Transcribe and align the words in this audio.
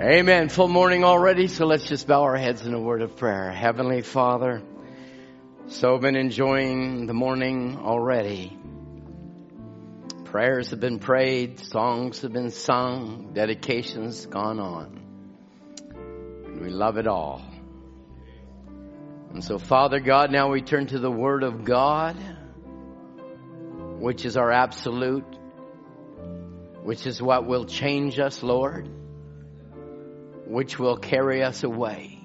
Amen. 0.00 0.48
Full 0.48 0.66
morning 0.66 1.04
already, 1.04 1.46
so 1.46 1.66
let's 1.66 1.86
just 1.86 2.08
bow 2.08 2.24
our 2.24 2.36
heads 2.36 2.62
in 2.62 2.74
a 2.74 2.80
word 2.80 3.00
of 3.00 3.14
prayer. 3.14 3.52
Heavenly 3.52 4.02
Father, 4.02 4.60
so 5.68 5.98
been 5.98 6.16
enjoying 6.16 7.06
the 7.06 7.14
morning 7.14 7.78
already. 7.78 8.58
Prayers 10.24 10.70
have 10.70 10.80
been 10.80 10.98
prayed, 10.98 11.60
songs 11.60 12.22
have 12.22 12.32
been 12.32 12.50
sung, 12.50 13.34
dedications 13.34 14.26
gone 14.26 14.58
on. 14.58 15.00
And 15.94 16.60
we 16.60 16.70
love 16.70 16.98
it 16.98 17.06
all. 17.06 17.40
And 19.30 19.44
so 19.44 19.60
Father 19.60 20.00
God, 20.00 20.32
now 20.32 20.50
we 20.50 20.60
turn 20.60 20.88
to 20.88 20.98
the 20.98 21.10
Word 21.10 21.44
of 21.44 21.64
God, 21.64 22.16
which 24.00 24.24
is 24.24 24.36
our 24.36 24.50
absolute, 24.50 25.38
which 26.82 27.06
is 27.06 27.22
what 27.22 27.46
will 27.46 27.64
change 27.64 28.18
us, 28.18 28.42
Lord 28.42 28.90
which 30.46 30.78
will 30.78 30.96
carry 30.96 31.42
us 31.42 31.62
away. 31.62 32.20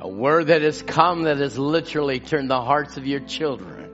A 0.00 0.08
word 0.08 0.46
that 0.46 0.62
has 0.62 0.80
come 0.80 1.22
that 1.24 1.38
has 1.38 1.58
literally 1.58 2.20
turned 2.20 2.50
the 2.50 2.60
hearts 2.60 2.96
of 2.96 3.06
your 3.06 3.20
children 3.20 3.90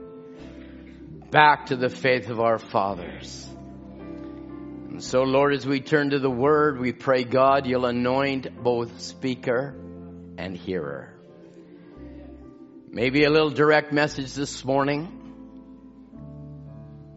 back 1.31 1.67
to 1.67 1.75
the 1.75 1.89
faith 1.89 2.29
of 2.29 2.39
our 2.39 2.59
fathers. 2.59 3.49
And 3.99 5.03
so, 5.03 5.23
Lord, 5.23 5.53
as 5.53 5.65
we 5.65 5.81
turn 5.81 6.11
to 6.11 6.19
the 6.19 6.29
word, 6.29 6.79
we 6.79 6.93
pray, 6.93 7.23
God, 7.23 7.65
you'll 7.65 7.87
anoint 7.87 8.63
both 8.63 9.01
speaker 9.01 9.75
and 10.37 10.55
hearer. 10.55 11.11
Maybe 12.89 13.23
a 13.25 13.29
little 13.29 13.49
direct 13.49 13.91
message 13.91 14.33
this 14.35 14.63
morning. 14.63 15.11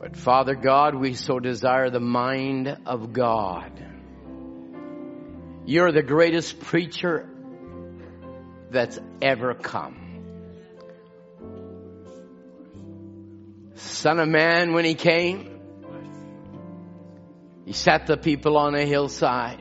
But 0.01 0.17
Father 0.17 0.55
God, 0.55 0.95
we 0.95 1.15
so 1.15 1.39
desire 1.39 1.91
the 1.91 2.01
mind 2.01 2.79
of 2.87 3.13
God 3.13 3.98
you're 5.69 5.93
the 5.93 6.03
greatest 6.03 6.61
preacher 6.61 7.29
that's 8.71 8.99
ever 9.21 9.53
come. 9.53 9.97
Son 13.75 14.19
of 14.19 14.29
man, 14.29 14.73
when 14.73 14.87
he 14.87 14.95
came, 14.95 15.61
he 17.67 17.75
sat 17.75 18.07
the 18.07 18.17
people 18.17 18.57
on 18.57 18.75
a 18.75 18.87
hillside, 18.87 19.61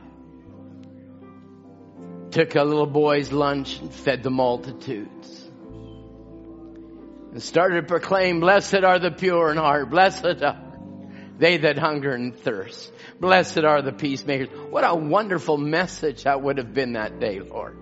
took 2.30 2.54
a 2.54 2.64
little 2.64 2.86
boy's 2.86 3.30
lunch 3.30 3.78
and 3.78 3.92
fed 3.92 4.22
the 4.22 4.30
multitudes. 4.30 5.50
And 7.32 7.42
started 7.42 7.82
to 7.82 7.86
proclaim, 7.86 8.40
blessed 8.40 8.82
are 8.82 8.98
the 8.98 9.10
pure 9.10 9.50
in 9.50 9.58
heart, 9.58 9.90
blessed 9.90 10.42
are 10.42 10.67
they 11.38 11.58
that 11.58 11.78
hunger 11.78 12.12
and 12.12 12.36
thirst. 12.36 12.92
Blessed 13.20 13.58
are 13.64 13.80
the 13.82 13.92
peacemakers. 13.92 14.48
What 14.70 14.84
a 14.84 14.94
wonderful 14.94 15.56
message 15.56 16.24
that 16.24 16.42
would 16.42 16.58
have 16.58 16.74
been 16.74 16.94
that 16.94 17.20
day, 17.20 17.40
Lord. 17.40 17.76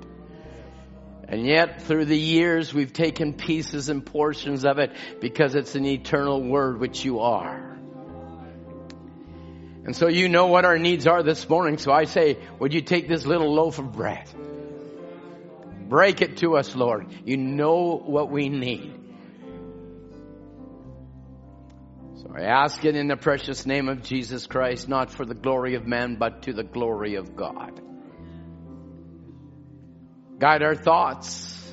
And 1.29 1.45
yet, 1.45 1.83
through 1.83 2.05
the 2.05 2.19
years, 2.19 2.73
we've 2.73 2.93
taken 2.93 3.33
pieces 3.33 3.89
and 3.89 4.05
portions 4.05 4.65
of 4.65 4.79
it 4.79 4.93
because 5.21 5.55
it's 5.55 5.75
an 5.75 5.85
eternal 5.85 6.41
word, 6.41 6.79
which 6.79 7.05
you 7.05 7.21
are. 7.21 7.77
And 9.85 9.95
so 9.95 10.09
you 10.09 10.29
know 10.29 10.47
what 10.47 10.65
our 10.65 10.79
needs 10.79 11.07
are 11.07 11.23
this 11.23 11.48
morning. 11.48 11.79
So 11.79 11.93
I 11.93 12.05
say, 12.05 12.39
would 12.59 12.75
you 12.75 12.81
take 12.81 13.09
this 13.09 13.25
little 13.25 13.53
loaf 13.53 13.79
of 13.79 13.93
bread? 13.93 14.29
Break 15.89 16.23
it 16.23 16.39
to 16.39 16.57
us, 16.57 16.75
Lord. 16.75 17.07
You 17.25 17.37
know 17.37 17.97
what 17.97 18.31
we 18.31 18.48
need. 18.48 18.95
I 22.37 22.42
ask 22.42 22.84
it 22.84 22.95
in 22.97 23.09
the 23.09 23.17
precious 23.17 23.65
name 23.65 23.89
of 23.89 24.03
Jesus 24.03 24.47
Christ, 24.47 24.91
not 24.91 25.11
for 25.11 25.25
the 25.25 25.34
glory 25.34 25.75
of 25.75 25.87
man, 25.87 26.17
but 26.17 26.42
to 26.42 26.53
the 26.53 26.65
glory 26.65 27.15
of 27.15 27.34
God. 27.34 27.81
Guide 30.39 30.62
our 30.62 30.75
thoughts. 30.75 31.73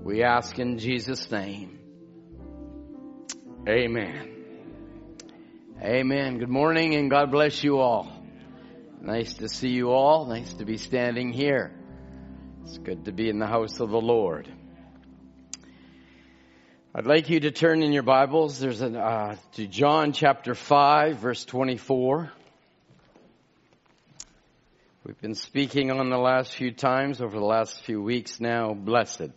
We 0.00 0.22
ask 0.22 0.58
in 0.58 0.78
Jesus' 0.78 1.30
name. 1.30 1.78
Amen. 3.68 4.30
Amen. 5.82 6.38
Good 6.38 6.48
morning 6.48 6.94
and 6.94 7.10
God 7.10 7.30
bless 7.30 7.62
you 7.62 7.78
all. 7.78 8.10
Nice 9.02 9.34
to 9.34 9.50
see 9.50 9.68
you 9.68 9.90
all. 9.90 10.24
Nice 10.24 10.54
to 10.54 10.64
be 10.64 10.78
standing 10.78 11.30
here. 11.30 11.78
It's 12.62 12.78
good 12.78 13.04
to 13.04 13.12
be 13.12 13.28
in 13.28 13.38
the 13.38 13.46
house 13.46 13.80
of 13.80 13.90
the 13.90 14.00
Lord. 14.00 14.48
I'd 16.94 17.06
like 17.06 17.30
you 17.30 17.40
to 17.40 17.50
turn 17.50 17.82
in 17.82 17.94
your 17.94 18.02
Bibles. 18.02 18.58
There's 18.58 18.82
an, 18.82 18.96
uh, 18.96 19.36
to 19.52 19.66
John 19.66 20.12
chapter 20.12 20.54
5 20.54 21.16
verse 21.16 21.42
24. 21.46 22.30
We've 25.06 25.20
been 25.22 25.34
speaking 25.34 25.90
on 25.90 26.10
the 26.10 26.18
last 26.18 26.54
few 26.54 26.70
times 26.70 27.22
over 27.22 27.38
the 27.38 27.46
last 27.46 27.82
few 27.84 28.02
weeks 28.02 28.40
now, 28.40 28.74
blessed. 28.74 29.30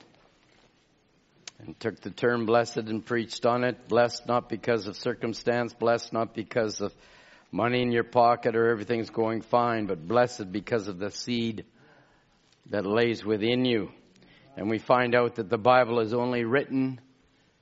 And 1.60 1.80
took 1.80 2.02
the 2.02 2.10
term 2.10 2.46
blessed 2.46 2.76
and 2.76 3.06
preached 3.06 3.46
on 3.46 3.64
it. 3.64 3.88
Blessed 3.88 4.28
not 4.28 4.50
because 4.50 4.86
of 4.88 4.98
circumstance, 4.98 5.74
blessed 5.74 6.12
not 6.12 6.36
because 6.36 6.82
of 6.82 6.94
money 7.54 7.82
in 7.82 7.94
your 7.94 8.04
pocket 8.04 8.58
or 8.58 8.70
everything's 8.70 9.12
going 9.12 9.44
fine, 9.44 9.86
but 9.86 10.06
blessed 10.06 10.52
because 10.52 10.90
of 10.90 11.00
the 11.00 11.10
seed 11.10 11.64
that 12.70 12.86
lays 12.86 13.24
within 13.24 13.64
you. 13.64 13.92
And 14.58 14.70
we 14.70 14.78
find 14.78 15.16
out 15.16 15.36
that 15.36 15.50
the 15.50 15.58
Bible 15.58 16.02
is 16.02 16.14
only 16.14 16.44
written 16.44 17.00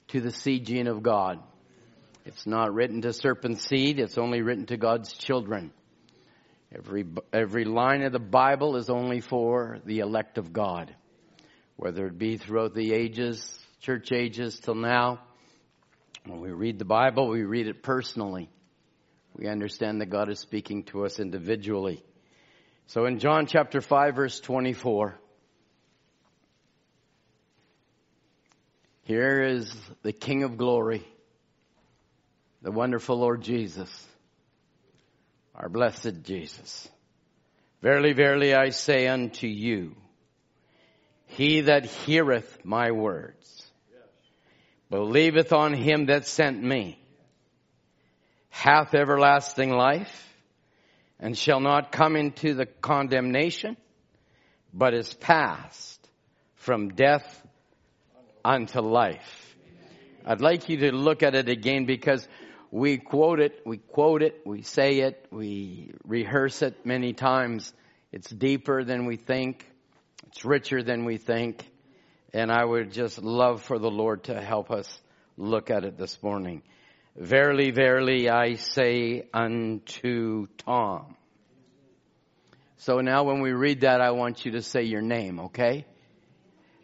to 0.10 0.22
the 0.22 0.32
seed 0.32 0.66
gene 0.66 0.88
of 0.88 1.04
God. 1.04 1.40
It's 2.26 2.48
not 2.48 2.74
written 2.74 3.02
to 3.02 3.14
serpent 3.14 3.60
seed, 3.60 4.00
it's 4.00 4.18
only 4.18 4.42
written 4.42 4.66
to 4.68 4.78
God's 4.78 5.14
children. 5.14 5.72
Every, 6.76 7.06
every 7.32 7.66
line 7.66 8.02
of 8.04 8.12
the 8.12 8.20
Bible 8.20 8.78
is 8.78 8.90
only 8.90 9.20
for 9.22 9.80
the 9.86 10.00
elect 10.00 10.38
of 10.38 10.54
God. 10.54 10.96
Whether 11.76 12.08
it 12.08 12.18
be 12.18 12.38
throughout 12.38 12.74
the 12.74 12.94
ages, 12.94 13.60
church 13.82 14.12
ages 14.12 14.60
till 14.60 14.76
now, 14.76 15.20
when 16.26 16.40
we 16.40 16.52
read 16.52 16.80
the 16.80 16.86
Bible, 16.86 17.28
we 17.28 17.44
read 17.44 17.68
it 17.68 17.84
personally. 17.84 18.50
We 19.36 19.48
understand 19.48 20.00
that 20.02 20.10
God 20.10 20.30
is 20.30 20.40
speaking 20.40 20.84
to 20.86 21.06
us 21.06 21.20
individually. 21.20 22.04
So 22.88 23.06
in 23.06 23.20
John 23.20 23.46
chapter 23.46 23.82
5 23.82 24.16
verse 24.16 24.40
24, 24.40 25.20
Here 29.06 29.44
is 29.44 29.76
the 30.02 30.14
King 30.14 30.44
of 30.44 30.58
glory, 30.58 31.06
the 32.62 32.72
wonderful 32.72 33.18
Lord 33.18 33.42
Jesus, 33.42 33.90
our 35.54 35.68
blessed 35.68 36.24
Jesus. 36.24 36.88
Verily, 37.82 38.14
verily, 38.14 38.54
I 38.54 38.70
say 38.70 39.10
unto 39.10 39.46
you, 39.46 39.98
he 41.26 41.62
that 41.62 41.86
heareth 41.86 42.64
my 42.64 42.92
words, 42.92 43.70
believeth 44.90 45.52
on 45.52 45.74
him 45.74 46.06
that 46.06 46.26
sent 46.26 46.64
me, 46.64 46.98
hath 48.48 48.94
everlasting 48.96 49.72
life, 49.72 50.34
and 51.20 51.38
shall 51.38 51.60
not 51.60 51.92
come 51.92 52.16
into 52.16 52.54
the 52.54 52.66
condemnation, 52.66 53.76
but 54.74 54.94
is 54.94 55.14
passed 55.14 56.10
from 56.56 56.96
death 56.96 57.43
unto 58.44 58.82
life. 58.82 59.56
I'd 60.26 60.42
like 60.42 60.70
you 60.70 60.78
to 60.78 60.92
look 60.92 61.24
at 61.24 61.36
it 61.36 61.50
again 61.50 61.86
because 61.86 62.28
we 62.72 62.98
quote 62.98 63.40
it, 63.40 63.62
we 63.66 63.78
quote 63.78 64.24
it, 64.24 64.42
we 64.46 64.62
say 64.62 65.02
it, 65.02 65.28
we 65.32 65.92
rehearse 66.06 66.62
it 66.62 66.86
many 66.86 67.14
times. 67.14 67.74
It's 68.12 68.30
deeper 68.30 68.84
than 68.84 69.06
we 69.06 69.18
think. 69.18 69.68
It's 70.28 70.44
richer 70.44 70.82
than 70.82 71.06
we 71.06 71.18
think. 71.18 71.70
And 72.34 72.52
I 72.52 72.64
would 72.66 72.92
just 72.92 73.22
love 73.22 73.62
for 73.62 73.78
the 73.78 73.92
Lord 73.92 74.24
to 74.26 74.42
help 74.42 74.72
us 74.72 75.02
look 75.38 75.70
at 75.70 75.84
it 75.84 75.98
this 75.98 76.22
morning. 76.24 76.64
Verily, 77.16 77.70
verily, 77.70 78.30
I 78.30 78.56
say 78.56 79.28
unto 79.34 80.48
Tom. 80.66 81.16
So 82.78 83.02
now 83.02 83.24
when 83.24 83.42
we 83.42 83.52
read 83.52 83.82
that, 83.82 84.02
I 84.02 84.12
want 84.12 84.46
you 84.46 84.54
to 84.54 84.62
say 84.62 84.84
your 84.84 85.02
name, 85.02 85.40
okay? 85.40 85.86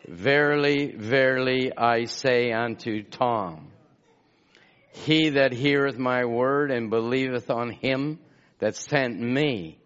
Verily, 0.10 0.92
verily, 0.96 1.72
I 1.78 2.06
say 2.06 2.52
unto 2.52 3.04
Tom, 3.04 3.68
he 4.92 5.30
that 5.30 5.54
heareth 5.54 6.00
my 6.00 6.26
word 6.26 6.72
and 6.72 6.90
believeth 6.90 7.52
on 7.52 7.70
him 7.70 8.18
that 8.58 8.76
sent 8.76 9.20
me 9.20 9.78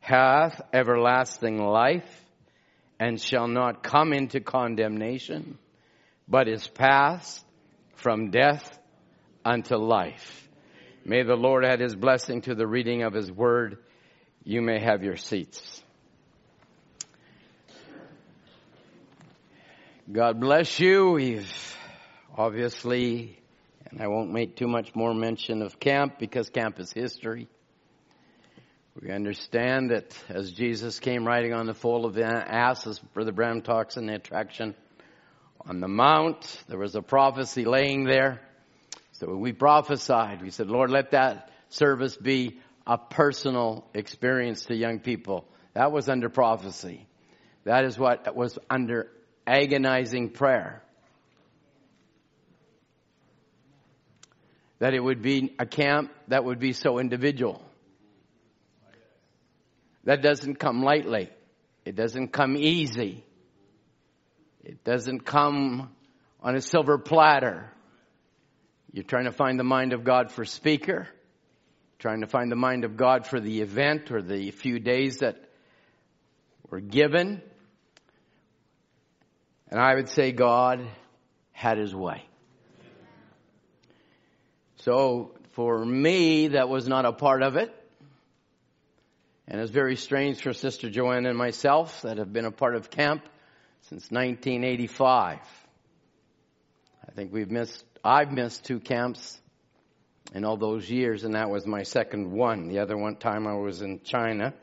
hath 0.00 0.62
everlasting 0.72 1.58
life 1.58 2.24
and 2.98 3.20
shall 3.20 3.48
not 3.48 3.82
come 3.82 4.14
into 4.14 4.40
condemnation, 4.40 5.58
but 6.26 6.48
is 6.48 6.66
passed 6.66 7.44
from 7.96 8.30
death 8.30 8.78
unto 9.44 9.76
life. 9.76 10.48
May 11.04 11.22
the 11.22 11.36
Lord 11.36 11.66
add 11.66 11.80
his 11.80 11.94
blessing 11.94 12.40
to 12.42 12.54
the 12.54 12.66
reading 12.66 13.02
of 13.02 13.12
his 13.12 13.30
word. 13.30 13.76
You 14.42 14.62
may 14.62 14.80
have 14.80 15.02
your 15.02 15.16
seats. 15.16 15.82
God 20.12 20.40
bless 20.40 20.80
you. 20.80 21.12
We've 21.12 21.76
obviously, 22.36 23.38
and 23.88 24.02
I 24.02 24.08
won't 24.08 24.32
make 24.32 24.56
too 24.56 24.66
much 24.66 24.92
more 24.96 25.14
mention 25.14 25.62
of 25.62 25.78
camp 25.78 26.18
because 26.18 26.48
camp 26.48 26.80
is 26.80 26.92
history. 26.92 27.46
We 29.00 29.12
understand 29.12 29.90
that 29.90 30.18
as 30.28 30.50
Jesus 30.50 30.98
came 30.98 31.24
riding 31.24 31.52
on 31.52 31.66
the 31.66 31.74
foal 31.74 32.06
of 32.06 32.14
the 32.14 32.24
ass, 32.24 32.88
as 32.88 32.98
Brother 32.98 33.30
Branham 33.30 33.62
talks 33.62 33.96
in 33.96 34.06
the 34.06 34.14
attraction 34.14 34.74
on 35.64 35.78
the 35.78 35.86
mount, 35.86 36.60
there 36.66 36.78
was 36.78 36.96
a 36.96 37.02
prophecy 37.02 37.64
laying 37.64 38.02
there. 38.02 38.40
So 39.12 39.32
we 39.36 39.52
prophesied. 39.52 40.42
We 40.42 40.50
said, 40.50 40.66
Lord, 40.66 40.90
let 40.90 41.12
that 41.12 41.52
service 41.68 42.16
be 42.16 42.58
a 42.84 42.98
personal 42.98 43.86
experience 43.94 44.64
to 44.64 44.74
young 44.74 44.98
people. 44.98 45.46
That 45.74 45.92
was 45.92 46.08
under 46.08 46.28
prophecy. 46.28 47.06
That 47.62 47.84
is 47.84 47.96
what 47.96 48.34
was 48.34 48.58
under 48.68 49.12
agonizing 49.50 50.30
prayer. 50.30 50.82
That 54.78 54.94
it 54.94 55.00
would 55.00 55.20
be 55.20 55.54
a 55.58 55.66
camp 55.66 56.12
that 56.28 56.44
would 56.44 56.60
be 56.60 56.72
so 56.72 56.98
individual. 56.98 57.62
That 60.04 60.22
doesn't 60.22 60.56
come 60.56 60.82
lightly. 60.82 61.28
It 61.84 61.96
doesn't 61.96 62.28
come 62.28 62.56
easy. 62.56 63.24
It 64.64 64.84
doesn't 64.84 65.24
come 65.26 65.90
on 66.40 66.54
a 66.54 66.60
silver 66.60 66.96
platter. 66.96 67.70
You're 68.92 69.04
trying 69.04 69.24
to 69.24 69.32
find 69.32 69.58
the 69.58 69.64
mind 69.64 69.92
of 69.92 70.04
God 70.04 70.30
for 70.30 70.44
speaker, 70.44 71.08
trying 71.98 72.22
to 72.22 72.26
find 72.26 72.50
the 72.50 72.56
mind 72.56 72.84
of 72.84 72.96
God 72.96 73.26
for 73.26 73.40
the 73.40 73.60
event 73.60 74.10
or 74.10 74.22
the 74.22 74.50
few 74.52 74.78
days 74.78 75.18
that 75.18 75.36
were 76.70 76.80
given. 76.80 77.42
And 79.70 79.78
I 79.78 79.94
would 79.94 80.08
say 80.08 80.32
God 80.32 80.84
had 81.52 81.78
his 81.78 81.94
way. 81.94 82.24
So 84.78 85.32
for 85.52 85.84
me, 85.84 86.48
that 86.48 86.68
was 86.68 86.88
not 86.88 87.04
a 87.04 87.12
part 87.12 87.42
of 87.42 87.56
it. 87.56 87.74
And 89.46 89.60
it's 89.60 89.70
very 89.70 89.96
strange 89.96 90.42
for 90.42 90.52
Sister 90.52 90.90
Joanne 90.90 91.26
and 91.26 91.36
myself 91.36 92.02
that 92.02 92.18
have 92.18 92.32
been 92.32 92.44
a 92.44 92.52
part 92.52 92.74
of 92.76 92.90
camp 92.90 93.24
since 93.82 94.10
1985. 94.10 95.38
I 97.06 97.12
think 97.12 97.32
we've 97.32 97.50
missed, 97.50 97.84
I've 98.04 98.32
missed 98.32 98.64
two 98.64 98.78
camps 98.78 99.40
in 100.34 100.44
all 100.44 100.56
those 100.56 100.88
years, 100.88 101.24
and 101.24 101.34
that 101.34 101.50
was 101.50 101.66
my 101.66 101.82
second 101.82 102.30
one. 102.30 102.68
The 102.68 102.78
other 102.78 102.96
one 102.96 103.16
time 103.16 103.46
I 103.46 103.54
was 103.54 103.82
in 103.82 104.00
China, 104.02 104.54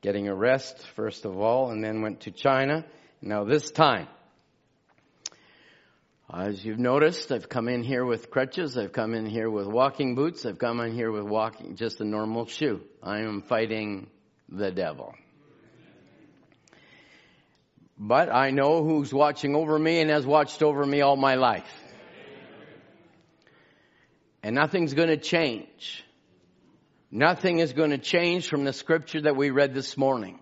getting 0.00 0.28
a 0.28 0.34
rest, 0.34 0.86
first 0.96 1.24
of 1.24 1.38
all, 1.38 1.70
and 1.70 1.82
then 1.82 2.02
went 2.02 2.22
to 2.22 2.32
China. 2.32 2.84
Now 3.20 3.44
this 3.44 3.70
time, 3.70 4.08
as 6.34 6.64
you've 6.64 6.78
noticed, 6.78 7.30
I've 7.30 7.48
come 7.48 7.68
in 7.68 7.82
here 7.82 8.04
with 8.04 8.30
crutches. 8.30 8.78
I've 8.78 8.92
come 8.92 9.14
in 9.14 9.26
here 9.26 9.50
with 9.50 9.66
walking 9.66 10.14
boots. 10.14 10.46
I've 10.46 10.58
come 10.58 10.80
in 10.80 10.94
here 10.94 11.10
with 11.10 11.24
walking, 11.24 11.76
just 11.76 12.00
a 12.00 12.04
normal 12.04 12.46
shoe. 12.46 12.80
I 13.02 13.20
am 13.20 13.42
fighting 13.42 14.08
the 14.48 14.70
devil. 14.70 15.14
But 17.98 18.34
I 18.34 18.50
know 18.50 18.82
who's 18.82 19.12
watching 19.12 19.54
over 19.54 19.78
me 19.78 20.00
and 20.00 20.10
has 20.10 20.26
watched 20.26 20.62
over 20.62 20.84
me 20.84 21.02
all 21.02 21.16
my 21.16 21.34
life. 21.34 21.70
And 24.42 24.56
nothing's 24.56 24.94
going 24.94 25.08
to 25.08 25.18
change. 25.18 26.02
Nothing 27.10 27.58
is 27.58 27.74
going 27.74 27.90
to 27.90 27.98
change 27.98 28.48
from 28.48 28.64
the 28.64 28.72
scripture 28.72 29.20
that 29.20 29.36
we 29.36 29.50
read 29.50 29.74
this 29.74 29.98
morning. 29.98 30.40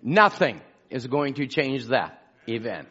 Nothing 0.00 0.60
is 0.90 1.06
going 1.08 1.34
to 1.34 1.46
change 1.46 1.86
that 1.86 2.22
event. 2.46 2.88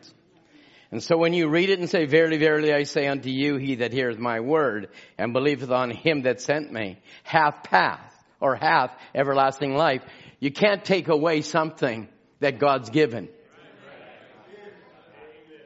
And 0.92 1.04
so 1.04 1.18
when 1.18 1.34
you 1.34 1.50
read 1.50 1.70
it 1.70 1.80
and 1.80 1.90
say, 1.90 2.06
Verily, 2.06 2.38
verily, 2.38 2.74
I 2.74 2.84
say 2.84 3.08
unto 3.08 3.30
you, 3.30 3.58
he 3.58 3.76
that 3.76 3.92
heareth 3.92 4.20
my 4.20 4.40
word 4.40 4.90
and 5.18 5.34
believeth 5.34 5.72
on 5.72 5.92
him 5.92 6.24
that 6.24 6.42
sent 6.42 6.72
me 6.72 7.00
hath 7.24 7.64
path 7.64 8.14
or 8.40 8.56
hath 8.56 8.92
everlasting 9.14 9.76
life, 9.76 10.04
you 10.40 10.52
can't 10.52 10.86
take 10.86 11.08
away 11.08 11.42
something 11.42 12.08
that 12.40 12.60
God's 12.60 12.90
given. 12.90 13.30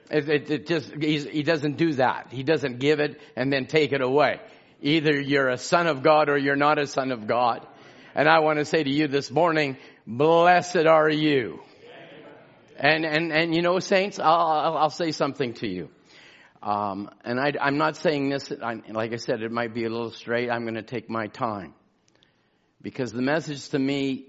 It, 0.09 0.27
it, 0.27 0.49
it 0.49 0.67
just, 0.67 0.91
he 0.95 1.43
doesn't 1.43 1.77
do 1.77 1.93
that. 1.93 2.27
He 2.31 2.43
doesn't 2.43 2.79
give 2.79 2.99
it 2.99 3.21
and 3.35 3.53
then 3.53 3.67
take 3.67 3.91
it 3.91 4.01
away. 4.01 4.39
Either 4.81 5.19
you're 5.19 5.49
a 5.49 5.57
son 5.57 5.87
of 5.87 6.01
God 6.01 6.29
or 6.29 6.37
you're 6.37 6.55
not 6.55 6.79
a 6.79 6.87
son 6.87 7.11
of 7.11 7.27
God. 7.27 7.67
And 8.15 8.27
I 8.27 8.39
want 8.39 8.59
to 8.59 8.65
say 8.65 8.83
to 8.83 8.89
you 8.89 9.07
this 9.07 9.29
morning, 9.29 9.77
blessed 10.07 10.87
are 10.87 11.09
you. 11.09 11.59
And, 12.79 13.05
and, 13.05 13.33
and 13.33 13.53
you 13.53 13.61
know, 13.61 13.79
saints, 13.79 14.19
I'll, 14.19 14.77
I'll 14.77 14.89
say 14.89 15.11
something 15.11 15.53
to 15.55 15.67
you. 15.67 15.89
Um, 16.63 17.09
and 17.25 17.39
I, 17.39 17.51
am 17.59 17.77
not 17.77 17.97
saying 17.97 18.29
this, 18.29 18.51
I, 18.51 18.75
like 18.89 19.11
I 19.11 19.17
said, 19.17 19.41
it 19.41 19.51
might 19.51 19.73
be 19.73 19.83
a 19.83 19.89
little 19.89 20.11
straight. 20.11 20.49
I'm 20.49 20.63
going 20.63 20.75
to 20.75 20.81
take 20.81 21.09
my 21.09 21.27
time. 21.27 21.73
Because 22.81 23.11
the 23.11 23.21
message 23.21 23.69
to 23.69 23.79
me 23.79 24.27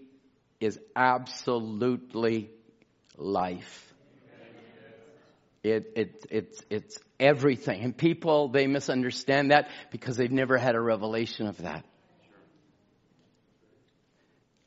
is 0.58 0.80
absolutely 0.96 2.50
life. 3.16 3.94
It, 5.62 5.92
it, 5.94 6.26
it's, 6.30 6.62
it's 6.70 6.98
everything. 7.20 7.82
And 7.82 7.96
people, 7.96 8.48
they 8.48 8.66
misunderstand 8.66 9.52
that 9.52 9.68
because 9.92 10.16
they've 10.16 10.30
never 10.30 10.56
had 10.56 10.74
a 10.74 10.80
revelation 10.80 11.46
of 11.46 11.58
that. 11.58 11.84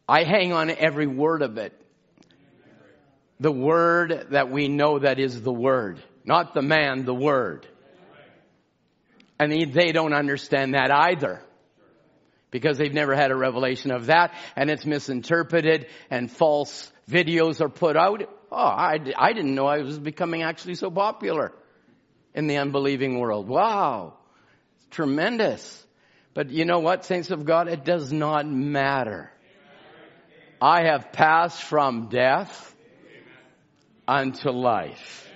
I 0.07 0.23
hang 0.23 0.53
on 0.53 0.69
every 0.69 1.07
word 1.07 1.41
of 1.41 1.57
it. 1.57 1.73
The 3.43 3.51
word 3.51 4.27
that 4.29 4.49
we 4.49 4.69
know 4.69 4.99
that 4.99 5.19
is 5.19 5.41
the 5.41 5.51
word. 5.51 6.01
Not 6.23 6.53
the 6.53 6.61
man, 6.61 7.03
the 7.03 7.13
word. 7.13 7.67
And 9.37 9.51
they 9.51 9.91
don't 9.91 10.13
understand 10.13 10.75
that 10.75 10.91
either. 10.91 11.41
Because 12.51 12.77
they've 12.77 12.93
never 12.93 13.13
had 13.15 13.31
a 13.31 13.35
revelation 13.35 13.91
of 13.91 14.05
that 14.05 14.33
and 14.55 14.69
it's 14.69 14.85
misinterpreted 14.85 15.87
and 16.09 16.31
false 16.31 16.89
videos 17.09 17.59
are 17.59 17.67
put 17.67 17.97
out. 17.97 18.23
Oh, 18.49 18.55
I, 18.55 18.97
I 19.17 19.33
didn't 19.33 19.55
know 19.55 19.65
I 19.65 19.79
was 19.79 19.99
becoming 19.99 20.41
actually 20.41 20.75
so 20.75 20.89
popular 20.89 21.51
in 22.33 22.47
the 22.47 22.59
unbelieving 22.59 23.19
world. 23.19 23.49
Wow. 23.49 24.13
Tremendous. 24.89 25.85
But 26.33 26.49
you 26.49 26.63
know 26.63 26.79
what, 26.79 27.03
saints 27.03 27.29
of 27.29 27.43
God? 27.43 27.67
It 27.67 27.83
does 27.83 28.13
not 28.13 28.47
matter. 28.47 29.33
I 30.61 30.85
have 30.85 31.11
passed 31.11 31.61
from 31.61 32.07
death 32.07 32.72
unto 34.07 34.49
life. 34.49 35.29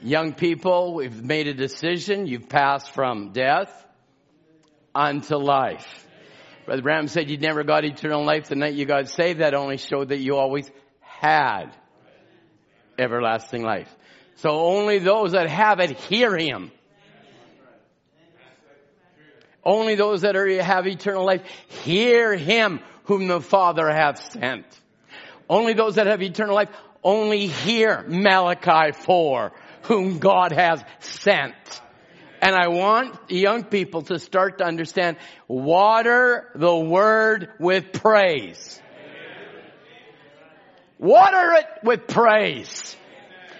Young 0.00 0.32
people, 0.32 0.94
we've 0.94 1.22
made 1.22 1.48
a 1.48 1.54
decision. 1.54 2.26
You've 2.26 2.48
passed 2.48 2.92
from 2.92 3.32
death 3.32 3.72
unto 4.94 5.36
life. 5.36 6.06
Brother 6.66 6.82
Branham 6.82 7.08
said 7.08 7.30
you 7.30 7.38
never 7.38 7.64
got 7.64 7.84
eternal 7.84 8.24
life 8.24 8.48
the 8.48 8.54
night 8.54 8.74
you 8.74 8.84
got 8.84 9.08
saved. 9.08 9.40
That 9.40 9.54
only 9.54 9.78
showed 9.78 10.10
that 10.10 10.18
you 10.18 10.36
always 10.36 10.70
had 11.00 11.74
everlasting 12.98 13.62
life. 13.62 13.88
So 14.36 14.50
only 14.50 14.98
those 14.98 15.32
that 15.32 15.48
have 15.48 15.80
it 15.80 15.98
hear 15.98 16.36
him. 16.36 16.70
Only 19.64 19.96
those 19.96 20.22
that 20.22 20.36
are, 20.36 20.62
have 20.62 20.86
eternal 20.86 21.26
life 21.26 21.42
hear 21.82 22.36
him 22.36 22.80
whom 23.04 23.26
the 23.26 23.40
Father 23.40 23.88
hath 23.90 24.32
sent. 24.32 24.64
Only 25.48 25.72
those 25.72 25.96
that 25.96 26.06
have 26.06 26.22
eternal 26.22 26.54
life 26.54 26.68
only 27.02 27.46
hear 27.46 28.04
Malachi 28.06 28.92
4, 28.92 29.52
whom 29.82 30.18
God 30.18 30.52
has 30.52 30.82
sent. 31.00 31.54
And 32.40 32.54
I 32.54 32.68
want 32.68 33.30
young 33.30 33.64
people 33.64 34.02
to 34.02 34.18
start 34.18 34.58
to 34.58 34.64
understand, 34.64 35.16
water 35.48 36.50
the 36.54 36.76
word 36.76 37.48
with 37.58 37.92
praise. 37.92 38.80
Water 40.98 41.54
it 41.54 41.66
with 41.84 42.06
praise. 42.06 42.96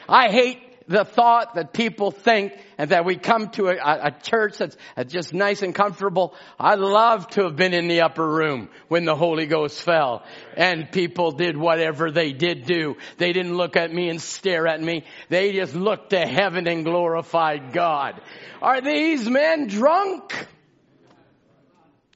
I 0.09 0.29
hate 0.29 0.68
the 0.89 1.05
thought 1.05 1.55
that 1.55 1.73
people 1.73 2.11
think 2.11 2.53
and 2.79 2.91
that 2.91 3.05
we 3.05 3.17
come 3.17 3.51
to 3.51 3.69
a, 3.69 3.77
a, 3.77 4.11
church 4.11 4.59
that's 4.59 4.77
just 5.07 5.35
nice 5.35 5.63
and 5.63 5.75
comfortable. 5.75 6.35
I 6.59 6.77
love 6.77 7.29
to 7.31 7.45
have 7.45 7.57
been 7.57 7.75
in 7.75 7.89
the 7.89 8.01
upper 8.01 8.27
room 8.27 8.71
when 8.89 9.05
the 9.05 9.15
Holy 9.15 9.47
Ghost 9.47 9.83
fell 9.83 10.25
and 10.57 10.91
people 10.91 11.33
did 11.33 11.57
whatever 11.57 12.11
they 12.11 12.33
did 12.33 12.65
do. 12.65 12.97
They 13.19 13.33
didn't 13.33 13.57
look 13.57 13.77
at 13.77 13.93
me 13.93 14.09
and 14.09 14.21
stare 14.21 14.67
at 14.67 14.81
me. 14.81 15.05
They 15.29 15.53
just 15.53 15.75
looked 15.75 16.11
to 16.11 16.27
heaven 16.27 16.67
and 16.67 16.85
glorified 16.85 17.73
God. 17.73 18.21
Are 18.63 18.81
these 18.81 19.29
men 19.29 19.67
drunk? 19.67 20.33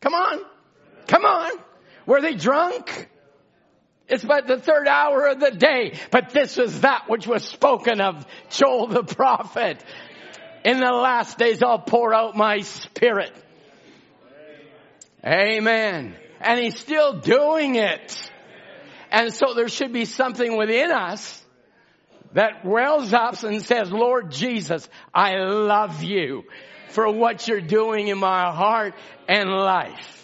Come 0.01 0.15
on. 0.15 0.41
Come 1.07 1.25
on. 1.27 1.53
Were 2.07 2.23
they 2.23 2.35
drunk? 2.35 3.11
It's 4.09 4.25
but 4.25 4.47
the 4.47 4.59
third 4.59 4.89
hour 4.89 5.27
of 5.27 5.41
the 5.41 5.51
day. 5.51 5.99
But 6.11 6.31
this 6.31 6.59
is 6.59 6.81
that 6.81 7.05
which 7.09 7.27
was 7.27 7.45
spoken 7.45 8.01
of 8.01 8.27
Joel 8.51 8.89
the 8.89 9.05
prophet. 9.05 9.83
In 10.65 10.79
the 10.79 10.93
last 10.93 11.39
days 11.39 11.63
I'll 11.63 11.79
pour 11.79 12.15
out 12.15 12.37
my 12.37 12.61
spirit. 12.61 13.33
Amen. 15.25 16.17
And 16.41 16.61
he's 16.61 16.79
still 16.79 17.21
doing 17.21 17.77
it. 17.77 18.31
And 19.11 19.33
so 19.33 19.55
there 19.55 19.69
should 19.69 19.93
be 19.93 20.05
something 20.05 20.57
within 20.57 20.91
us 20.91 21.45
that 22.33 22.65
wells 22.65 23.13
up 23.13 23.43
and 23.43 23.63
says, 23.63 23.93
Lord 23.93 24.31
Jesus, 24.31 24.89
I 25.15 25.37
love 25.37 26.03
you 26.03 26.45
for 26.89 27.11
what 27.11 27.47
you're 27.47 27.61
doing 27.61 28.09
in 28.09 28.19
my 28.19 28.51
heart 28.53 28.95
and 29.29 29.51
life. 29.51 30.22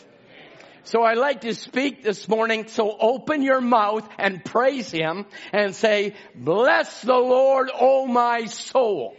So 0.89 1.03
I 1.03 1.15
like 1.15 1.43
to 1.43 1.55
speak 1.55 2.03
this 2.03 2.27
morning. 2.29 2.67
So 2.69 2.97
open 2.99 3.43
your 3.43 3.61
mouth 3.61 4.09
and 4.19 4.43
praise 4.43 4.91
Him 4.91 5.27
and 5.53 5.75
say, 5.75 6.15
bless 6.35 7.03
the 7.03 7.13
Lord, 7.13 7.71
O 7.79 8.07
my 8.07 8.47
soul. 8.47 9.15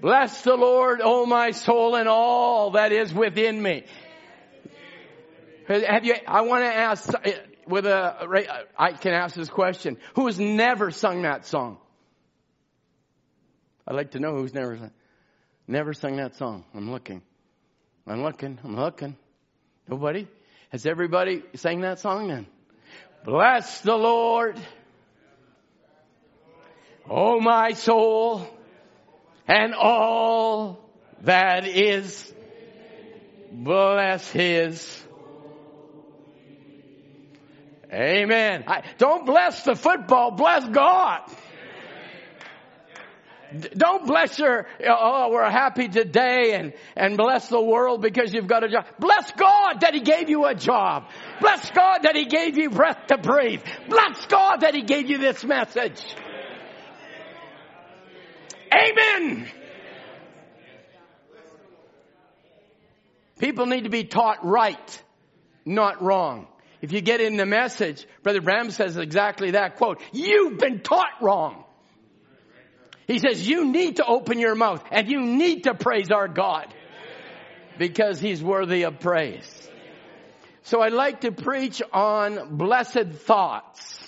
Bless 0.00 0.40
the 0.40 0.54
Lord, 0.54 1.02
O 1.04 1.26
my 1.26 1.50
soul, 1.50 1.96
and 1.96 2.08
all 2.08 2.70
that 2.70 2.92
is 2.92 3.12
within 3.12 3.62
me. 3.62 3.84
Have 5.68 6.06
you, 6.06 6.14
I 6.26 6.40
want 6.40 6.64
to 6.64 6.74
ask, 6.74 7.14
uh, 7.14 7.30
with 7.68 7.84
a, 7.84 8.64
I 8.76 8.92
can 8.92 9.12
ask 9.12 9.34
this 9.36 9.50
question. 9.50 9.98
Who 10.14 10.26
has 10.26 10.40
never 10.40 10.90
sung 10.90 11.22
that 11.22 11.44
song? 11.44 11.76
I'd 13.86 13.94
like 13.94 14.12
to 14.12 14.18
know 14.18 14.34
who's 14.34 14.54
never, 14.54 14.90
never 15.68 15.92
sung 15.92 16.16
that 16.16 16.36
song. 16.36 16.64
I'm 16.74 16.90
looking. 16.90 17.22
I'm 18.06 18.22
looking, 18.22 18.58
I'm 18.64 18.76
looking. 18.76 19.16
Nobody? 19.88 20.28
Has 20.70 20.86
everybody 20.86 21.42
sang 21.54 21.82
that 21.82 22.00
song 22.00 22.28
then? 22.28 22.46
Bless 23.24 23.80
the 23.80 23.94
Lord. 23.94 24.58
Oh 27.08 27.40
my 27.40 27.72
soul 27.72 28.46
and 29.46 29.74
all 29.74 30.78
that 31.22 31.66
is 31.66 32.32
bless 33.50 34.30
his 34.30 35.02
Amen. 37.92 38.64
I, 38.66 38.84
don't 38.96 39.26
bless 39.26 39.64
the 39.64 39.74
football, 39.74 40.30
bless 40.30 40.66
God. 40.66 41.30
Don't 43.76 44.06
bless 44.06 44.38
your, 44.38 44.66
oh, 44.88 45.30
we're 45.30 45.50
happy 45.50 45.88
today 45.88 46.54
and, 46.54 46.72
and 46.96 47.16
bless 47.16 47.48
the 47.48 47.60
world 47.60 48.02
because 48.02 48.32
you've 48.32 48.46
got 48.46 48.64
a 48.64 48.68
job. 48.68 48.86
Bless 48.98 49.30
God 49.32 49.80
that 49.80 49.94
He 49.94 50.00
gave 50.00 50.28
you 50.28 50.46
a 50.46 50.54
job. 50.54 51.08
Bless 51.40 51.70
God 51.70 52.00
that 52.02 52.16
He 52.16 52.26
gave 52.26 52.56
you 52.56 52.70
breath 52.70 53.06
to 53.08 53.18
breathe. 53.18 53.62
Bless 53.88 54.26
God 54.26 54.58
that 54.60 54.74
He 54.74 54.82
gave 54.82 55.10
you 55.10 55.18
this 55.18 55.44
message. 55.44 56.02
Amen. 58.72 59.48
People 63.38 63.66
need 63.66 63.84
to 63.84 63.90
be 63.90 64.04
taught 64.04 64.44
right, 64.44 65.02
not 65.64 66.00
wrong. 66.00 66.46
If 66.80 66.92
you 66.92 67.00
get 67.00 67.20
in 67.20 67.36
the 67.36 67.46
message, 67.46 68.06
Brother 68.22 68.40
Branham 68.40 68.70
says 68.70 68.96
exactly 68.96 69.52
that 69.52 69.76
quote. 69.76 70.00
You've 70.12 70.58
been 70.58 70.80
taught 70.80 71.20
wrong. 71.20 71.64
He 73.06 73.18
says 73.18 73.46
you 73.46 73.66
need 73.66 73.96
to 73.96 74.06
open 74.06 74.38
your 74.38 74.54
mouth 74.54 74.84
and 74.90 75.10
you 75.10 75.20
need 75.20 75.64
to 75.64 75.74
praise 75.74 76.10
our 76.10 76.28
God 76.28 76.72
because 77.78 78.20
he's 78.20 78.42
worthy 78.42 78.84
of 78.84 79.00
praise. 79.00 79.70
So 80.62 80.80
I 80.80 80.88
like 80.88 81.22
to 81.22 81.32
preach 81.32 81.82
on 81.92 82.56
blessed 82.56 83.12
thoughts. 83.12 83.98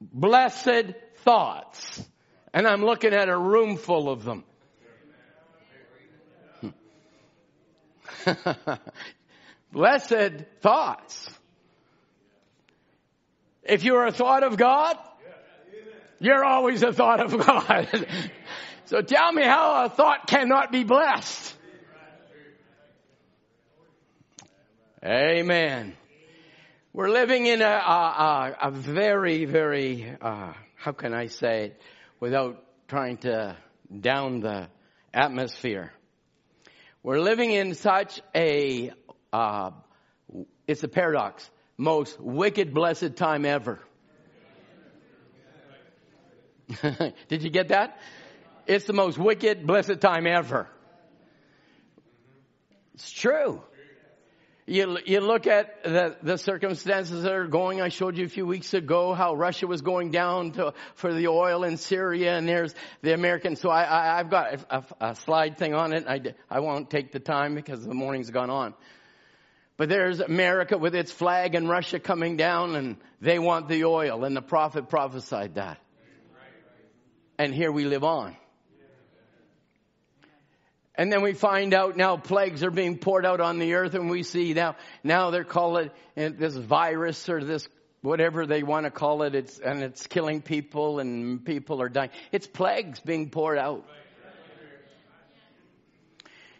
Blessed 0.00 0.94
thoughts. 1.16 2.02
And 2.54 2.66
I'm 2.66 2.84
looking 2.84 3.12
at 3.12 3.28
a 3.28 3.36
room 3.36 3.76
full 3.76 4.08
of 4.08 4.24
them. 4.24 4.44
blessed 9.72 10.44
thoughts. 10.60 11.30
If 13.62 13.84
you're 13.84 14.06
a 14.06 14.12
thought 14.12 14.42
of 14.42 14.56
God, 14.56 14.96
you're 16.22 16.44
always 16.44 16.82
a 16.84 16.92
thought 16.92 17.20
of 17.20 17.36
God. 17.46 18.06
so 18.84 19.02
tell 19.02 19.32
me 19.32 19.42
how 19.42 19.84
a 19.84 19.88
thought 19.88 20.26
cannot 20.28 20.70
be 20.70 20.84
blessed. 20.84 21.56
Amen. 25.04 25.94
We're 26.92 27.10
living 27.10 27.46
in 27.46 27.60
a, 27.60 27.64
a, 27.64 28.56
a 28.62 28.70
very, 28.70 29.46
very, 29.46 30.16
uh, 30.20 30.52
how 30.76 30.92
can 30.92 31.12
I 31.12 31.26
say 31.26 31.64
it 31.64 31.82
without 32.20 32.62
trying 32.86 33.16
to 33.18 33.56
down 33.98 34.40
the 34.40 34.68
atmosphere? 35.12 35.92
We're 37.02 37.20
living 37.20 37.50
in 37.50 37.74
such 37.74 38.20
a, 38.32 38.92
uh, 39.32 39.72
it's 40.68 40.84
a 40.84 40.88
paradox, 40.88 41.50
most 41.76 42.20
wicked 42.20 42.72
blessed 42.72 43.16
time 43.16 43.44
ever. 43.44 43.80
Did 47.28 47.42
you 47.42 47.50
get 47.50 47.68
that? 47.68 47.98
It's 48.66 48.84
the 48.84 48.92
most 48.92 49.18
wicked, 49.18 49.66
blessed 49.66 50.00
time 50.00 50.26
ever. 50.26 50.68
It's 52.94 53.10
true. 53.10 53.62
You, 54.64 54.98
you 55.04 55.20
look 55.20 55.48
at 55.48 55.82
the, 55.82 56.16
the 56.22 56.38
circumstances 56.38 57.24
that 57.24 57.32
are 57.32 57.48
going. 57.48 57.80
I 57.80 57.88
showed 57.88 58.16
you 58.16 58.24
a 58.24 58.28
few 58.28 58.46
weeks 58.46 58.74
ago 58.74 59.12
how 59.12 59.34
Russia 59.34 59.66
was 59.66 59.82
going 59.82 60.12
down 60.12 60.52
to, 60.52 60.74
for 60.94 61.12
the 61.12 61.26
oil 61.28 61.64
in 61.64 61.76
Syria 61.76 62.36
and 62.36 62.48
there's 62.48 62.72
the 63.02 63.12
American. 63.12 63.56
So 63.56 63.70
I, 63.70 64.14
I, 64.14 64.16
have 64.18 64.30
got 64.30 64.64
a, 64.70 64.84
a, 65.00 65.16
slide 65.16 65.58
thing 65.58 65.74
on 65.74 65.92
it. 65.92 66.06
I, 66.06 66.20
I 66.48 66.60
won't 66.60 66.90
take 66.90 67.10
the 67.10 67.18
time 67.18 67.56
because 67.56 67.84
the 67.84 67.94
morning's 67.94 68.30
gone 68.30 68.50
on. 68.50 68.74
But 69.76 69.88
there's 69.88 70.20
America 70.20 70.78
with 70.78 70.94
its 70.94 71.10
flag 71.10 71.56
and 71.56 71.68
Russia 71.68 71.98
coming 71.98 72.36
down 72.36 72.76
and 72.76 72.96
they 73.20 73.40
want 73.40 73.68
the 73.68 73.84
oil 73.84 74.22
and 74.22 74.36
the 74.36 74.42
prophet 74.42 74.88
prophesied 74.88 75.56
that 75.56 75.78
and 77.38 77.54
here 77.54 77.72
we 77.72 77.84
live 77.84 78.04
on. 78.04 78.36
And 80.94 81.10
then 81.10 81.22
we 81.22 81.32
find 81.32 81.72
out 81.72 81.96
now 81.96 82.16
plagues 82.18 82.62
are 82.62 82.70
being 82.70 82.98
poured 82.98 83.24
out 83.24 83.40
on 83.40 83.58
the 83.58 83.74
earth 83.74 83.94
and 83.94 84.10
we 84.10 84.22
see 84.22 84.52
now, 84.52 84.76
now 85.02 85.30
they're 85.30 85.42
calling 85.42 85.90
it 86.16 86.38
this 86.38 86.54
virus 86.54 87.28
or 87.28 87.42
this 87.42 87.66
whatever 88.02 88.46
they 88.46 88.62
want 88.62 88.84
to 88.84 88.90
call 88.90 89.22
it, 89.22 89.34
it's, 89.34 89.58
and 89.58 89.82
it's 89.82 90.06
killing 90.06 90.42
people 90.42 90.98
and 90.98 91.44
people 91.44 91.80
are 91.80 91.88
dying. 91.88 92.10
It's 92.30 92.46
plagues 92.46 93.00
being 93.00 93.30
poured 93.30 93.58
out. 93.58 93.86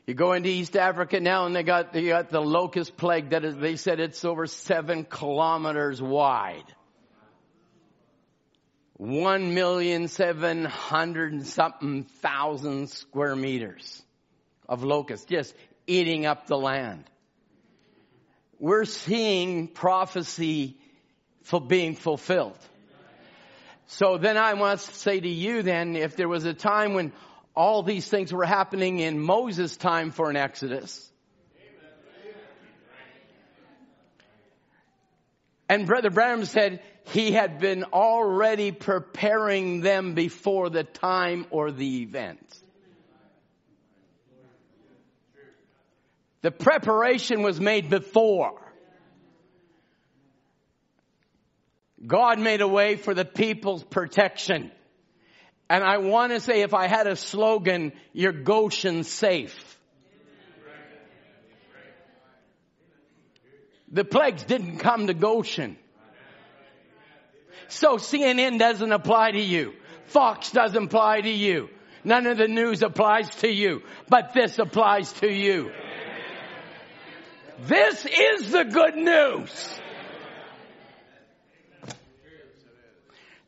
You 0.07 0.14
go 0.14 0.33
into 0.33 0.49
East 0.49 0.76
Africa 0.76 1.21
now 1.21 1.47
and 1.47 1.55
they 1.55 1.62
got, 1.62 1.93
they 1.93 2.07
got 2.07 2.31
the 2.31 2.41
locust 2.41 2.97
plague 2.97 3.31
that 3.31 3.45
is, 3.45 3.57
they 3.57 3.76
said 3.76 4.00
it's 4.00 4.25
over 4.25 4.47
seven 4.47 5.05
kilometers 5.05 6.00
wide 6.02 6.64
one 9.02 9.52
million 9.52 10.06
seven 10.06 10.64
hundred 10.64 11.44
something 11.44 12.04
thousand 12.04 12.88
square 12.88 13.35
meters 13.35 14.00
of 14.68 14.85
locusts 14.85 15.26
just 15.26 15.52
eating 15.88 16.25
up 16.25 16.47
the 16.47 16.56
land. 16.56 17.02
We're 18.61 18.85
seeing 18.85 19.66
prophecy 19.66 20.76
for 21.42 21.61
being 21.61 21.97
fulfilled. 21.97 22.56
So 23.87 24.18
then 24.18 24.37
I 24.37 24.54
must 24.54 24.94
say 24.94 25.18
to 25.18 25.28
you 25.28 25.62
then, 25.62 25.97
if 25.97 26.14
there 26.14 26.28
was 26.28 26.44
a 26.44 26.54
time 26.54 26.94
when 26.94 27.12
all 27.56 27.82
these 27.82 28.06
things 28.06 28.32
were 28.32 28.47
happening 28.47 29.00
in 29.00 29.18
Moses' 29.18 29.76
time 29.76 30.12
for 30.12 30.30
an 30.30 30.37
Exodus, 30.37 31.11
and 35.68 35.87
Brother 35.88 36.11
Branham 36.11 36.44
said, 36.44 36.80
he 37.06 37.32
had 37.32 37.59
been 37.59 37.85
already 37.85 38.73
preparing 38.73 39.80
them 39.80 40.14
before 40.14 40.71
the 40.71 40.85
time 40.85 41.47
or 41.50 41.71
the 41.71 42.02
event. 42.02 42.62
The 46.42 46.50
preparation 46.50 47.42
was 47.42 47.61
made 47.61 47.88
before. 47.88 48.61
God 52.04 52.40
made 52.40 52.61
a 52.61 52.68
way 52.68 52.97
for 52.97 53.14
the 53.14 53.25
people's 53.25 53.85
protection. 53.85 54.73
And 55.71 55.85
I 55.85 55.99
want 55.99 56.32
to 56.32 56.40
say 56.40 56.62
if 56.62 56.75
I 56.75 56.88
had 56.88 57.06
a 57.06 57.14
slogan, 57.16 57.92
you're 58.12 58.32
Goshen 58.32 59.04
safe. 59.04 59.78
The 63.90 64.04
plagues 64.04 64.42
didn't 64.44 64.78
come 64.78 65.06
to 65.06 65.14
Goshen. 65.14 65.76
So 67.73 67.97
CNN 67.97 68.59
doesn't 68.59 68.93
apply 68.93 69.31
to 69.31 69.41
you. 69.41 69.73
Fox 70.05 70.50
doesn't 70.50 70.85
apply 70.85 71.23
to 71.23 71.31
you. 71.31 71.71
None 72.05 72.26
of 72.26 72.37
the 72.37 72.47
news 72.47 72.83
applies 72.83 73.31
to 73.37 73.50
you, 73.50 73.83
but 74.11 74.35
this 74.35 74.59
applies 74.59 75.11
to 75.14 75.33
you. 75.33 75.73
This 77.61 78.05
is 78.05 78.50
the 78.50 78.64
good 78.64 78.97
news. 78.97 79.81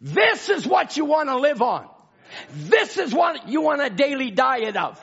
This 0.00 0.48
is 0.48 0.66
what 0.66 0.96
you 0.96 1.04
want 1.04 1.28
to 1.28 1.36
live 1.36 1.60
on. 1.60 1.86
This 2.54 2.96
is 2.96 3.12
what 3.12 3.50
you 3.50 3.60
want 3.60 3.82
a 3.82 3.90
daily 3.90 4.30
diet 4.30 4.76
of. 4.76 4.98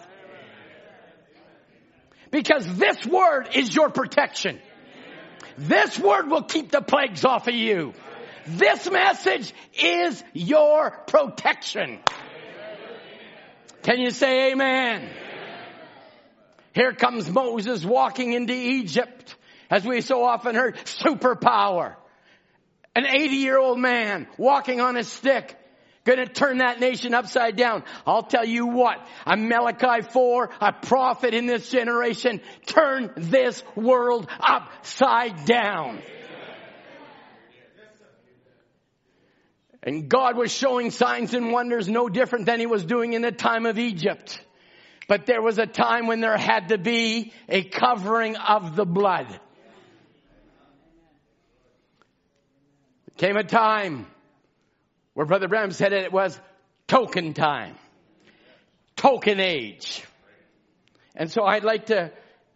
Because 2.31 2.65
this 2.75 3.05
word 3.05 3.49
is 3.53 3.75
your 3.75 3.91
protection. 3.91 4.59
This 5.59 5.99
word 5.99 6.27
will 6.27 6.43
keep 6.43 6.71
the 6.71 6.81
plagues 6.81 7.23
off 7.23 7.47
of 7.47 7.53
you. 7.53 7.93
This 8.47 8.89
message 8.89 9.53
is 9.73 10.23
your 10.33 10.91
protection. 11.07 11.99
Can 13.83 13.99
you 13.99 14.11
say 14.11 14.51
amen? 14.51 15.09
Here 16.73 16.93
comes 16.93 17.29
Moses 17.29 17.83
walking 17.83 18.33
into 18.33 18.53
Egypt, 18.53 19.35
as 19.69 19.85
we 19.85 20.01
so 20.01 20.23
often 20.23 20.55
heard, 20.55 20.75
superpower. 20.85 21.95
An 22.95 23.05
80 23.05 23.35
year 23.35 23.57
old 23.57 23.79
man 23.79 24.27
walking 24.37 24.81
on 24.81 24.97
a 24.97 25.03
stick, 25.03 25.57
gonna 26.03 26.25
turn 26.25 26.59
that 26.59 26.79
nation 26.79 27.13
upside 27.13 27.55
down. 27.55 27.83
I'll 28.05 28.23
tell 28.23 28.45
you 28.45 28.67
what, 28.67 28.97
I'm 29.25 29.47
Malachi 29.47 30.07
4, 30.09 30.49
a 30.61 30.73
prophet 30.73 31.33
in 31.33 31.45
this 31.45 31.69
generation, 31.69 32.41
turn 32.65 33.11
this 33.15 33.63
world 33.75 34.27
upside 34.39 35.45
down. 35.45 36.01
And 39.83 40.09
God 40.09 40.37
was 40.37 40.51
showing 40.51 40.91
signs 40.91 41.33
and 41.33 41.51
wonders 41.51 41.87
no 41.87 42.07
different 42.07 42.45
than 42.45 42.59
he 42.59 42.67
was 42.67 42.85
doing 42.85 43.13
in 43.13 43.21
the 43.21 43.31
time 43.31 43.65
of 43.65 43.79
Egypt. 43.79 44.39
But 45.07 45.25
there 45.25 45.41
was 45.41 45.57
a 45.57 45.65
time 45.65 46.07
when 46.07 46.21
there 46.21 46.37
had 46.37 46.69
to 46.69 46.77
be 46.77 47.33
a 47.49 47.63
covering 47.63 48.35
of 48.35 48.75
the 48.75 48.85
blood. 48.85 49.27
There 53.17 53.29
Came 53.29 53.37
a 53.37 53.43
time 53.43 54.05
where 55.13 55.25
Brother 55.25 55.47
Branham 55.47 55.71
said 55.71 55.93
it 55.93 56.13
was 56.13 56.39
token 56.87 57.33
time. 57.33 57.75
Token 58.95 59.39
age. 59.39 60.03
And 61.15 61.31
so 61.31 61.43
I'd 61.43 61.63
like 61.63 61.87
to 61.87 62.11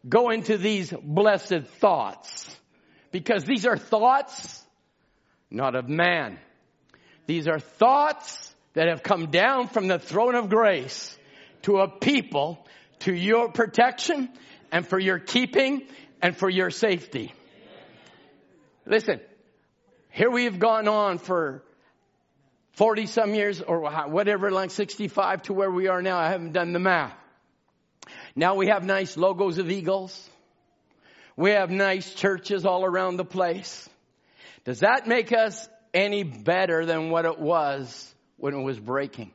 go 0.08 0.30
into 0.30 0.58
these 0.58 0.94
blessed 1.04 1.68
thoughts 1.80 2.56
because 3.12 3.44
these 3.44 3.66
are 3.66 3.78
thoughts 3.78 4.64
not 5.50 5.76
of 5.76 5.88
man. 5.88 6.40
These 7.28 7.48
are 7.48 7.60
thoughts 7.60 8.56
that 8.74 8.88
have 8.88 9.04
come 9.04 9.32
down 9.32 9.68
from 9.68 9.88
the 9.88 10.00
throne 10.00 10.36
of 10.36 10.50
grace 10.50 11.18
to 11.64 11.80
a 11.80 11.88
people 11.88 12.66
to 13.00 13.14
your 13.14 13.52
protection 13.52 14.30
and 14.72 14.88
for 14.88 15.00
your 15.00 15.20
keeping 15.20 15.88
and 16.22 16.36
for 16.36 16.50
your 16.50 16.70
safety. 16.70 17.34
Listen, 18.86 19.20
here 20.12 20.30
we 20.30 20.46
have 20.46 20.60
gone 20.60 20.88
on 20.88 21.18
for 21.18 21.64
40 22.74 23.08
some 23.08 23.34
years 23.34 23.62
or 23.62 23.90
whatever, 24.08 24.52
like 24.52 24.72
65 24.72 25.44
to 25.44 25.54
where 25.54 25.72
we 25.72 25.88
are 25.88 26.02
now. 26.02 26.18
I 26.18 26.30
haven't 26.30 26.52
done 26.52 26.74
the 26.74 26.80
math. 26.80 27.14
Now 28.36 28.56
we 28.56 28.68
have 28.68 28.84
nice 28.84 29.18
logos 29.18 29.58
of 29.58 29.72
eagles. 29.72 30.30
We 31.38 31.52
have 31.52 31.70
nice 31.70 32.14
churches 32.14 32.66
all 32.66 32.86
around 32.86 33.18
the 33.18 33.26
place. 33.26 33.90
Does 34.66 34.82
that 34.82 35.08
make 35.08 35.32
us 35.32 35.68
any 35.96 36.24
better 36.24 36.86
than 36.86 37.10
what 37.10 37.26
it 37.26 37.40
was 37.40 38.14
when 38.38 38.54
it 38.54 38.62
was 38.62 38.80
breaking. 38.80 39.32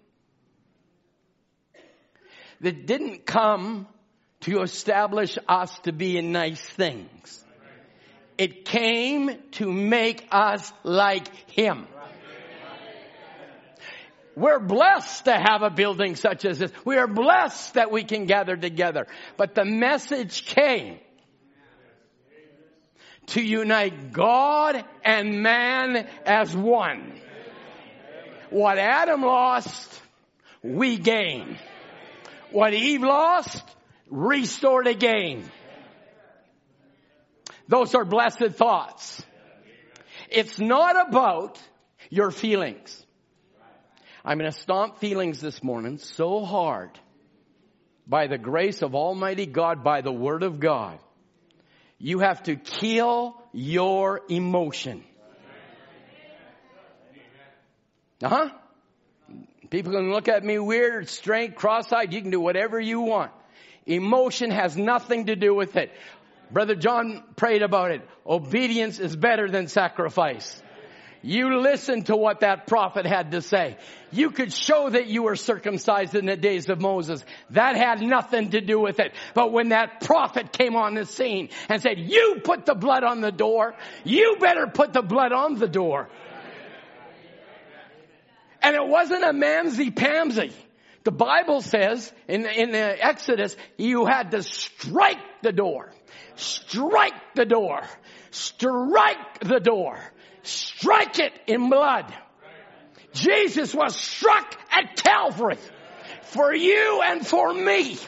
That 2.60 2.86
didn't 2.86 3.24
come 3.24 3.88
to 4.40 4.60
establish 4.60 5.38
us 5.48 5.76
to 5.80 5.92
be 5.92 6.18
in 6.18 6.30
nice 6.30 6.60
things. 6.60 7.44
It 8.36 8.64
came 8.64 9.30
to 9.52 9.72
make 9.72 10.28
us 10.30 10.72
like 10.82 11.28
Him. 11.50 11.86
We're 14.36 14.60
blessed 14.60 15.24
to 15.26 15.32
have 15.32 15.62
a 15.62 15.70
building 15.70 16.16
such 16.16 16.44
as 16.44 16.58
this. 16.58 16.72
We 16.84 16.96
are 16.96 17.08
blessed 17.08 17.74
that 17.74 17.90
we 17.90 18.04
can 18.04 18.26
gather 18.26 18.56
together. 18.56 19.06
But 19.36 19.54
the 19.54 19.64
message 19.64 20.46
came 20.46 20.98
to 23.30 23.42
unite 23.42 24.12
God 24.12 24.84
and 25.04 25.42
man 25.42 26.08
as 26.24 26.54
one. 26.54 27.20
What 28.50 28.78
Adam 28.78 29.22
lost, 29.22 30.00
we 30.62 30.96
gain. 30.96 31.58
What 32.50 32.74
Eve 32.74 33.02
lost, 33.02 33.62
restored 34.08 34.86
again. 34.86 35.44
Those 37.68 37.94
are 37.94 38.04
blessed 38.04 38.52
thoughts. 38.56 39.24
It's 40.28 40.58
not 40.58 41.08
about 41.08 41.58
your 42.08 42.30
feelings. 42.32 43.06
I'm 44.24 44.38
going 44.38 44.50
to 44.50 44.58
stomp 44.58 44.98
feelings 44.98 45.40
this 45.40 45.62
morning 45.62 45.98
so 45.98 46.44
hard 46.44 46.90
by 48.06 48.26
the 48.26 48.38
grace 48.38 48.82
of 48.82 48.94
Almighty 48.94 49.46
God, 49.46 49.84
by 49.84 50.00
the 50.00 50.12
Word 50.12 50.42
of 50.42 50.58
God, 50.58 50.98
you 52.00 52.20
have 52.20 52.42
to 52.44 52.56
kill 52.56 53.36
your 53.52 54.22
emotion. 54.28 55.04
Uh 58.22 58.28
huh. 58.28 58.48
People 59.68 59.92
can 59.92 60.10
look 60.10 60.28
at 60.28 60.42
me 60.42 60.58
weird, 60.58 61.08
straight, 61.08 61.54
cross-eyed. 61.54 62.12
You 62.12 62.22
can 62.22 62.30
do 62.30 62.40
whatever 62.40 62.80
you 62.80 63.02
want. 63.02 63.30
Emotion 63.86 64.50
has 64.50 64.76
nothing 64.76 65.26
to 65.26 65.36
do 65.36 65.54
with 65.54 65.76
it. 65.76 65.92
Brother 66.50 66.74
John 66.74 67.22
prayed 67.36 67.62
about 67.62 67.92
it. 67.92 68.02
Obedience 68.26 68.98
is 68.98 69.14
better 69.14 69.48
than 69.48 69.68
sacrifice. 69.68 70.60
You 71.22 71.60
listen 71.60 72.04
to 72.04 72.16
what 72.16 72.40
that 72.40 72.66
prophet 72.66 73.04
had 73.04 73.32
to 73.32 73.42
say. 73.42 73.76
You 74.10 74.30
could 74.30 74.52
show 74.52 74.88
that 74.88 75.08
you 75.08 75.24
were 75.24 75.36
circumcised 75.36 76.14
in 76.14 76.24
the 76.24 76.36
days 76.36 76.68
of 76.70 76.80
Moses. 76.80 77.22
That 77.50 77.76
had 77.76 78.00
nothing 78.00 78.50
to 78.50 78.60
do 78.62 78.80
with 78.80 79.00
it. 79.00 79.12
But 79.34 79.52
when 79.52 79.68
that 79.68 80.00
prophet 80.00 80.50
came 80.50 80.76
on 80.76 80.94
the 80.94 81.04
scene 81.04 81.50
and 81.68 81.82
said, 81.82 81.98
you 81.98 82.40
put 82.42 82.64
the 82.64 82.74
blood 82.74 83.04
on 83.04 83.20
the 83.20 83.30
door, 83.30 83.74
you 84.02 84.36
better 84.40 84.66
put 84.66 84.94
the 84.94 85.02
blood 85.02 85.32
on 85.32 85.58
the 85.58 85.68
door. 85.68 86.08
And 88.62 88.74
it 88.74 88.86
wasn't 88.86 89.24
a 89.24 89.32
mamsy 89.32 89.90
pamsy. 89.90 90.52
The 91.04 91.12
Bible 91.12 91.60
says 91.60 92.12
in, 92.28 92.46
in 92.46 92.72
the 92.72 93.04
Exodus, 93.04 93.56
you 93.76 94.06
had 94.06 94.30
to 94.30 94.42
strike 94.42 95.20
the 95.42 95.52
door. 95.52 95.92
Strike 96.36 97.34
the 97.34 97.46
door. 97.46 97.82
Strike 98.30 99.40
the 99.40 99.60
door 99.60 99.98
strike 100.42 101.18
it 101.18 101.32
in 101.46 101.70
blood. 101.70 102.12
Jesus 103.12 103.74
was 103.74 103.96
struck 103.96 104.56
at 104.70 104.96
Calvary 104.96 105.58
for 106.22 106.54
you 106.54 107.02
and 107.04 107.26
for 107.26 107.52
me. 107.52 107.98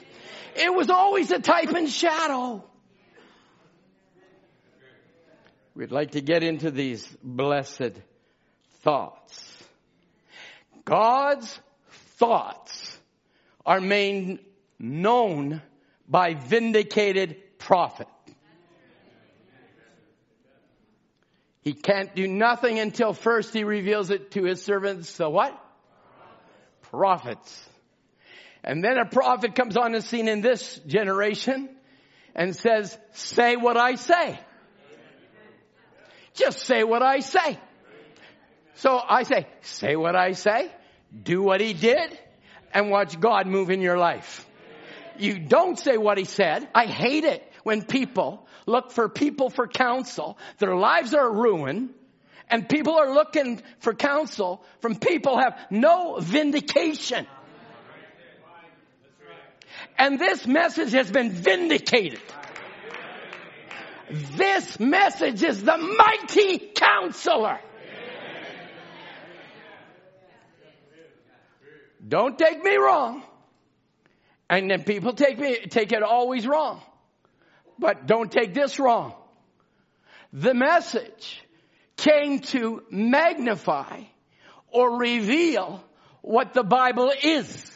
It 0.55 0.73
was 0.75 0.91
always 0.91 1.31
a 1.31 1.39
type 1.39 1.71
and 1.71 1.89
shadow. 1.89 2.65
We'd 5.75 5.91
like 5.91 6.13
to 6.13 6.21
get 6.21 6.43
into 6.43 6.71
these 6.71 7.07
blessed 7.23 7.93
thoughts. 8.83 9.65
God's 10.85 11.59
thoughts 12.19 12.99
are 13.65 13.81
made 13.81 14.41
known 14.79 15.63
by 16.07 16.35
vindicated 16.35 17.59
prophet. 17.59 18.09
He 21.63 21.73
can't 21.73 22.15
do 22.15 22.27
nothing 22.27 22.81
until 22.81 23.13
first 23.13 23.55
he 23.55 23.65
reveals 23.65 24.11
it 24.11 24.33
to 24.33 24.45
his 24.45 24.63
servants, 24.63 25.17
the 25.17 25.31
what? 25.31 25.57
Prophets. 26.83 27.69
And 28.65 28.85
then 28.85 28.99
a 28.99 29.07
prophet 29.07 29.55
comes 29.55 29.77
on 29.77 29.93
the 29.93 30.03
scene 30.03 30.29
in 30.29 30.41
this 30.41 30.81
generation 30.87 31.69
and 32.35 32.55
says, 32.55 32.97
say 33.13 33.57
what 33.57 33.77
I 33.77 33.95
say. 33.95 34.39
Just 36.35 36.61
say 36.61 36.83
what 36.83 37.03
I 37.03 37.21
say. 37.21 37.59
So 38.75 38.99
I 38.99 39.23
say, 39.23 39.47
say 39.61 39.97
what 39.97 40.17
I 40.17 40.33
say, 40.33 40.71
do 41.23 41.43
what 41.43 41.61
he 41.61 41.75
did, 41.75 42.19
and 42.73 42.91
watch 42.91 43.21
God 43.21 43.47
move 43.47 43.71
in 43.71 43.81
your 43.81 43.99
life. 43.99 44.47
You 45.19 45.39
don't 45.39 45.79
say 45.79 45.99
what 45.99 46.19
he 46.19 46.25
said. 46.25 46.67
I 46.75 46.87
hate 46.87 47.25
it 47.25 47.47
when 47.65 47.83
people 47.83 48.47
look 48.67 48.93
for 48.93 49.09
people 49.09 49.51
for 49.51 49.67
counsel. 49.67 50.39
Their 50.59 50.77
lives 50.77 51.15
are 51.15 51.31
ruined 51.31 51.91
and 52.49 52.69
people 52.69 52.95
are 52.95 53.15
looking 53.15 53.63
for 53.79 53.95
counsel 53.95 54.63
from 54.81 54.97
people 54.97 55.39
have 55.39 55.59
no 55.71 56.19
vindication. 56.21 57.27
And 59.99 60.19
this 60.19 60.47
message 60.47 60.93
has 60.93 61.11
been 61.11 61.31
vindicated. 61.31 62.21
This 64.11 64.79
message 64.79 65.43
is 65.43 65.63
the 65.63 65.77
mighty 65.79 66.59
counselor. 66.75 67.59
Don't 72.07 72.39
take 72.39 72.63
me 72.63 72.77
wrong. 72.77 73.23
And 74.51 74.71
then 74.71 74.83
people 74.83 75.15
take 75.15 75.39
me, 75.39 75.57
take 75.71 75.93
it 75.93 76.03
always 76.03 76.47
wrong. 76.47 76.83
But 77.83 78.07
don't 78.07 78.31
take 78.31 78.55
this 78.55 78.79
wrong. 78.79 79.13
The 80.33 80.55
message 80.55 81.43
came 81.97 82.39
to 82.55 82.85
magnify 82.91 84.05
or 84.69 84.99
reveal 84.99 85.83
what 86.21 86.55
the 86.55 86.63
Bible 86.63 87.13
is. 87.25 87.71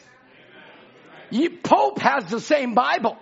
You, 1.31 1.59
Pope 1.59 1.99
has 1.99 2.31
the 2.31 2.40
same 2.40 2.75
Bible. 2.75 3.19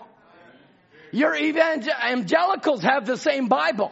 Your 1.11 1.35
evangelicals 1.35 2.83
have 2.83 3.07
the 3.07 3.17
same 3.17 3.49
Bible. 3.49 3.91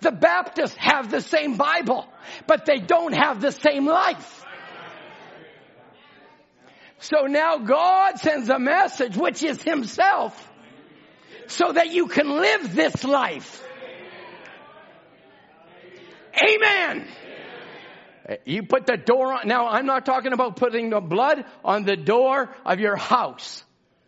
The 0.00 0.10
Baptists 0.10 0.74
have 0.78 1.12
the 1.12 1.20
same 1.20 1.56
Bible, 1.56 2.08
but 2.48 2.66
they 2.66 2.78
don't 2.78 3.12
have 3.12 3.40
the 3.40 3.52
same 3.52 3.86
life. 3.86 4.44
So 6.98 7.26
now 7.26 7.58
God 7.58 8.18
sends 8.18 8.48
a 8.48 8.58
message, 8.58 9.16
which 9.16 9.44
is 9.44 9.62
Himself, 9.62 10.51
so 11.48 11.72
that 11.72 11.90
you 11.90 12.08
can 12.08 12.28
live 12.28 12.74
this 12.74 13.04
life. 13.04 13.62
Amen. 16.42 17.06
You 18.44 18.62
put 18.62 18.86
the 18.86 18.96
door 18.96 19.32
on. 19.32 19.48
Now, 19.48 19.68
I'm 19.68 19.86
not 19.86 20.06
talking 20.06 20.32
about 20.32 20.56
putting 20.56 20.90
the 20.90 21.00
blood 21.00 21.44
on 21.64 21.84
the 21.84 21.96
door 21.96 22.54
of 22.64 22.80
your 22.80 22.96
house. 22.96 23.64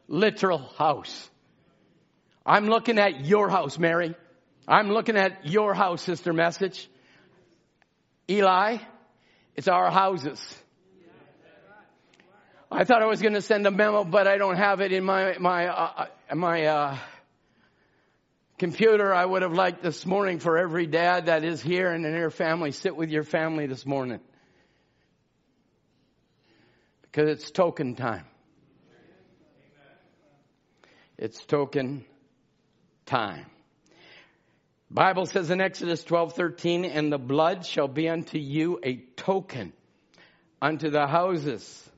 Literal 0.08 0.58
house. 0.78 1.30
I'm 2.46 2.66
looking 2.66 2.98
at 2.98 3.24
your 3.24 3.48
house, 3.48 3.78
Mary. 3.78 4.14
I'm 4.68 4.90
looking 4.90 5.16
at 5.16 5.46
your 5.46 5.74
house, 5.74 6.02
Sister 6.02 6.32
Message. 6.32 6.88
Eli, 8.30 8.78
it's 9.56 9.68
our 9.68 9.90
houses. 9.90 10.40
I 12.70 12.84
thought 12.84 13.02
I 13.02 13.06
was 13.06 13.20
going 13.20 13.34
to 13.34 13.42
send 13.42 13.66
a 13.66 13.70
memo, 13.70 14.04
but 14.04 14.26
I 14.26 14.36
don't 14.36 14.56
have 14.56 14.80
it 14.80 14.92
in 14.92 15.04
my 15.04 15.36
my 15.38 15.68
uh, 15.68 16.06
uh, 16.30 16.34
my 16.34 16.64
uh, 16.64 16.98
computer. 18.64 19.12
I 19.12 19.26
would 19.26 19.42
have 19.42 19.52
liked 19.52 19.82
this 19.82 20.06
morning 20.06 20.38
for 20.38 20.56
every 20.56 20.86
dad 20.86 21.26
that 21.26 21.44
is 21.44 21.60
here 21.60 21.92
and 21.92 22.06
in 22.06 22.12
their 22.12 22.30
family, 22.30 22.72
sit 22.72 22.96
with 22.96 23.10
your 23.10 23.22
family 23.22 23.66
this 23.66 23.84
morning 23.84 24.20
because 27.02 27.28
it's 27.28 27.50
token 27.50 27.94
time. 27.94 28.24
It's 31.18 31.44
token 31.44 32.06
time. 33.04 33.44
Bible 34.90 35.26
says 35.26 35.50
in 35.50 35.60
Exodus 35.60 36.02
12:13 36.02 36.90
and 36.90 37.12
the 37.12 37.18
blood 37.18 37.66
shall 37.66 37.88
be 37.88 38.08
unto 38.08 38.38
you 38.38 38.80
a 38.82 38.96
token 39.14 39.74
unto 40.62 40.88
the 40.88 41.06
houses 41.06 41.90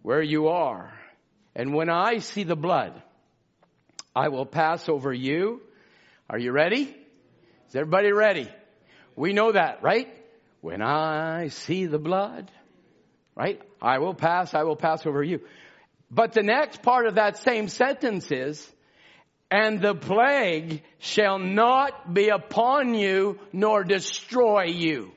where 0.00 0.22
you 0.22 0.48
are 0.48 0.90
and 1.54 1.74
when 1.74 1.90
I 1.90 2.20
see 2.20 2.44
the 2.44 2.56
blood 2.56 2.94
I 4.16 4.28
will 4.28 4.46
pass 4.46 4.88
over 4.88 5.12
you 5.12 5.60
are 6.28 6.38
you 6.38 6.52
ready 6.52 6.82
is 7.68 7.76
everybody 7.76 8.12
ready 8.12 8.48
we 9.16 9.32
know 9.32 9.52
that 9.52 9.82
right 9.82 10.08
when 10.60 10.82
I 10.82 11.48
see 11.48 11.86
the 11.86 11.98
blood 11.98 12.50
right 13.34 13.60
I 13.80 13.98
will 13.98 14.14
pass 14.14 14.54
I 14.54 14.64
will 14.64 14.76
pass 14.76 15.06
over 15.06 15.22
you 15.22 15.40
but 16.10 16.32
the 16.32 16.42
next 16.42 16.82
part 16.82 17.06
of 17.06 17.16
that 17.16 17.38
same 17.38 17.68
sentence 17.68 18.30
is 18.30 18.72
and 19.50 19.80
the 19.80 19.94
plague 19.94 20.82
shall 20.98 21.38
not 21.38 22.12
be 22.12 22.28
upon 22.28 22.94
you 22.94 23.38
nor 23.52 23.82
destroy 23.82 24.64
you. 24.64 25.12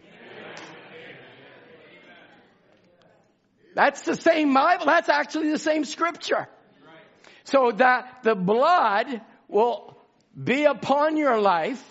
That's 3.74 4.02
the 4.02 4.16
same 4.16 4.54
Bible. 4.54 4.86
That's 4.86 5.10
actually 5.10 5.50
the 5.52 5.60
same 5.60 5.86
scripture. 5.86 6.48
So 7.46 7.72
that 7.76 8.20
the 8.24 8.36
blood 8.36 9.22
will 9.48 9.98
be 10.42 10.66
upon 10.66 11.18
your 11.18 11.40
life. 11.40 11.84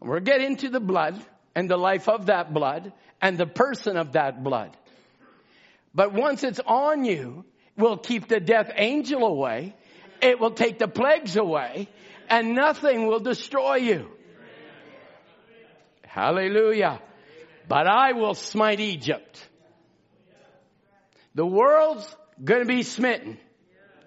We'll 0.00 0.20
get 0.20 0.40
into 0.40 0.68
the 0.68 0.80
blood 0.80 1.20
and 1.54 1.70
the 1.70 1.76
life 1.76 2.08
of 2.08 2.26
that 2.26 2.52
blood 2.52 2.92
and 3.20 3.38
the 3.38 3.46
person 3.46 3.96
of 3.96 4.12
that 4.12 4.42
blood. 4.42 4.76
But 5.94 6.12
once 6.12 6.44
it's 6.44 6.60
on 6.66 7.04
you, 7.04 7.44
will 7.76 7.96
keep 7.98 8.28
the 8.28 8.40
death 8.40 8.70
angel 8.76 9.24
away 9.26 9.74
it 10.20 10.40
will 10.40 10.52
take 10.52 10.78
the 10.78 10.88
plagues 10.88 11.36
away 11.36 11.88
and 12.28 12.54
nothing 12.54 13.06
will 13.06 13.20
destroy 13.20 13.76
you. 13.76 14.08
Hallelujah. 16.04 17.00
But 17.68 17.86
I 17.86 18.12
will 18.12 18.34
smite 18.34 18.80
Egypt. 18.80 19.44
The 21.34 21.46
world's 21.46 22.16
going 22.42 22.62
to 22.62 22.66
be 22.66 22.82
smitten. 22.82 23.38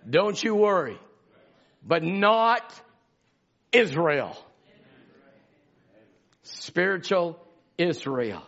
Don't 0.10 0.42
you 0.42 0.56
worry. 0.56 0.98
But 1.86 2.04
not 2.04 2.64
Israel. 3.72 4.38
Spiritual 6.44 7.40
Israel. 7.78 8.44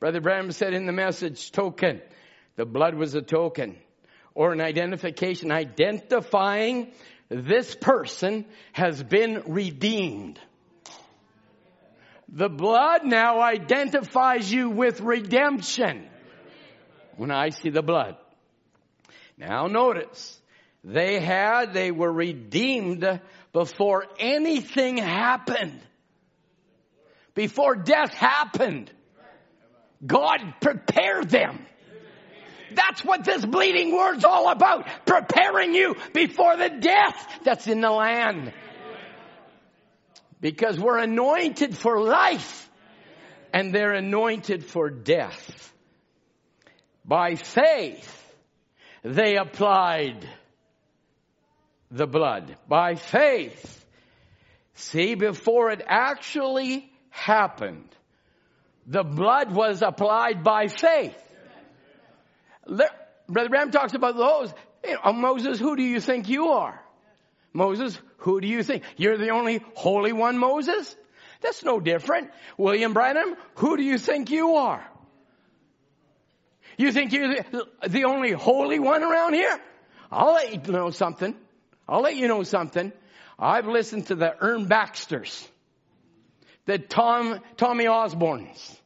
Brother 0.00 0.20
Branham 0.20 0.52
said 0.52 0.74
in 0.74 0.86
the 0.86 0.92
message, 0.92 1.52
token. 1.52 2.00
The 2.56 2.66
blood 2.66 2.94
was 2.94 3.14
a 3.14 3.22
token 3.22 3.76
or 4.34 4.52
an 4.52 4.60
identification 4.60 5.50
identifying 5.50 6.92
this 7.28 7.74
person 7.74 8.44
has 8.72 9.02
been 9.02 9.42
redeemed. 9.46 10.38
The 12.28 12.48
blood 12.48 13.04
now 13.04 13.40
identifies 13.40 14.52
you 14.52 14.70
with 14.70 15.00
redemption. 15.00 16.06
When 17.16 17.30
I 17.30 17.48
see 17.48 17.70
the 17.70 17.82
blood. 17.82 18.16
Now 19.38 19.66
notice, 19.66 20.38
they 20.84 21.18
had, 21.18 21.72
they 21.72 21.90
were 21.90 22.12
redeemed 22.12 23.20
before 23.56 24.04
anything 24.18 24.98
happened. 24.98 25.80
Before 27.32 27.74
death 27.74 28.12
happened. 28.12 28.92
God 30.06 30.40
prepared 30.60 31.30
them. 31.30 31.64
That's 32.74 33.02
what 33.02 33.24
this 33.24 33.46
bleeding 33.46 33.96
word's 33.96 34.26
all 34.26 34.50
about. 34.50 34.86
Preparing 35.06 35.72
you 35.72 35.96
before 36.12 36.58
the 36.58 36.68
death 36.68 37.38
that's 37.44 37.66
in 37.66 37.80
the 37.80 37.90
land. 37.90 38.52
Because 40.38 40.78
we're 40.78 40.98
anointed 40.98 41.78
for 41.78 42.02
life 42.02 42.68
and 43.54 43.74
they're 43.74 43.94
anointed 43.94 44.66
for 44.66 44.90
death. 44.90 45.72
By 47.06 47.36
faith, 47.36 48.34
they 49.02 49.38
applied 49.38 50.28
the 51.90 52.06
blood. 52.06 52.56
By 52.68 52.94
faith. 52.94 53.84
See, 54.74 55.14
before 55.14 55.70
it 55.70 55.82
actually 55.86 56.90
happened, 57.10 57.88
the 58.86 59.02
blood 59.02 59.52
was 59.52 59.82
applied 59.82 60.44
by 60.44 60.68
faith. 60.68 61.16
Brother 62.66 63.48
Branham 63.48 63.70
talks 63.70 63.94
about 63.94 64.16
those. 64.16 64.52
Oh, 65.04 65.12
Moses, 65.12 65.58
who 65.58 65.76
do 65.76 65.82
you 65.82 66.00
think 66.00 66.28
you 66.28 66.48
are? 66.48 66.80
Moses, 67.52 67.98
who 68.18 68.40
do 68.40 68.46
you 68.46 68.62
think? 68.62 68.84
You're 68.96 69.16
the 69.16 69.30
only 69.30 69.60
holy 69.74 70.12
one, 70.12 70.38
Moses? 70.38 70.94
That's 71.40 71.64
no 71.64 71.80
different. 71.80 72.30
William 72.56 72.92
Branham, 72.92 73.36
who 73.56 73.76
do 73.76 73.82
you 73.82 73.98
think 73.98 74.30
you 74.30 74.56
are? 74.56 74.86
You 76.76 76.92
think 76.92 77.12
you're 77.12 77.36
the 77.86 78.04
only 78.04 78.32
holy 78.32 78.78
one 78.78 79.02
around 79.02 79.34
here? 79.34 79.58
I'll 80.10 80.34
let 80.34 80.66
you 80.66 80.72
know 80.72 80.90
something. 80.90 81.34
I'll 81.88 82.02
let 82.02 82.16
you 82.16 82.28
know 82.28 82.42
something. 82.42 82.92
I've 83.38 83.66
listened 83.66 84.06
to 84.06 84.14
the 84.14 84.34
Ern 84.42 84.66
Baxters, 84.66 85.46
the 86.64 86.78
Tom, 86.78 87.40
Tommy 87.56 87.84
Osborns, 87.84 88.76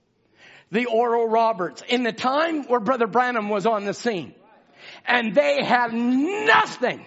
the 0.70 0.86
Oral 0.86 1.28
Roberts 1.28 1.82
in 1.88 2.02
the 2.02 2.12
time 2.12 2.64
where 2.64 2.80
Brother 2.80 3.06
Branham 3.06 3.48
was 3.48 3.66
on 3.66 3.84
the 3.84 3.94
scene. 3.94 4.34
And 5.06 5.34
they 5.34 5.62
have 5.64 5.92
nothing 5.92 7.04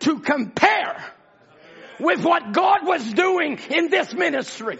to 0.00 0.20
compare 0.20 1.04
with 1.98 2.24
what 2.24 2.52
God 2.52 2.86
was 2.86 3.12
doing 3.12 3.58
in 3.70 3.88
this 3.90 4.12
ministry. 4.14 4.78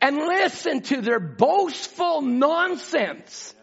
And 0.00 0.16
listen 0.16 0.82
to 0.82 1.00
their 1.00 1.20
boastful 1.20 2.20
nonsense 2.22 3.54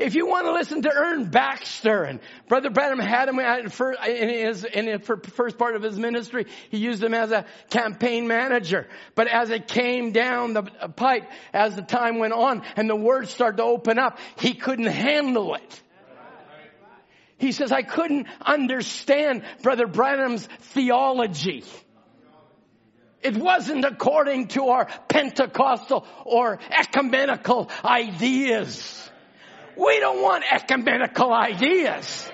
if 0.00 0.14
you 0.14 0.26
want 0.26 0.46
to 0.46 0.52
listen 0.52 0.82
to 0.82 0.90
Ern 0.90 1.30
Baxter 1.30 2.04
and 2.04 2.20
Brother 2.48 2.70
Branham 2.70 2.98
had 2.98 3.28
him 3.28 3.38
in 3.38 4.28
his, 4.28 4.64
in 4.64 4.86
his 4.86 5.06
first 5.34 5.58
part 5.58 5.76
of 5.76 5.82
his 5.82 5.98
ministry, 5.98 6.46
he 6.70 6.78
used 6.78 7.02
him 7.02 7.12
as 7.12 7.30
a 7.30 7.44
campaign 7.68 8.26
manager. 8.26 8.88
But 9.14 9.28
as 9.28 9.50
it 9.50 9.68
came 9.68 10.12
down 10.12 10.54
the 10.54 10.62
pipe, 10.62 11.30
as 11.52 11.76
the 11.76 11.82
time 11.82 12.18
went 12.18 12.32
on 12.32 12.62
and 12.76 12.88
the 12.88 12.96
words 12.96 13.30
started 13.30 13.58
to 13.58 13.64
open 13.64 13.98
up, 13.98 14.18
he 14.38 14.54
couldn't 14.54 14.86
handle 14.86 15.54
it. 15.54 15.82
He 17.36 17.52
says, 17.52 17.70
I 17.70 17.82
couldn't 17.82 18.26
understand 18.40 19.44
Brother 19.62 19.86
Branham's 19.86 20.46
theology. 20.72 21.64
It 23.22 23.36
wasn't 23.36 23.84
according 23.84 24.48
to 24.48 24.68
our 24.68 24.86
Pentecostal 25.08 26.06
or 26.24 26.58
ecumenical 26.70 27.70
ideas. 27.84 29.09
We 29.80 29.98
don't 29.98 30.20
want 30.22 30.44
ecumenical 30.50 31.32
ideas. 31.32 32.30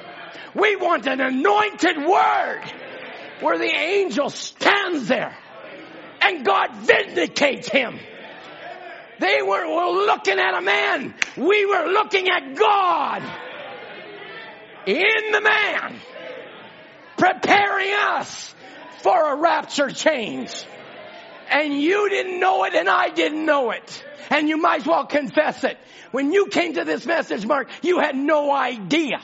We 0.54 0.74
want 0.74 1.06
an 1.06 1.20
anointed 1.20 1.96
word 1.96 2.62
where 3.40 3.59
the 3.59 3.72
angel 3.72 4.30
stands 4.30 5.06
there 5.06 5.37
and 6.22 6.44
God 6.44 6.74
vindicates 6.78 7.68
him. 7.68 8.00
They 9.20 9.42
were, 9.42 9.66
were 9.68 10.06
looking 10.06 10.38
at 10.38 10.59
a 10.59 10.61
man. 10.61 11.14
We 11.37 11.66
were 11.66 11.87
looking 11.87 12.28
at 12.28 12.56
God 12.56 13.22
in 14.87 15.32
the 15.32 15.40
man, 15.40 16.00
preparing 17.16 17.92
us 17.92 18.54
for 19.02 19.32
a 19.32 19.37
rapture 19.37 19.90
change. 19.90 20.52
And 21.50 21.80
you 21.80 22.09
didn't 22.09 22.40
know 22.40 22.64
it 22.64 22.74
and 22.74 22.88
I 22.88 23.11
didn't 23.11 23.44
know 23.44 23.70
it. 23.70 24.04
And 24.30 24.48
you 24.48 24.56
might 24.56 24.80
as 24.80 24.87
well 24.87 25.06
confess 25.06 25.64
it. 25.64 25.78
When 26.11 26.32
you 26.32 26.46
came 26.46 26.74
to 26.74 26.85
this 26.85 27.06
message, 27.06 27.46
Mark, 27.46 27.68
you 27.82 28.00
had 28.00 28.16
no 28.16 28.52
idea. 28.52 29.20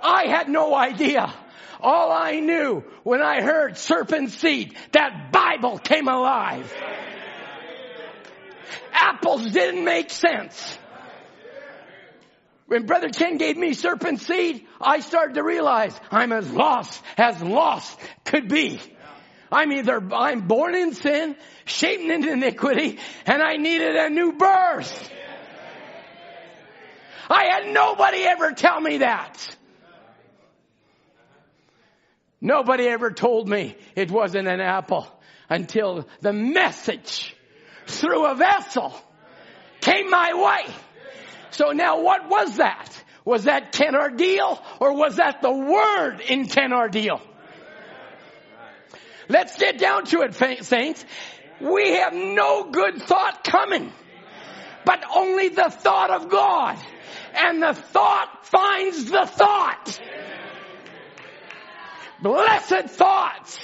I 0.00 0.26
had 0.26 0.48
no 0.48 0.74
idea. 0.74 1.32
All 1.80 2.10
I 2.10 2.40
knew 2.40 2.84
when 3.02 3.22
I 3.22 3.42
heard 3.42 3.76
serpent 3.76 4.30
seed, 4.30 4.76
that 4.92 5.32
Bible 5.32 5.78
came 5.78 6.08
alive. 6.08 6.72
Apples 8.92 9.50
didn't 9.50 9.84
make 9.84 10.10
sense. 10.10 10.78
When 12.66 12.86
Brother 12.86 13.10
Ken 13.10 13.36
gave 13.36 13.56
me 13.56 13.74
serpent 13.74 14.20
seed, 14.20 14.66
I 14.80 15.00
started 15.00 15.34
to 15.34 15.44
realize 15.44 15.98
I'm 16.10 16.32
as 16.32 16.50
lost 16.50 17.02
as 17.16 17.40
lost 17.40 17.96
could 18.24 18.48
be. 18.48 18.80
I'm 19.50 19.72
either, 19.72 20.02
I'm 20.12 20.46
born 20.46 20.74
in 20.74 20.94
sin, 20.94 21.36
shaped 21.64 22.02
in 22.02 22.26
iniquity, 22.26 22.98
and 23.24 23.42
I 23.42 23.56
needed 23.56 23.96
a 23.96 24.10
new 24.10 24.32
birth. 24.32 25.10
I 27.28 27.44
had 27.52 27.72
nobody 27.72 28.22
ever 28.22 28.52
tell 28.52 28.80
me 28.80 28.98
that. 28.98 29.56
Nobody 32.40 32.86
ever 32.86 33.10
told 33.10 33.48
me 33.48 33.76
it 33.94 34.10
wasn't 34.10 34.46
an 34.46 34.60
apple 34.60 35.08
until 35.48 36.06
the 36.20 36.32
message 36.32 37.34
through 37.86 38.26
a 38.26 38.34
vessel 38.34 38.94
came 39.80 40.10
my 40.10 40.34
way. 40.34 40.74
So 41.50 41.70
now 41.70 42.02
what 42.02 42.28
was 42.28 42.58
that? 42.58 43.04
Was 43.24 43.44
that 43.44 43.72
Ken 43.72 43.94
Ardeel 43.94 44.62
or 44.80 44.92
was 44.92 45.16
that 45.16 45.42
the 45.42 45.52
word 45.52 46.20
in 46.28 46.46
Ken 46.46 46.70
Ardeel? 46.70 47.20
Let's 49.28 49.56
get 49.56 49.78
down 49.78 50.04
to 50.06 50.22
it, 50.22 50.34
saints. 50.34 51.04
We 51.60 51.94
have 51.94 52.12
no 52.12 52.70
good 52.70 53.02
thought 53.02 53.42
coming, 53.44 53.92
but 54.84 55.02
only 55.14 55.48
the 55.48 55.70
thought 55.70 56.10
of 56.10 56.28
God. 56.28 56.78
And 57.34 57.62
the 57.62 57.74
thought 57.74 58.46
finds 58.46 59.04
the 59.06 59.26
thought. 59.26 60.00
Blessed 62.22 62.90
thoughts. 62.90 63.58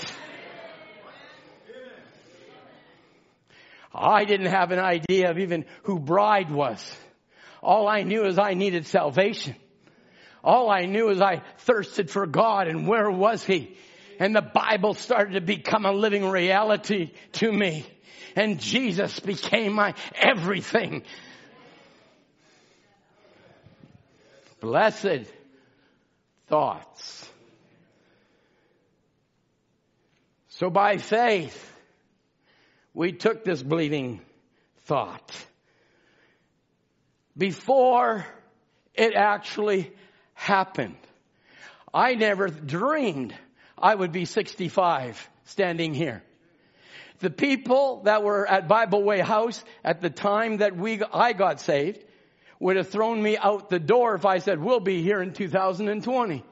I 3.95 4.25
didn't 4.25 4.47
have 4.47 4.73
an 4.73 4.79
idea 4.79 5.31
of 5.31 5.39
even 5.39 5.65
who 5.83 5.99
bride 5.99 6.51
was. 6.51 6.97
All 7.63 7.89
I 7.89 8.03
knew 8.03 8.25
is 8.25 8.39
I 8.39 8.55
needed 8.55 8.87
salvation. 8.87 9.55
All 10.43 10.71
I 10.71 10.87
knew 10.87 11.11
is 11.11 11.21
I 11.21 11.43
thirsted 11.59 12.11
for 12.11 12.27
God 12.27 12.67
and 12.67 12.89
where 12.89 13.11
was 13.11 13.45
He? 13.45 13.77
And 14.19 14.35
the 14.35 14.43
Bible 14.43 14.95
started 14.95 15.35
to 15.35 15.41
become 15.41 15.87
a 15.87 15.93
living 15.93 16.29
reality 16.29 17.13
to 17.33 17.53
me. 17.53 17.87
And 18.37 18.61
Jesus 18.61 19.21
became 19.21 19.75
my 19.75 19.95
everything. 20.15 21.03
Blessed 24.61 25.27
thoughts. 26.47 27.29
So 30.49 30.71
by 30.71 30.99
faith, 30.99 31.71
we 32.95 33.13
took 33.13 33.45
this 33.45 33.63
bleeding 33.63 34.21
thought 34.85 35.33
before 37.37 38.27
it 38.95 39.15
actually 39.15 39.91
happened. 40.35 40.97
I 41.93 42.15
never 42.15 42.49
dreamed 42.49 43.35
I 43.83 43.95
would 43.95 44.13
be 44.13 44.25
65 44.25 45.29
standing 45.47 45.93
here. 45.93 46.23
The 47.19 47.31
people 47.31 48.03
that 48.05 48.23
were 48.23 48.47
at 48.49 48.69
Bible 48.69 49.03
Way 49.03 49.21
House 49.21 49.63
at 49.85 50.01
the 50.01 50.11
time 50.11 50.59
that 50.59 50.77
we, 50.77 51.03
I 51.13 51.33
got 51.33 51.61
saved 51.61 51.99
would 52.61 52.77
have 52.77 52.89
thrown 52.89 53.21
me 53.21 53.37
out 53.37 53.71
the 53.71 53.81
door 53.81 54.15
if 54.15 54.25
I 54.25 54.39
said, 54.39 54.61
we'll 54.61 54.81
be 54.81 55.03
here 55.03 55.21
in 55.21 55.33
2020. 55.33 56.45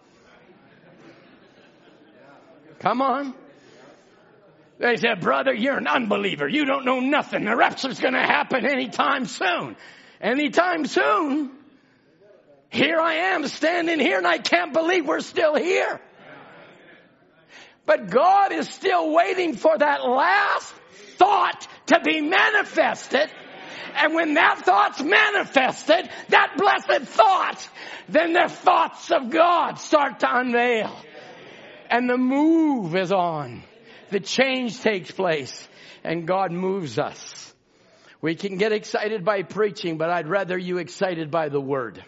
Come 2.81 3.03
on. 3.03 3.35
They 4.79 4.97
said, 4.97 5.21
brother, 5.21 5.53
you're 5.53 5.77
an 5.77 5.87
unbeliever. 5.87 6.49
You 6.49 6.65
don't 6.65 6.85
know 6.85 7.01
nothing. 7.01 7.45
The 7.45 7.55
rapture's 7.55 8.01
going 8.01 8.15
to 8.15 8.21
happen 8.21 8.65
anytime 8.65 9.27
soon. 9.27 9.77
Anytime 10.21 10.87
soon. 10.87 11.51
Here 12.71 12.99
I 12.99 13.35
am 13.35 13.47
standing 13.47 14.01
here 14.01 14.19
and 14.19 14.27
I 14.27 14.39
can't 14.39 14.73
believe 14.73 15.07
we're 15.07 15.21
still 15.21 15.55
here. 15.55 16.01
But 17.91 18.09
God 18.09 18.53
is 18.53 18.69
still 18.69 19.13
waiting 19.13 19.57
for 19.57 19.77
that 19.77 20.07
last 20.07 20.73
thought 21.17 21.67
to 21.87 21.99
be 21.99 22.21
manifested. 22.21 23.29
And 23.97 24.15
when 24.15 24.35
that 24.35 24.61
thought's 24.65 25.03
manifested, 25.03 26.09
that 26.29 26.55
blessed 26.57 27.09
thought, 27.09 27.69
then 28.09 28.33
the 28.33 28.49
thoughts 28.49 29.11
of 29.11 29.31
God 29.31 29.81
start 29.81 30.21
to 30.21 30.29
unveil. 30.31 30.97
And 31.91 32.09
the 32.09 32.17
move 32.17 32.95
is 32.95 33.11
on 33.11 33.65
the 34.11 34.21
change 34.21 34.81
takes 34.81 35.11
place 35.11 35.69
and 36.05 36.29
God 36.29 36.53
moves 36.53 36.97
us. 36.97 37.53
We 38.23 38.37
can 38.37 38.57
get 38.57 38.71
excited 38.71 39.25
by 39.25 39.43
preaching, 39.43 39.99
but 39.99 40.11
I'd 40.11 40.29
rather 40.29 40.57
you 40.57 40.79
excited 40.79 41.33
by 41.33 41.49
the 41.49 41.61
word. 41.61 42.05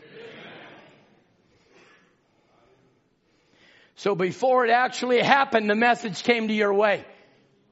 So 4.02 4.16
before 4.16 4.66
it 4.66 4.72
actually 4.72 5.20
happened, 5.20 5.70
the 5.70 5.76
message 5.76 6.24
came 6.24 6.48
to 6.48 6.52
your 6.52 6.74
way. 6.74 7.04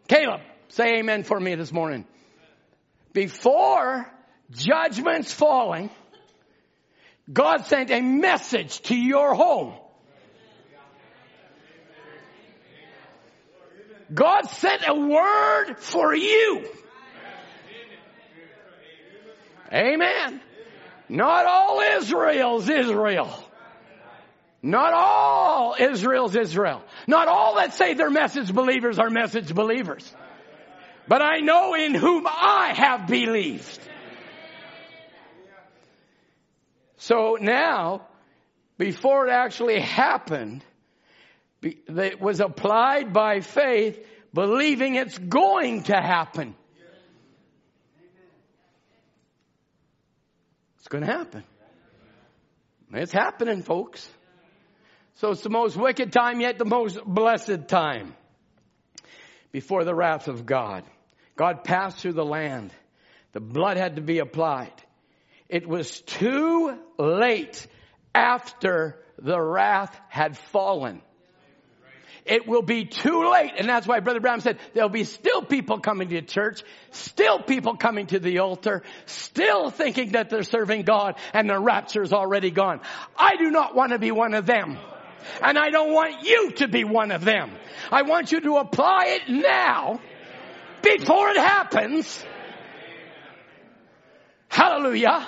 Caleb, 0.07 0.41
say 0.69 1.01
amen 1.01 1.25
for 1.25 1.41
me 1.41 1.57
this 1.57 1.73
morning. 1.73 2.05
Before 3.13 4.09
judgment's 4.53 5.33
falling, 5.33 5.91
God 7.33 7.67
sent 7.67 7.91
a 7.91 8.01
message 8.01 8.81
to 8.83 8.95
your 8.95 9.35
home. 9.35 9.75
God 14.15 14.43
sent 14.43 14.83
a 14.87 14.95
word 14.95 15.79
for 15.79 16.15
you. 16.15 16.65
Amen. 19.73 20.41
Not 21.09 21.47
all 21.47 21.81
Israel's 21.99 22.69
Israel. 22.69 23.50
Not 24.63 24.93
all 24.93 25.75
Israel's 25.79 26.37
Israel. 26.37 26.83
Not 27.07 27.29
all 27.29 27.57
that 27.57 27.73
say 27.75 27.95
they're 27.95 28.11
message 28.11 28.53
believers 28.53 28.99
are 28.99 29.09
message 29.09 29.55
believers. 29.55 30.15
But 31.09 31.23
I 31.23 31.39
know 31.39 31.75
in 31.75 31.95
whom 31.95 32.27
I 32.27 32.75
have 32.77 33.09
believed. 33.09 33.81
So 36.99 37.39
now, 37.41 38.07
before 38.77 39.27
it 39.27 39.31
actually 39.31 39.81
happened, 39.81 40.63
it 41.63 42.21
was 42.21 42.41
applied 42.41 43.13
by 43.13 43.41
faith, 43.41 44.07
believing 44.35 44.97
it's 44.97 45.17
going 45.17 45.85
to 45.85 45.95
happen. 45.95 46.55
It's 50.79 50.89
going 50.89 51.05
to 51.05 51.11
happen. 51.11 51.45
It's 52.93 53.13
happening, 53.13 53.63
folks. 53.63 54.09
So 55.21 55.33
it's 55.33 55.43
the 55.43 55.51
most 55.51 55.77
wicked 55.77 56.15
time 56.15 56.41
yet 56.41 56.57
the 56.57 56.65
most 56.65 57.05
blessed 57.05 57.69
time 57.69 58.15
before 59.53 59.85
the 59.85 59.95
wrath 59.95 60.29
of 60.29 60.47
God. 60.47 60.83
God 61.37 61.63
passed 61.63 61.99
through 61.99 62.15
the 62.15 62.25
land. 62.25 62.71
The 63.33 63.41
blood 63.41 63.77
had 63.77 63.97
to 63.97 64.03
be 64.03 64.21
applied. 64.21 64.73
It 65.51 65.69
was 65.69 66.01
too 66.01 66.75
late 66.99 67.67
after 68.15 68.99
the 69.19 69.39
wrath 69.39 69.95
had 70.09 70.39
fallen 70.39 71.03
it 72.31 72.47
will 72.47 72.63
be 72.63 72.85
too 72.85 73.31
late. 73.31 73.53
And 73.59 73.69
that's 73.69 73.87
why 73.87 74.01
Brother 74.01 74.21
Branham 74.21 74.41
said 74.41 74.59
there'll 74.73 74.89
be 74.89 75.05
still 75.05 75.43
people 75.43 75.81
coming 75.81 76.09
to 76.11 76.23
church, 76.23 76.63
still 76.93 77.41
people 77.41 77.77
coming 77.77 78.07
to 78.09 78.19
the 78.19 78.39
altar, 78.39 78.83
still 79.07 79.71
thinking 79.71 80.13
that 80.13 80.31
they're 80.31 80.43
serving 80.43 80.83
God 80.83 81.17
and 81.33 81.49
the 81.51 81.59
rapture's 81.59 82.13
already 82.13 82.51
gone. 82.51 82.81
I 83.17 83.37
do 83.37 83.51
not 83.51 83.75
want 83.75 83.93
to 83.93 83.99
be 83.99 84.13
one 84.13 84.35
of 84.35 84.47
them. 84.47 84.79
And 85.43 85.59
I 85.59 85.71
don't 85.71 85.93
want 85.93 86.25
you 86.25 86.53
to 86.53 86.69
be 86.69 86.85
one 86.85 87.11
of 87.11 87.25
them. 87.25 87.51
I 87.91 88.03
want 88.03 88.33
you 88.33 88.41
to 88.41 88.57
apply 88.57 89.19
it 89.21 89.29
now 89.29 90.01
before 90.83 91.31
it 91.31 91.37
happens. 91.37 92.25
Hallelujah. 94.49 95.27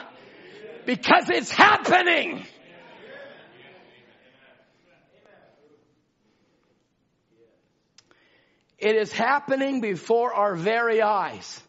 Because 0.85 1.31
it's 1.31 1.51
happening. 1.51 2.45
It 8.79 8.97
is 8.97 9.13
happening 9.13 9.81
before 9.81 10.35
our 10.35 10.57
very 10.57 11.01
eyes. 11.01 11.63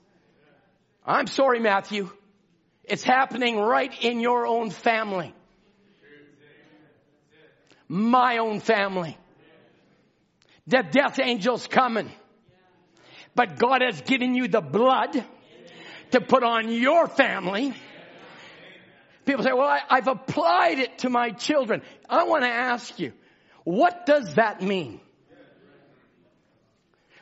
I'm 1.06 1.28
sorry, 1.28 1.60
Matthew. 1.60 2.10
It's 2.86 3.04
happening 3.04 3.60
right 3.60 3.94
in 4.04 4.20
your 4.20 4.48
own 4.48 4.72
family. 4.72 5.34
My 7.94 8.40
own 8.40 8.60
family. 8.60 9.16
The 10.66 10.82
death 10.82 11.20
angel's 11.20 11.68
coming. 11.68 12.10
But 13.36 13.60
God 13.60 13.84
has 13.84 14.02
given 14.02 14.34
you 14.34 14.48
the 14.48 14.62
blood 14.62 15.24
to 16.10 16.20
put 16.20 16.42
on 16.42 16.72
your 16.72 17.08
family. 17.08 17.72
People 19.26 19.44
say, 19.44 19.54
well, 19.54 19.68
I, 19.68 19.98
have 19.98 20.08
applied 20.08 20.80
it 20.80 20.98
to 21.00 21.12
my 21.12 21.30
children. 21.30 21.84
I 22.10 22.24
want 22.24 22.44
to 22.44 22.50
ask 22.50 22.98
you, 22.98 23.14
What 23.64 24.08
does 24.08 24.34
that 24.36 24.64
mean? 24.64 25.00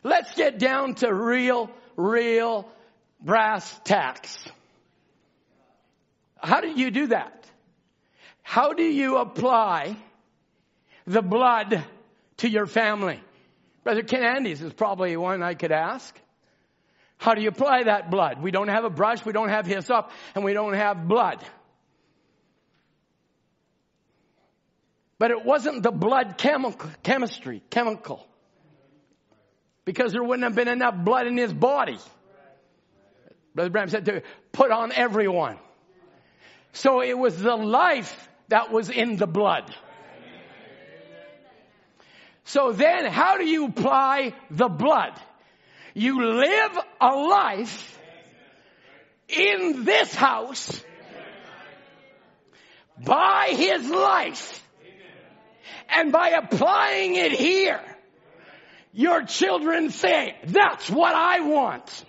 Let's 0.04 0.34
get 0.36 0.58
down 0.58 0.96
to 0.96 1.14
real, 1.14 1.70
real 1.98 2.66
brass 3.20 3.78
tacks. 3.84 4.42
How 6.38 6.62
do 6.62 6.70
you 6.70 6.92
do 6.92 7.08
that? 7.08 7.46
How 8.42 8.72
do 8.72 8.84
you 8.84 9.18
apply 9.18 9.98
the 11.06 11.22
blood 11.22 11.84
to 12.38 12.50
your 12.50 12.66
family? 12.66 13.22
Brother 13.84 14.04
Ken 14.04 14.24
Andes 14.24 14.62
is 14.62 14.74
probably 14.74 15.18
one 15.18 15.42
I 15.42 15.56
could 15.56 15.72
ask. 15.72 16.16
How 17.18 17.34
do 17.34 17.42
you 17.42 17.50
apply 17.50 17.84
that 17.84 18.10
blood? 18.10 18.42
We 18.42 18.52
don't 18.52 18.68
have 18.68 18.84
a 18.84 18.90
brush, 18.90 19.24
we 19.26 19.32
don't 19.32 19.50
have 19.50 19.66
hyssop, 19.66 20.12
and 20.36 20.44
we 20.44 20.54
don't 20.54 20.74
have 20.74 21.08
blood. 21.08 21.44
But 25.20 25.30
it 25.30 25.46
wasn't 25.46 25.84
the 25.84 25.92
blood 25.92 26.40
chemical, 26.40 26.90
chemistry, 27.04 27.62
chemical. 27.70 28.28
Because 29.86 30.14
there 30.14 30.24
wouldn't 30.24 30.44
have 30.44 30.56
been 30.56 30.68
enough 30.68 30.96
blood 30.96 31.28
in 31.28 31.38
his 31.38 31.54
body. 31.54 32.00
Brother 33.54 33.70
Branham 33.70 33.90
said 33.90 34.06
to 34.06 34.24
put 34.52 34.72
on 34.72 34.92
everyone. 34.92 35.60
So 36.74 37.04
it 37.04 37.18
was 37.18 37.38
the 37.38 37.56
life 37.56 38.30
that 38.48 38.72
was 38.72 38.90
in 38.90 39.18
the 39.18 39.28
blood. 39.28 39.72
So 42.46 42.72
then 42.72 43.06
how 43.06 43.38
do 43.38 43.46
you 43.46 43.66
apply 43.68 44.34
the 44.50 44.68
blood? 44.68 45.14
You 45.94 46.24
live 46.24 46.78
a 47.00 47.16
life 47.16 48.00
in 49.28 49.84
this 49.84 50.14
house 50.14 50.82
by 53.04 53.54
his 53.56 53.90
life 53.90 54.64
and 55.90 56.12
by 56.12 56.30
applying 56.30 57.16
it 57.16 57.32
here, 57.32 57.82
your 58.94 59.24
children 59.24 59.90
say, 59.90 60.36
that's 60.46 60.90
what 60.90 61.16
I 61.16 61.42
want. 61.42 62.06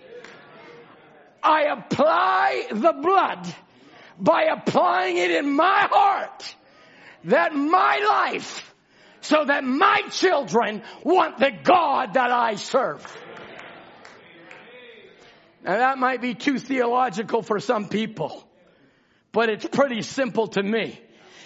I 1.41 1.63
apply 1.63 2.67
the 2.71 2.93
blood 2.93 3.55
by 4.19 4.43
applying 4.43 5.17
it 5.17 5.31
in 5.31 5.51
my 5.51 5.87
heart 5.91 6.55
that 7.25 7.53
my 7.53 8.31
life 8.31 8.72
so 9.23 9.45
that 9.45 9.63
my 9.63 10.01
children 10.11 10.83
want 11.03 11.39
the 11.39 11.51
God 11.63 12.13
that 12.15 12.29
I 12.29 12.55
serve. 12.55 13.05
Now 15.63 15.77
that 15.77 15.97
might 15.97 16.21
be 16.21 16.33
too 16.33 16.59
theological 16.59 17.41
for 17.41 17.59
some 17.59 17.87
people, 17.87 18.45
but 19.31 19.49
it's 19.49 19.65
pretty 19.65 20.01
simple 20.01 20.47
to 20.49 20.61
me. 20.61 20.99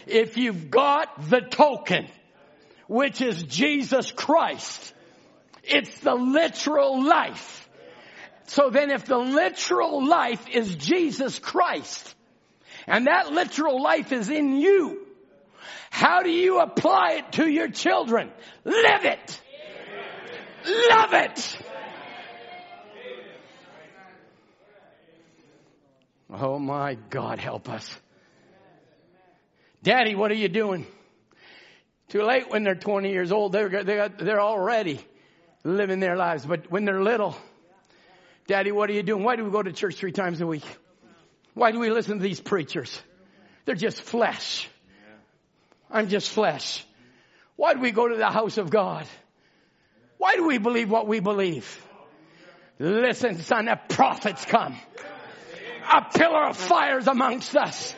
If 0.08 0.38
you've 0.38 0.72
got 0.72 1.30
the 1.30 1.42
token, 1.42 2.08
which 2.88 3.22
is 3.22 3.44
Jesus 3.44 4.12
Christ, 4.12 4.94
it's 5.64 6.00
the 6.00 6.16
literal 6.16 7.04
life. 7.06 7.70
So 8.48 8.72
then 8.72 8.90
if 8.90 9.06
the 9.06 9.18
literal 9.18 10.04
life 10.04 10.48
is 10.50 10.76
Jesus 10.76 11.38
Christ, 11.38 12.16
and 12.88 13.06
that 13.06 13.32
literal 13.32 13.84
life 13.84 14.12
is 14.12 14.30
in 14.30 14.58
you, 14.58 15.07
how 15.90 16.24
do 16.24 16.30
you 16.30 16.60
apply 16.60 17.14
it 17.20 17.32
to 17.34 17.50
your 17.50 17.70
children? 17.70 18.32
Live 18.64 19.06
it. 19.06 19.42
Love 20.66 21.14
it. 21.14 21.58
Oh 26.30 26.60
my 26.60 26.96
God, 27.10 27.40
help 27.40 27.70
us. 27.70 27.90
Daddy, 29.82 30.16
what 30.16 30.32
are 30.32 30.36
you 30.36 30.50
doing? 30.50 30.86
Too 32.10 32.22
late 32.22 32.50
when 32.50 32.64
they're 32.64 32.76
20 32.76 33.10
years 33.10 33.32
old. 33.32 33.54
They're, 33.54 33.84
they're, 33.84 34.10
they're 34.10 34.42
already 34.42 35.00
living 35.64 36.00
their 36.00 36.16
lives. 36.16 36.46
But 36.46 36.70
when 36.72 36.86
they're 36.86 37.02
little, 37.02 37.36
Daddy, 38.48 38.72
what 38.72 38.90
are 38.90 38.94
you 38.94 39.04
doing? 39.04 39.24
Why 39.24 39.36
do 39.36 39.44
we 39.44 39.52
go 39.52 39.62
to 39.62 39.72
church 39.72 39.96
three 39.96 40.12
times 40.12 40.42
a 40.42 40.48
week? 40.48 40.66
Why 41.54 41.72
do 41.72 41.80
we 41.80 41.90
listen 41.90 42.18
to 42.18 42.24
these 42.24 42.40
preachers? 42.40 43.02
They're 43.66 43.76
just 43.76 44.02
flesh. 44.02 44.70
I'm 45.90 46.10
just 46.10 46.30
flesh. 46.30 46.86
Why 47.56 47.74
do 47.74 47.80
we 47.80 47.92
go 47.92 48.08
to 48.08 48.16
the 48.16 48.30
house 48.30 48.58
of 48.58 48.70
God? 48.70 49.08
Why 50.18 50.36
do 50.36 50.48
we 50.48 50.58
believe 50.58 50.90
what 50.90 51.08
we 51.08 51.20
believe? 51.20 51.84
Listen, 52.80 53.40
son, 53.40 53.68
a 53.68 53.78
prophet's 53.90 54.46
come. 54.46 54.76
A 55.92 56.06
pillar 56.18 56.50
of 56.50 56.58
fires 56.58 57.08
amongst 57.08 57.56
us. 57.56 57.96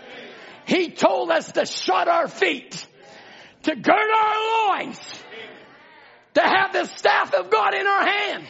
He 0.65 0.91
told 0.91 1.32
us 1.32 1.52
to 1.54 1.65
shut 1.65 2.08
our 2.08 2.28
feet, 2.28 2.86
to 3.63 3.75
gird 3.75 3.95
our 3.95 4.78
loins, 4.78 4.99
to 6.36 6.41
have 6.41 6.73
the 6.73 6.86
staff 6.86 7.34
of 7.34 7.49
God 7.49 7.73
in 7.73 7.88
our 7.88 8.06
hand 8.06 8.47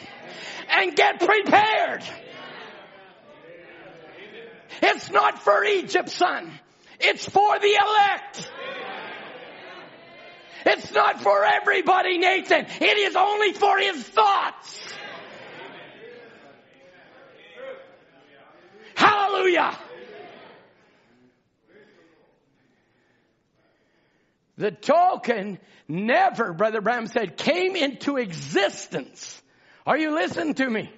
and 0.68 0.94
get 0.94 1.18
prepared. 1.20 2.04
It's 4.82 5.10
not 5.10 5.42
for 5.42 5.64
Egypt, 5.64 6.10
son. 6.10 6.52
It's 7.00 7.28
for 7.28 7.58
the 7.58 7.78
elect. 7.82 8.50
It's 10.66 10.92
not 10.92 11.20
for 11.22 11.44
everybody, 11.44 12.18
Nathan. 12.18 12.66
It 12.80 12.98
is 12.98 13.16
only 13.16 13.52
for 13.52 13.78
his 13.78 14.02
thoughts. 14.02 14.78
Hallelujah. 18.94 19.78
The 24.58 24.70
token 24.70 25.58
never, 25.88 26.52
Brother 26.52 26.82
Branham 26.82 27.06
said, 27.06 27.38
came 27.38 27.76
into 27.76 28.18
existence. 28.18 29.40
Are 29.86 29.96
you 29.96 30.14
listening 30.14 30.52
to 30.54 30.68
me? 30.68 30.90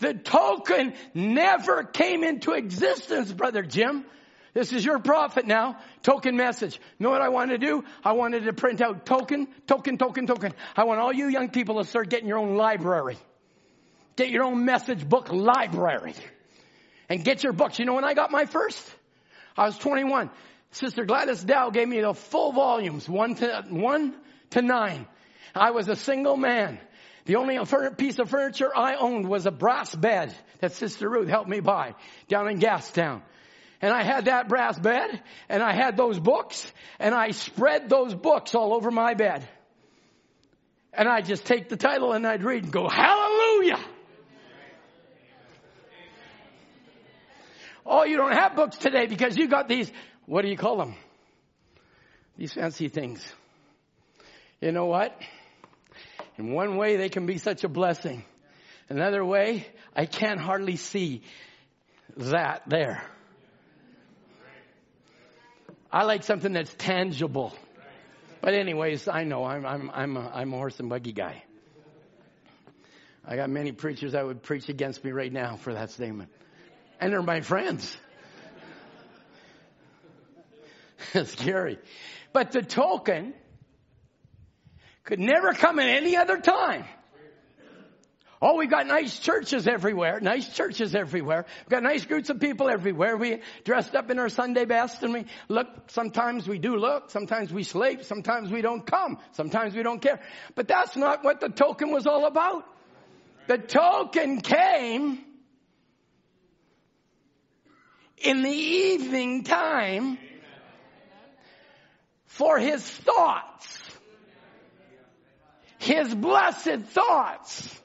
The 0.00 0.14
token 0.14 0.94
never 1.14 1.84
came 1.84 2.24
into 2.24 2.52
existence, 2.52 3.30
Brother 3.30 3.62
Jim. 3.62 4.04
This 4.54 4.72
is 4.72 4.84
your 4.84 4.98
prophet 4.98 5.46
now. 5.46 5.78
Token 6.02 6.36
message. 6.36 6.78
Know 6.98 7.10
what 7.10 7.22
I 7.22 7.30
wanted 7.30 7.60
to 7.60 7.66
do? 7.66 7.84
I 8.04 8.12
wanted 8.12 8.44
to 8.44 8.52
print 8.52 8.82
out 8.82 9.06
token, 9.06 9.48
token, 9.66 9.96
token, 9.96 10.26
token. 10.26 10.52
I 10.76 10.84
want 10.84 11.00
all 11.00 11.12
you 11.12 11.28
young 11.28 11.48
people 11.48 11.82
to 11.82 11.88
start 11.88 12.10
getting 12.10 12.28
your 12.28 12.38
own 12.38 12.56
library. 12.56 13.16
Get 14.16 14.28
your 14.28 14.44
own 14.44 14.64
message 14.64 15.08
book 15.08 15.32
library. 15.32 16.14
And 17.08 17.24
get 17.24 17.42
your 17.42 17.52
books. 17.54 17.78
You 17.78 17.86
know 17.86 17.94
when 17.94 18.04
I 18.04 18.12
got 18.12 18.30
my 18.30 18.44
first? 18.44 18.94
I 19.56 19.64
was 19.64 19.78
21. 19.78 20.30
Sister 20.72 21.04
Gladys 21.04 21.42
Dow 21.42 21.70
gave 21.70 21.88
me 21.88 22.00
the 22.00 22.14
full 22.14 22.52
volumes, 22.52 23.08
one 23.08 23.34
to, 23.36 23.64
one 23.68 24.14
to 24.50 24.62
nine. 24.62 25.06
I 25.54 25.70
was 25.70 25.88
a 25.88 25.96
single 25.96 26.36
man. 26.36 26.78
The 27.24 27.36
only 27.36 27.58
piece 27.96 28.18
of 28.18 28.30
furniture 28.30 28.70
I 28.74 28.96
owned 28.96 29.28
was 29.28 29.46
a 29.46 29.50
brass 29.50 29.94
bed 29.94 30.34
that 30.60 30.72
Sister 30.72 31.08
Ruth 31.08 31.28
helped 31.28 31.48
me 31.48 31.60
buy 31.60 31.94
down 32.28 32.48
in 32.48 32.58
Gastown. 32.58 33.22
And 33.82 33.92
I 33.92 34.04
had 34.04 34.26
that 34.26 34.48
brass 34.48 34.78
bed 34.78 35.20
and 35.48 35.60
I 35.60 35.74
had 35.74 35.96
those 35.96 36.18
books 36.18 36.72
and 37.00 37.14
I 37.14 37.32
spread 37.32 37.88
those 37.88 38.14
books 38.14 38.54
all 38.54 38.72
over 38.74 38.92
my 38.92 39.14
bed. 39.14 39.46
And 40.94 41.08
I'd 41.08 41.26
just 41.26 41.44
take 41.44 41.68
the 41.68 41.76
title 41.76 42.12
and 42.12 42.24
I'd 42.24 42.44
read 42.44 42.62
and 42.62 42.72
go, 42.72 42.88
hallelujah. 42.88 43.80
Oh, 47.84 48.04
you 48.04 48.16
don't 48.16 48.32
have 48.32 48.54
books 48.54 48.76
today 48.76 49.06
because 49.06 49.36
you 49.36 49.48
got 49.48 49.68
these, 49.68 49.90
what 50.26 50.42
do 50.42 50.48
you 50.48 50.56
call 50.56 50.76
them? 50.76 50.94
These 52.38 52.52
fancy 52.52 52.88
things. 52.88 53.20
You 54.60 54.70
know 54.70 54.86
what? 54.86 55.18
In 56.38 56.52
one 56.52 56.76
way, 56.76 56.96
they 56.96 57.08
can 57.08 57.26
be 57.26 57.38
such 57.38 57.64
a 57.64 57.68
blessing. 57.68 58.24
Another 58.88 59.24
way, 59.24 59.66
I 59.96 60.06
can't 60.06 60.40
hardly 60.40 60.76
see 60.76 61.22
that 62.16 62.62
there. 62.68 63.02
I 65.92 66.04
like 66.04 66.22
something 66.22 66.52
that's 66.52 66.74
tangible. 66.74 67.52
But 68.40 68.54
anyways, 68.54 69.08
I 69.08 69.24
know 69.24 69.44
I'm, 69.44 69.66
I'm, 69.66 69.90
I'm, 69.92 70.16
a, 70.16 70.30
I'm 70.34 70.52
a 70.52 70.56
horse 70.56 70.80
and 70.80 70.88
buggy 70.88 71.12
guy. 71.12 71.44
I 73.24 73.36
got 73.36 73.50
many 73.50 73.72
preachers 73.72 74.12
that 74.12 74.26
would 74.26 74.42
preach 74.42 74.68
against 74.68 75.04
me 75.04 75.12
right 75.12 75.32
now 75.32 75.56
for 75.56 75.74
that 75.74 75.90
statement. 75.90 76.30
And 76.98 77.12
they're 77.12 77.22
my 77.22 77.40
friends. 77.42 77.96
scary. 81.24 81.78
But 82.32 82.52
the 82.52 82.62
token 82.62 83.34
could 85.04 85.20
never 85.20 85.52
come 85.52 85.78
at 85.78 85.88
any 85.88 86.16
other 86.16 86.38
time. 86.38 86.84
Oh, 88.44 88.56
we've 88.56 88.68
got 88.68 88.88
nice 88.88 89.20
churches 89.20 89.68
everywhere, 89.68 90.18
nice 90.20 90.48
churches 90.48 90.96
everywhere. 90.96 91.46
We've 91.60 91.68
got 91.68 91.84
nice 91.84 92.04
groups 92.04 92.28
of 92.28 92.40
people 92.40 92.68
everywhere. 92.68 93.16
We 93.16 93.40
dressed 93.62 93.94
up 93.94 94.10
in 94.10 94.18
our 94.18 94.28
Sunday 94.28 94.64
best 94.64 95.00
and 95.04 95.14
we 95.14 95.26
look, 95.48 95.68
sometimes 95.90 96.48
we 96.48 96.58
do 96.58 96.74
look, 96.74 97.12
sometimes 97.12 97.52
we 97.52 97.62
sleep, 97.62 98.02
sometimes 98.02 98.50
we 98.50 98.60
don't 98.60 98.84
come, 98.84 99.18
sometimes 99.30 99.76
we 99.76 99.84
don't 99.84 100.02
care. 100.02 100.20
But 100.56 100.66
that's 100.66 100.96
not 100.96 101.22
what 101.22 101.38
the 101.38 101.50
token 101.50 101.92
was 101.92 102.08
all 102.08 102.26
about. 102.26 102.64
The 103.46 103.58
token 103.58 104.40
came 104.40 105.20
in 108.18 108.42
the 108.42 108.50
evening 108.50 109.44
time 109.44 110.18
for 112.26 112.58
his 112.58 112.82
thoughts 112.82 113.78
his 115.82 116.14
blessed 116.14 116.84
thoughts. 116.90 117.81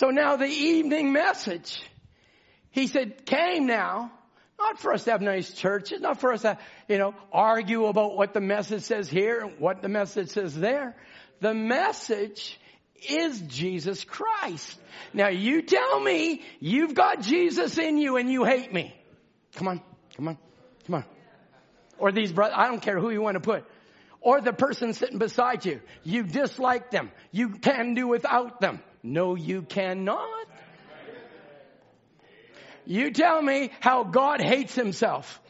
So 0.00 0.08
now 0.08 0.36
the 0.36 0.46
evening 0.46 1.12
message, 1.12 1.78
he 2.70 2.86
said, 2.86 3.26
came 3.26 3.66
now, 3.66 4.10
not 4.58 4.78
for 4.78 4.94
us 4.94 5.04
to 5.04 5.10
have 5.10 5.20
nice 5.20 5.52
churches, 5.52 6.00
not 6.00 6.18
for 6.18 6.32
us 6.32 6.40
to, 6.40 6.56
you 6.88 6.96
know, 6.96 7.14
argue 7.30 7.84
about 7.84 8.16
what 8.16 8.32
the 8.32 8.40
message 8.40 8.80
says 8.84 9.10
here 9.10 9.40
and 9.40 9.60
what 9.60 9.82
the 9.82 9.90
message 9.90 10.30
says 10.30 10.58
there. 10.58 10.96
The 11.42 11.52
message 11.52 12.58
is 13.10 13.42
Jesus 13.42 14.02
Christ. 14.04 14.80
Now 15.12 15.28
you 15.28 15.60
tell 15.60 16.00
me 16.00 16.44
you've 16.60 16.94
got 16.94 17.20
Jesus 17.20 17.76
in 17.76 17.98
you 17.98 18.16
and 18.16 18.32
you 18.32 18.44
hate 18.44 18.72
me. 18.72 18.94
Come 19.56 19.68
on, 19.68 19.82
come 20.16 20.28
on, 20.28 20.38
come 20.86 20.94
on. 20.94 21.04
Or 21.98 22.10
these 22.10 22.32
brothers, 22.32 22.56
I 22.56 22.68
don't 22.68 22.80
care 22.80 22.98
who 22.98 23.10
you 23.10 23.20
want 23.20 23.34
to 23.34 23.40
put. 23.40 23.66
Or 24.20 24.40
the 24.40 24.52
person 24.52 24.92
sitting 24.92 25.18
beside 25.18 25.64
you. 25.64 25.80
You 26.02 26.24
dislike 26.24 26.90
them. 26.90 27.10
You 27.30 27.50
can 27.50 27.94
do 27.94 28.06
without 28.06 28.60
them. 28.60 28.82
No, 29.02 29.34
you 29.34 29.62
cannot. 29.62 30.46
You 32.84 33.12
tell 33.12 33.40
me 33.40 33.70
how 33.80 34.04
God 34.04 34.40
hates 34.40 34.74
himself. 34.74 35.40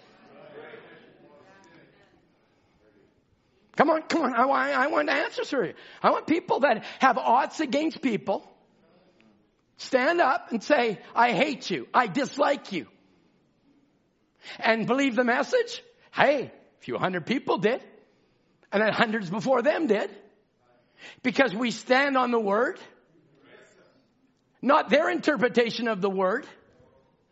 Come 3.76 3.88
on, 3.88 4.02
come 4.02 4.22
on. 4.22 4.34
I, 4.34 4.44
want, 4.44 4.70
I 4.72 4.86
want 4.88 5.08
answers 5.08 5.48
for 5.48 5.64
you. 5.64 5.74
I 6.02 6.10
want 6.10 6.26
people 6.26 6.60
that 6.60 6.84
have 6.98 7.16
odds 7.16 7.60
against 7.60 8.02
people 8.02 8.46
stand 9.78 10.20
up 10.20 10.52
and 10.52 10.62
say, 10.62 10.98
I 11.14 11.32
hate 11.32 11.70
you. 11.70 11.88
I 11.94 12.06
dislike 12.06 12.72
you. 12.72 12.86
And 14.58 14.86
believe 14.86 15.16
the 15.16 15.24
message. 15.24 15.82
Hey, 16.12 16.42
a 16.44 16.80
few 16.80 16.98
hundred 16.98 17.24
people 17.26 17.58
did. 17.58 17.82
And 18.72 18.82
then 18.82 18.92
hundreds 18.92 19.28
before 19.28 19.62
them 19.62 19.86
did. 19.86 20.10
Because 21.22 21.54
we 21.54 21.70
stand 21.70 22.16
on 22.16 22.30
the 22.30 22.40
word. 22.40 22.78
Not 24.62 24.90
their 24.90 25.10
interpretation 25.10 25.88
of 25.88 26.00
the 26.00 26.10
word 26.10 26.46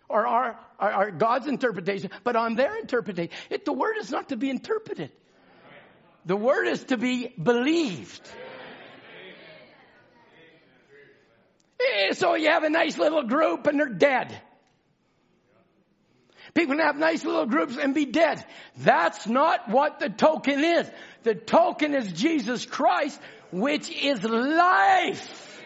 or 0.08 0.26
our, 0.26 0.58
our, 0.78 0.90
our 0.90 1.10
God's 1.10 1.46
interpretation, 1.46 2.10
but 2.24 2.36
on 2.36 2.54
their 2.54 2.76
interpretation. 2.78 3.32
It, 3.50 3.64
the 3.64 3.72
word 3.72 3.96
is 3.98 4.10
not 4.10 4.30
to 4.30 4.36
be 4.36 4.48
interpreted. 4.50 5.12
The 6.24 6.36
word 6.36 6.66
is 6.66 6.84
to 6.84 6.96
be 6.96 7.28
believed. 7.40 8.28
Eh, 11.80 12.12
so 12.12 12.34
you 12.34 12.48
have 12.50 12.64
a 12.64 12.70
nice 12.70 12.98
little 12.98 13.22
group 13.22 13.66
and 13.66 13.78
they're 13.78 13.88
dead. 13.88 14.40
People 16.54 16.76
can 16.76 16.84
have 16.84 16.96
nice 16.96 17.24
little 17.24 17.46
groups 17.46 17.76
and 17.76 17.94
be 17.94 18.06
dead. 18.06 18.44
That's 18.78 19.26
not 19.26 19.68
what 19.68 20.00
the 20.00 20.08
token 20.08 20.64
is. 20.64 20.90
The 21.22 21.34
token 21.34 21.94
is 21.94 22.12
Jesus 22.12 22.64
Christ, 22.64 23.20
which 23.50 23.90
is 23.90 24.22
life. 24.22 25.62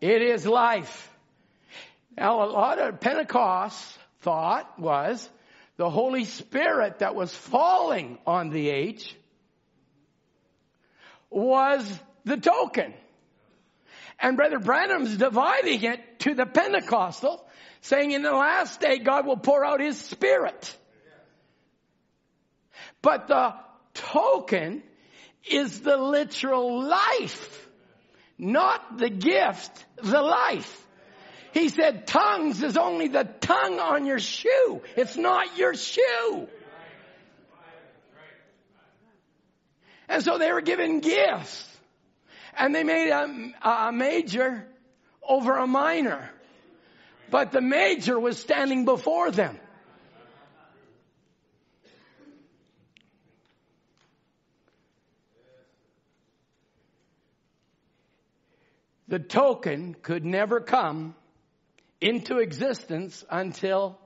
It 0.00 0.22
is 0.22 0.46
life. 0.46 1.10
Now 2.16 2.44
a 2.44 2.48
lot 2.50 2.78
of 2.78 3.00
Pentecost 3.00 3.98
thought 4.20 4.78
was 4.78 5.28
the 5.76 5.88
Holy 5.88 6.24
Spirit 6.24 7.00
that 7.00 7.14
was 7.14 7.34
falling 7.34 8.18
on 8.26 8.50
the 8.50 8.68
age 8.68 9.16
was 11.30 12.00
the 12.24 12.36
token. 12.36 12.94
And 14.20 14.36
Brother 14.36 14.58
Branham's 14.58 15.16
dividing 15.16 15.84
it 15.84 16.18
to 16.20 16.34
the 16.34 16.46
Pentecostal, 16.46 17.44
saying 17.82 18.10
in 18.10 18.22
the 18.22 18.32
last 18.32 18.80
day 18.80 18.98
God 18.98 19.26
will 19.26 19.36
pour 19.36 19.64
out 19.64 19.80
His 19.80 19.98
Spirit. 19.98 20.76
But 23.02 23.28
the 23.28 23.54
token 23.94 24.82
is 25.50 25.80
the 25.80 25.96
literal 25.96 26.84
life, 26.84 27.68
not 28.38 28.98
the 28.98 29.10
gift, 29.10 29.84
the 29.96 30.20
life. 30.20 30.86
He 31.52 31.68
said 31.68 32.06
tongues 32.06 32.62
is 32.62 32.76
only 32.76 33.08
the 33.08 33.24
tongue 33.24 33.80
on 33.80 34.06
your 34.06 34.18
shoe. 34.18 34.82
It's 34.96 35.16
not 35.16 35.56
your 35.56 35.74
shoe. 35.74 36.48
And 40.08 40.22
so 40.22 40.38
they 40.38 40.52
were 40.52 40.60
given 40.60 41.00
gifts. 41.00 41.64
And 42.56 42.74
they 42.74 42.84
made 42.84 43.10
a, 43.10 43.68
a 43.68 43.92
major 43.92 44.66
over 45.26 45.56
a 45.56 45.66
minor. 45.66 46.30
But 47.30 47.52
the 47.52 47.60
major 47.60 48.18
was 48.18 48.38
standing 48.38 48.84
before 48.84 49.30
them. 49.30 49.58
The 59.08 59.18
token 59.18 59.96
could 60.02 60.24
never 60.24 60.60
come 60.60 61.14
into 62.00 62.38
existence 62.38 63.24
until 63.30 63.98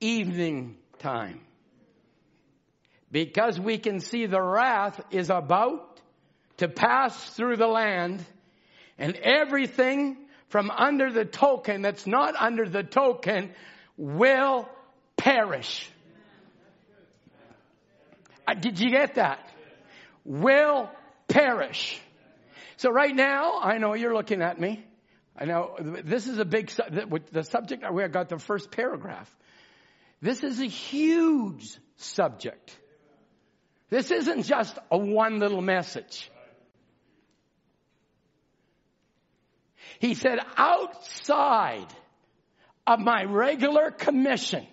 evening 0.00 0.76
time. 0.98 1.40
Because 3.10 3.58
we 3.60 3.78
can 3.78 4.00
see 4.00 4.26
the 4.26 4.40
wrath 4.40 5.00
is 5.10 5.30
about 5.30 6.00
to 6.58 6.68
pass 6.68 7.30
through 7.30 7.56
the 7.56 7.66
land 7.66 8.24
and 8.98 9.16
everything 9.16 10.16
from 10.48 10.70
under 10.70 11.12
the 11.12 11.24
token 11.24 11.82
that's 11.82 12.06
not 12.06 12.34
under 12.36 12.68
the 12.68 12.84
token 12.84 13.50
will 13.96 14.68
perish. 15.16 15.90
Uh, 18.46 18.54
did 18.54 18.78
you 18.78 18.90
get 18.90 19.16
that? 19.16 19.48
Will 20.24 20.88
perish. 21.28 22.00
So 22.76 22.90
right 22.90 23.14
now, 23.14 23.60
I 23.60 23.78
know 23.78 23.94
you're 23.94 24.14
looking 24.14 24.42
at 24.42 24.60
me. 24.60 24.84
I 25.36 25.46
know 25.46 25.76
this 25.80 26.28
is 26.28 26.38
a 26.38 26.44
big, 26.44 26.70
the 26.70 27.42
subject, 27.42 27.84
we 27.92 28.06
got 28.08 28.28
the 28.28 28.38
first 28.38 28.70
paragraph. 28.70 29.28
This 30.20 30.42
is 30.42 30.60
a 30.60 30.66
huge 30.66 31.76
subject. 31.96 32.76
This 33.90 34.10
isn't 34.10 34.44
just 34.44 34.78
a 34.90 34.98
one 34.98 35.38
little 35.38 35.60
message. 35.60 36.30
He 39.98 40.14
said, 40.14 40.38
outside 40.56 41.86
of 42.86 43.00
my 43.00 43.24
regular 43.24 43.90
commission, 43.90 44.66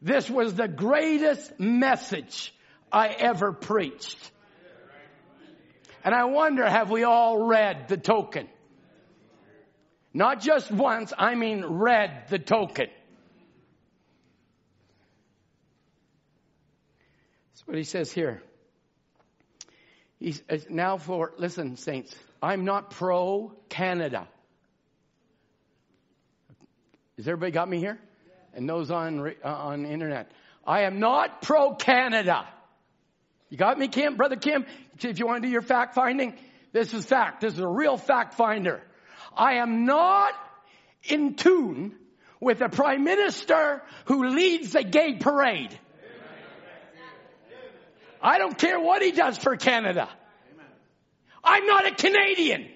this 0.00 0.28
was 0.28 0.54
the 0.54 0.68
greatest 0.68 1.58
message 1.58 2.54
I 2.92 3.08
ever 3.08 3.52
preached. 3.52 4.30
And 6.04 6.14
I 6.14 6.24
wonder, 6.24 6.68
have 6.68 6.90
we 6.90 7.04
all 7.04 7.46
read 7.46 7.88
the 7.88 7.96
token? 7.96 8.46
Not 10.12 10.42
just 10.42 10.70
once, 10.70 11.12
I 11.16 11.34
mean 11.34 11.64
read 11.64 12.28
the 12.28 12.38
token. 12.38 12.88
That's 17.50 17.66
what 17.66 17.76
he 17.78 17.84
says 17.84 18.12
here. 18.12 18.42
He's 20.20 20.42
uh, 20.48 20.58
now 20.68 20.98
for, 20.98 21.32
listen, 21.38 21.76
saints, 21.76 22.14
I'm 22.42 22.64
not 22.64 22.90
pro 22.90 23.52
Canada. 23.70 24.28
Has 27.16 27.26
everybody 27.26 27.52
got 27.52 27.68
me 27.68 27.78
here? 27.78 27.98
And 28.52 28.68
those 28.68 28.90
on, 28.90 29.34
uh, 29.42 29.48
on 29.48 29.86
internet. 29.86 30.30
I 30.66 30.82
am 30.82 31.00
not 31.00 31.42
pro 31.42 31.74
Canada. 31.74 32.46
You 33.48 33.58
got 33.58 33.78
me, 33.78 33.88
Kim? 33.88 34.16
Brother 34.16 34.36
Kim? 34.36 34.64
If 35.00 35.18
you 35.18 35.26
want 35.26 35.42
to 35.42 35.48
do 35.48 35.52
your 35.52 35.62
fact 35.62 35.94
finding, 35.94 36.34
this 36.72 36.92
is 36.94 37.04
fact. 37.04 37.40
This 37.40 37.54
is 37.54 37.60
a 37.60 37.68
real 37.68 37.96
fact 37.96 38.34
finder. 38.34 38.82
I 39.36 39.54
am 39.54 39.86
not 39.86 40.32
in 41.04 41.34
tune 41.34 41.94
with 42.40 42.60
a 42.60 42.68
prime 42.68 43.04
minister 43.04 43.82
who 44.06 44.28
leads 44.28 44.74
a 44.74 44.82
gay 44.82 45.14
parade. 45.14 45.78
I 48.22 48.38
don't 48.38 48.56
care 48.56 48.80
what 48.80 49.02
he 49.02 49.12
does 49.12 49.36
for 49.36 49.56
Canada. 49.56 50.08
I'm 51.42 51.66
not 51.66 51.86
a 51.86 51.94
Canadian. 51.94 52.68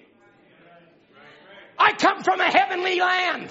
I 1.77 1.93
come 1.93 2.23
from 2.23 2.39
a 2.39 2.51
heavenly 2.51 2.99
land. 2.99 3.49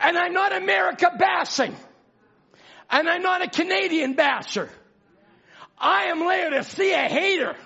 And 0.00 0.16
I'm 0.16 0.32
not 0.32 0.56
America 0.56 1.10
bashing. 1.18 1.74
And 2.90 3.08
I'm 3.08 3.22
not 3.22 3.42
a 3.42 3.50
Canadian 3.50 4.14
basher. 4.14 4.70
I 5.80 6.04
am 6.04 6.20
Laodicea 6.20 7.08
hater. 7.08 7.56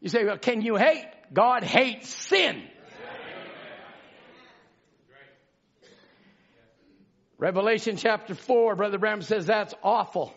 You 0.00 0.08
say, 0.08 0.24
well, 0.24 0.38
can 0.38 0.62
you 0.62 0.76
hate? 0.76 1.06
God 1.32 1.62
hates 1.62 2.08
sin. 2.08 2.62
Revelation 7.38 7.96
chapter 7.96 8.34
4, 8.34 8.76
Brother 8.76 8.98
Branham 8.98 9.22
says 9.22 9.46
that's 9.46 9.74
awful. 9.82 10.32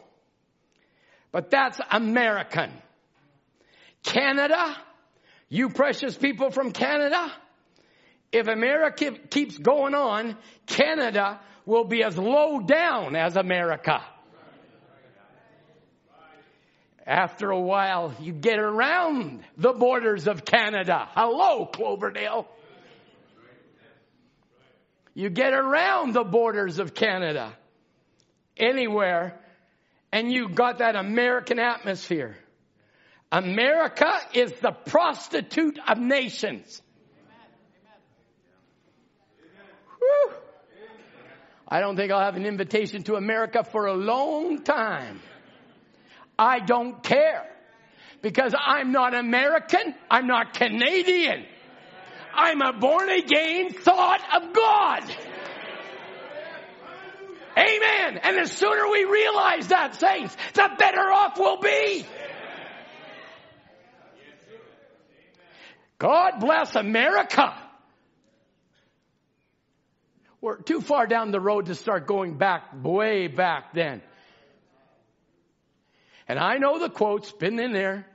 But 1.32 1.50
that's 1.50 1.80
American. 1.92 2.72
Canada, 4.04 4.76
you 5.48 5.70
precious 5.70 6.18
people 6.18 6.52
from 6.52 6.72
Canada, 6.72 7.32
if 8.32 8.48
America 8.48 9.12
keeps 9.30 9.58
going 9.58 9.96
on, 9.96 10.38
Canada 10.66 11.40
will 11.66 11.86
be 11.86 12.04
as 12.04 12.18
low 12.18 12.60
down 12.60 13.16
as 13.16 13.36
America. 13.36 14.04
After 17.10 17.50
a 17.50 17.60
while, 17.60 18.14
you 18.22 18.34
get 18.34 18.60
around 18.60 19.44
the 19.58 19.74
borders 19.74 20.28
of 20.28 20.46
Canada. 20.46 21.10
Hello, 21.16 21.66
Cloverdale. 21.66 22.48
You 25.16 25.32
get 25.32 25.54
around 25.54 26.14
the 26.14 26.24
borders 26.24 26.78
of 26.78 26.94
Canada. 26.94 27.52
Anywhere. 28.56 29.42
And 30.12 30.32
you 30.32 30.50
got 30.50 30.78
that 30.78 30.96
American 30.96 31.58
atmosphere. 31.58 32.38
America 33.32 34.12
is 34.36 34.52
the 34.62 34.72
prostitute 34.72 35.80
of 35.88 35.98
nations. 35.98 36.80
Whew. 39.98 40.32
I 41.68 41.80
don't 41.80 41.96
think 41.96 42.12
I'll 42.12 42.24
have 42.24 42.36
an 42.36 42.46
invitation 42.46 43.02
to 43.06 43.16
America 43.16 43.64
for 43.64 43.88
a 43.88 43.96
long 43.96 44.62
time. 44.62 45.22
I 46.40 46.60
don't 46.60 47.04
care. 47.04 47.46
Because 48.22 48.56
I'm 48.58 48.94
not 48.94 49.14
American. 49.14 49.94
I'm 50.10 50.26
not 50.26 50.54
Canadian. 50.54 51.46
I'm 52.34 52.62
a 52.62 52.74
born 52.74 53.10
again 53.10 53.74
thought 53.74 54.22
of 54.36 54.54
God. 54.54 55.04
Amen. 57.58 58.20
And 58.24 58.38
the 58.38 58.48
sooner 58.48 58.90
we 58.90 59.04
realize 59.04 59.68
that, 59.68 59.96
saints, 59.96 60.36
the 60.54 60.70
better 60.78 61.12
off 61.12 61.38
we'll 61.38 61.60
be. 61.60 62.06
God 65.98 66.40
bless 66.40 66.76
America. 66.76 67.54
We're 70.40 70.62
too 70.62 70.80
far 70.80 71.06
down 71.06 71.32
the 71.32 71.42
road 71.42 71.66
to 71.66 71.76
start 71.76 72.08
going 72.08 72.38
back, 72.38 72.72
way 72.82 73.28
back 73.28 73.74
then. 73.74 74.02
And 76.30 76.38
I 76.38 76.58
know 76.58 76.78
the 76.78 76.92
quote's 76.92 77.32
been 77.32 77.60
in 77.60 77.74
there. 77.74 78.06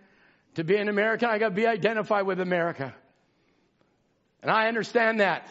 To 0.54 0.62
be 0.62 0.76
an 0.76 0.88
American, 0.88 1.28
I 1.28 1.38
gotta 1.38 1.54
be 1.54 1.66
identified 1.66 2.26
with 2.26 2.38
America. 2.38 2.94
And 4.40 4.50
I 4.50 4.68
understand 4.68 5.18
that. 5.18 5.48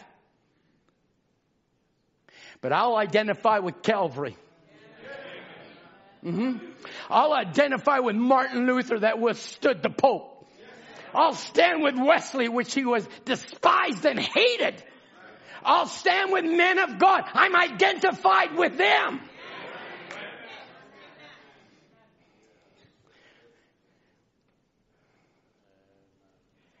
But 2.62 2.72
I'll 2.72 2.96
identify 2.96 3.58
with 3.58 3.82
Calvary. 3.82 4.36
Mm-hmm. 6.24 6.56
I'll 7.10 7.34
identify 7.34 7.98
with 7.98 8.16
Martin 8.16 8.66
Luther 8.66 9.00
that 9.00 9.20
withstood 9.20 9.82
the 9.82 9.90
Pope. 9.90 10.30
I'll 11.14 11.34
stand 11.34 11.82
with 11.82 11.96
Wesley, 11.98 12.48
which 12.48 12.72
he 12.72 12.86
was 12.86 13.06
despised 13.26 14.06
and 14.06 14.18
hated. 14.18 14.82
I'll 15.62 15.86
stand 15.86 16.32
with 16.32 16.44
men 16.46 16.78
of 16.78 16.98
God. 16.98 17.24
I'm 17.34 17.54
identified 17.54 18.56
with 18.56 18.78
them. 18.78 19.20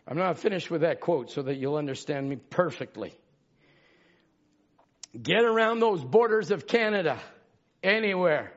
I'm 0.06 0.18
not 0.18 0.38
finished 0.38 0.70
with 0.70 0.82
that 0.82 1.00
quote 1.00 1.30
so 1.30 1.42
that 1.42 1.56
you'll 1.56 1.76
understand 1.76 2.28
me 2.28 2.36
perfectly. 2.36 3.14
Get 5.20 5.44
around 5.44 5.80
those 5.80 6.04
borders 6.04 6.50
of 6.50 6.66
Canada, 6.66 7.20
anywhere. 7.82 8.52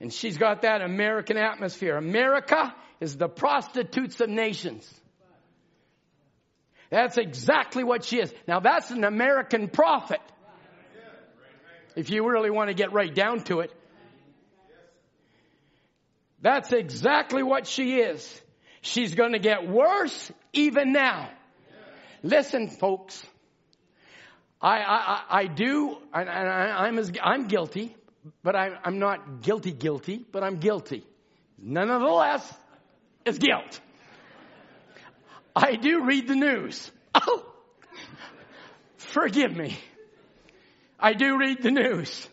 And 0.00 0.12
she's 0.12 0.38
got 0.38 0.62
that 0.62 0.80
American 0.80 1.36
atmosphere. 1.36 1.96
America 1.96 2.74
is 3.00 3.16
the 3.16 3.28
prostitutes 3.28 4.20
of 4.20 4.28
nations. 4.28 4.88
That's 6.90 7.18
exactly 7.18 7.82
what 7.82 8.04
she 8.04 8.20
is. 8.20 8.32
Now 8.46 8.60
that's 8.60 8.90
an 8.90 9.04
American 9.04 9.68
prophet. 9.68 10.20
If 11.96 12.10
you 12.10 12.28
really 12.28 12.50
want 12.50 12.68
to 12.68 12.74
get 12.74 12.92
right 12.92 13.12
down 13.12 13.40
to 13.44 13.60
it. 13.60 13.72
That's 16.42 16.72
exactly 16.72 17.42
what 17.42 17.66
she 17.66 17.96
is. 17.96 18.42
She's 18.86 19.16
going 19.16 19.32
to 19.32 19.40
get 19.40 19.68
worse 19.68 20.30
even 20.52 20.92
now. 20.92 21.28
Listen, 22.22 22.68
folks. 22.68 23.26
I, 24.60 24.78
I, 24.78 25.22
I 25.40 25.46
do, 25.46 25.98
and 26.14 26.30
I, 26.30 26.86
am 26.86 26.98
as, 26.98 27.10
I'm 27.20 27.48
guilty, 27.48 27.96
but 28.44 28.54
I, 28.54 28.78
I'm 28.84 29.00
not 29.00 29.42
guilty 29.42 29.72
guilty, 29.72 30.24
but 30.30 30.44
I'm 30.44 30.58
guilty. 30.58 31.04
Nonetheless, 31.58 32.54
it's 33.24 33.38
guilt. 33.38 33.80
I 35.54 35.74
do 35.74 36.04
read 36.04 36.28
the 36.28 36.36
news. 36.36 36.90
Oh, 37.14 37.44
forgive 38.98 39.54
me. 39.54 39.76
I 41.00 41.12
do 41.14 41.38
read 41.38 41.60
the 41.60 41.72
news. 41.72 42.28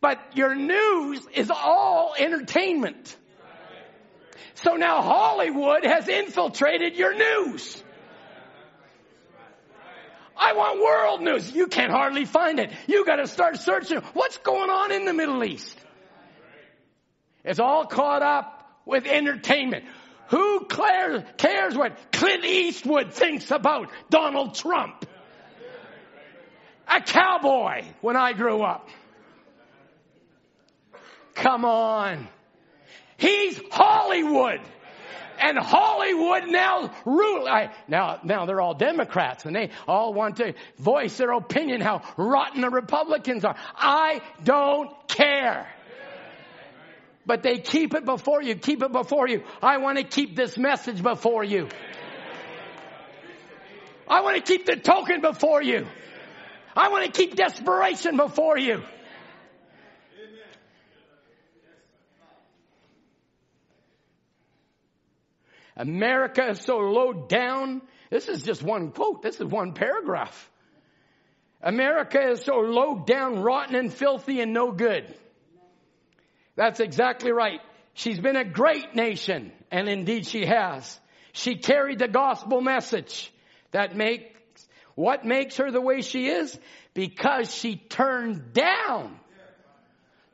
But 0.00 0.36
your 0.36 0.54
news 0.54 1.26
is 1.34 1.50
all 1.50 2.14
entertainment. 2.18 3.16
So 4.54 4.74
now 4.74 5.02
Hollywood 5.02 5.84
has 5.84 6.08
infiltrated 6.08 6.96
your 6.96 7.14
news. 7.14 7.82
I 10.36 10.52
want 10.52 10.80
world 10.80 11.22
news. 11.22 11.52
You 11.52 11.66
can't 11.66 11.90
hardly 11.90 12.24
find 12.24 12.60
it. 12.60 12.70
You 12.86 13.04
gotta 13.04 13.26
start 13.26 13.58
searching. 13.58 13.98
What's 14.14 14.38
going 14.38 14.70
on 14.70 14.92
in 14.92 15.04
the 15.04 15.12
Middle 15.12 15.42
East? 15.42 15.76
It's 17.44 17.58
all 17.58 17.86
caught 17.86 18.22
up 18.22 18.70
with 18.84 19.06
entertainment. 19.06 19.84
Who 20.28 20.66
cares 20.66 21.76
what 21.76 22.12
Clint 22.12 22.44
Eastwood 22.44 23.12
thinks 23.14 23.50
about 23.50 23.90
Donald 24.10 24.54
Trump? 24.54 25.06
A 26.86 27.00
cowboy 27.00 27.84
when 28.00 28.16
I 28.16 28.32
grew 28.32 28.62
up. 28.62 28.88
Come 31.34 31.64
on. 31.64 32.28
He's 33.18 33.60
Hollywood. 33.70 34.60
And 35.40 35.56
Hollywood 35.56 36.44
now 36.48 36.92
rule. 37.04 37.44
Now, 37.86 38.18
now 38.24 38.46
they're 38.46 38.60
all 38.60 38.74
Democrats 38.74 39.44
and 39.44 39.54
they 39.54 39.70
all 39.86 40.12
want 40.12 40.36
to 40.36 40.54
voice 40.78 41.16
their 41.18 41.32
opinion 41.32 41.80
how 41.80 42.02
rotten 42.16 42.60
the 42.60 42.70
Republicans 42.70 43.44
are. 43.44 43.54
I 43.76 44.20
don't 44.42 44.90
care. 45.06 45.68
But 47.24 47.42
they 47.42 47.58
keep 47.58 47.94
it 47.94 48.04
before 48.04 48.42
you, 48.42 48.54
keep 48.54 48.82
it 48.82 48.90
before 48.90 49.28
you. 49.28 49.44
I 49.62 49.78
want 49.78 49.98
to 49.98 50.04
keep 50.04 50.34
this 50.34 50.56
message 50.56 51.02
before 51.02 51.44
you. 51.44 51.68
I 54.08 54.22
want 54.22 54.36
to 54.36 54.42
keep 54.42 54.64
the 54.64 54.76
token 54.76 55.20
before 55.20 55.62
you. 55.62 55.86
I 56.74 56.88
want 56.88 57.04
to 57.04 57.12
keep 57.12 57.36
desperation 57.36 58.16
before 58.16 58.56
you. 58.56 58.82
America 65.78 66.50
is 66.50 66.60
so 66.60 66.78
low 66.78 67.12
down. 67.12 67.80
This 68.10 68.28
is 68.28 68.42
just 68.42 68.62
one 68.62 68.90
quote. 68.90 69.22
This 69.22 69.36
is 69.36 69.46
one 69.46 69.72
paragraph. 69.72 70.50
America 71.62 72.20
is 72.30 72.42
so 72.42 72.56
low 72.56 73.04
down, 73.06 73.40
rotten 73.40 73.76
and 73.76 73.92
filthy 73.92 74.40
and 74.40 74.52
no 74.52 74.72
good. 74.72 75.14
That's 76.56 76.80
exactly 76.80 77.32
right. 77.32 77.60
She's 77.94 78.18
been 78.18 78.36
a 78.36 78.44
great 78.44 78.94
nation, 78.94 79.52
and 79.70 79.88
indeed 79.88 80.26
she 80.26 80.44
has. 80.46 80.98
She 81.32 81.56
carried 81.56 82.00
the 82.00 82.08
gospel 82.08 82.60
message 82.60 83.32
that 83.70 83.96
makes, 83.96 84.68
what 84.96 85.24
makes 85.24 85.56
her 85.58 85.70
the 85.70 85.80
way 85.80 86.02
she 86.02 86.28
is? 86.28 86.58
Because 86.94 87.54
she 87.54 87.76
turned 87.76 88.52
down 88.52 89.18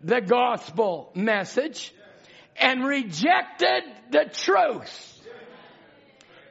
the 0.00 0.20
gospel 0.20 1.10
message 1.14 1.92
and 2.56 2.86
rejected 2.86 3.82
the 4.10 4.30
truth. 4.32 5.13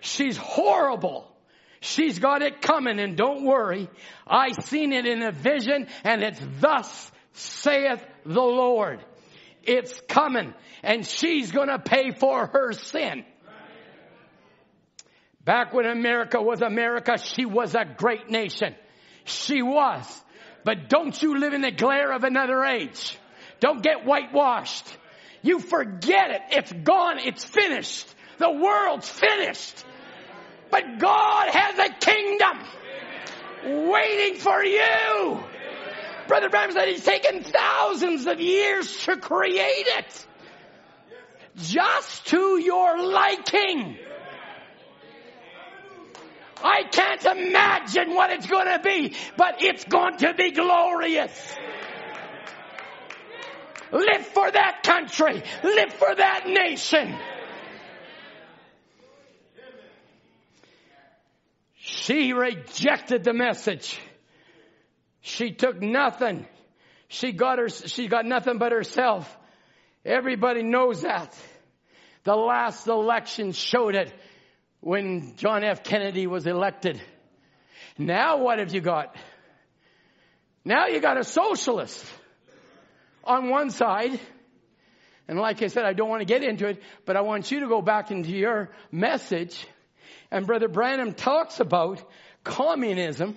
She's 0.04 0.36
horrible. 0.36 1.32
She's 1.80 2.20
got 2.20 2.41
it 2.41 2.62
coming 2.62 2.99
and 2.99 3.16
don't 3.16 3.45
worry. 3.45 3.89
I 4.28 4.51
seen 4.51 4.91
it 4.91 5.06
in 5.06 5.24
a 5.24 5.32
vision 5.32 5.88
and 6.04 6.22
it's 6.22 6.41
thus 6.60 7.12
saith 7.32 8.06
the 8.26 8.41
Lord. 8.41 8.99
It's 9.64 9.97
coming 10.10 10.54
and 10.84 11.08
she's 11.08 11.54
gonna 11.54 11.80
pay 11.80 12.12
for 12.12 12.47
her 12.47 12.74
sin. 12.74 13.24
Back 15.45 15.74
when 15.74 15.86
America 15.86 16.41
was 16.41 16.62
America, 16.62 17.18
she 17.18 17.45
was 17.45 17.74
a 17.74 17.86
great 17.86 18.30
nation. 18.30 18.76
She 19.24 19.62
was. 19.62 20.06
But 20.66 20.89
don't 20.89 21.22
you 21.22 21.39
live 21.39 21.54
in 21.54 21.62
the 21.62 21.72
glare 21.72 22.12
of 22.12 22.26
another 22.26 22.62
age. 22.66 23.18
Don't 23.62 23.82
get 23.82 24.06
whitewashed. 24.06 24.86
You 25.41 25.60
forget 25.60 26.32
it. 26.32 26.41
It's 26.51 26.74
gone. 26.74 27.20
It's 27.20 27.45
finished. 27.45 28.14
The 28.38 28.51
world's 28.51 29.10
finished. 29.10 29.86
But 30.74 30.97
God 30.97 31.49
has 31.49 31.78
a 31.78 31.93
kingdom 31.99 33.91
waiting 33.91 34.39
for 34.39 34.63
you. 34.63 35.39
Brother 36.28 36.49
Branham 36.49 36.71
said 36.71 36.88
he's 36.88 37.05
taken 37.05 37.43
thousands 37.43 38.26
of 38.26 38.41
years 38.41 39.05
to 39.05 39.17
create 39.17 39.86
it. 39.86 40.28
Just 41.57 42.26
to 42.30 42.59
your 42.59 43.03
liking. 43.03 43.99
I 46.63 46.86
can't 46.91 47.24
imagine 47.24 48.15
what 48.15 48.32
it's 48.32 48.47
going 48.47 48.65
to 48.65 48.80
be, 48.80 49.15
but 49.38 49.61
it's 49.61 49.84
going 49.84 50.17
to 50.17 50.34
be 50.34 50.53
glorious. 50.53 51.55
Live 53.91 54.26
for 54.26 54.49
that 54.49 54.82
country. 54.82 55.43
Live 55.61 55.93
for 55.93 56.15
that 56.15 56.47
nation. 56.47 57.15
She 62.04 62.34
rejected 62.34 63.24
the 63.24 63.32
message. 63.32 63.97
She 65.22 65.51
took 65.51 65.82
nothing. 65.82 66.45
She 67.08 67.32
got 67.32 67.60
her, 67.60 67.70
she 67.70 68.10
got 68.10 68.26
nothing 68.26 68.58
but 68.58 68.74
herself. 68.74 69.38
Everybody 70.04 70.64
knows 70.64 71.04
that. 71.04 71.34
The 72.26 72.36
last 72.36 72.88
election 72.88 73.54
showed 73.54 73.95
it 73.95 74.14
when 74.82 75.38
John 75.38 75.64
F. 75.64 75.82
Kennedy 75.82 76.28
was 76.28 76.45
elected. 76.45 77.01
Now 77.97 78.39
what 78.39 78.60
have 78.60 78.74
you 78.74 78.82
got? 78.82 79.16
Now 80.66 80.88
you 80.88 80.99
got 80.99 81.18
a 81.18 81.24
socialist 81.24 82.06
on 83.24 83.49
one 83.49 83.70
side. 83.70 84.20
And 85.30 85.39
like 85.39 85.62
I 85.62 85.68
said, 85.68 85.86
I 85.86 85.93
don't 85.93 86.10
want 86.10 86.20
to 86.20 86.26
get 86.26 86.43
into 86.43 86.68
it, 86.68 86.84
but 87.06 87.16
I 87.16 87.22
want 87.22 87.49
you 87.49 87.62
to 87.62 87.68
go 87.70 87.82
back 87.82 88.12
into 88.12 88.32
your 88.32 88.72
message. 88.91 89.66
And 90.34 90.47
Brother 90.47 90.67
Branham 90.67 91.13
talks 91.13 91.59
about 91.59 92.03
communism 92.43 93.36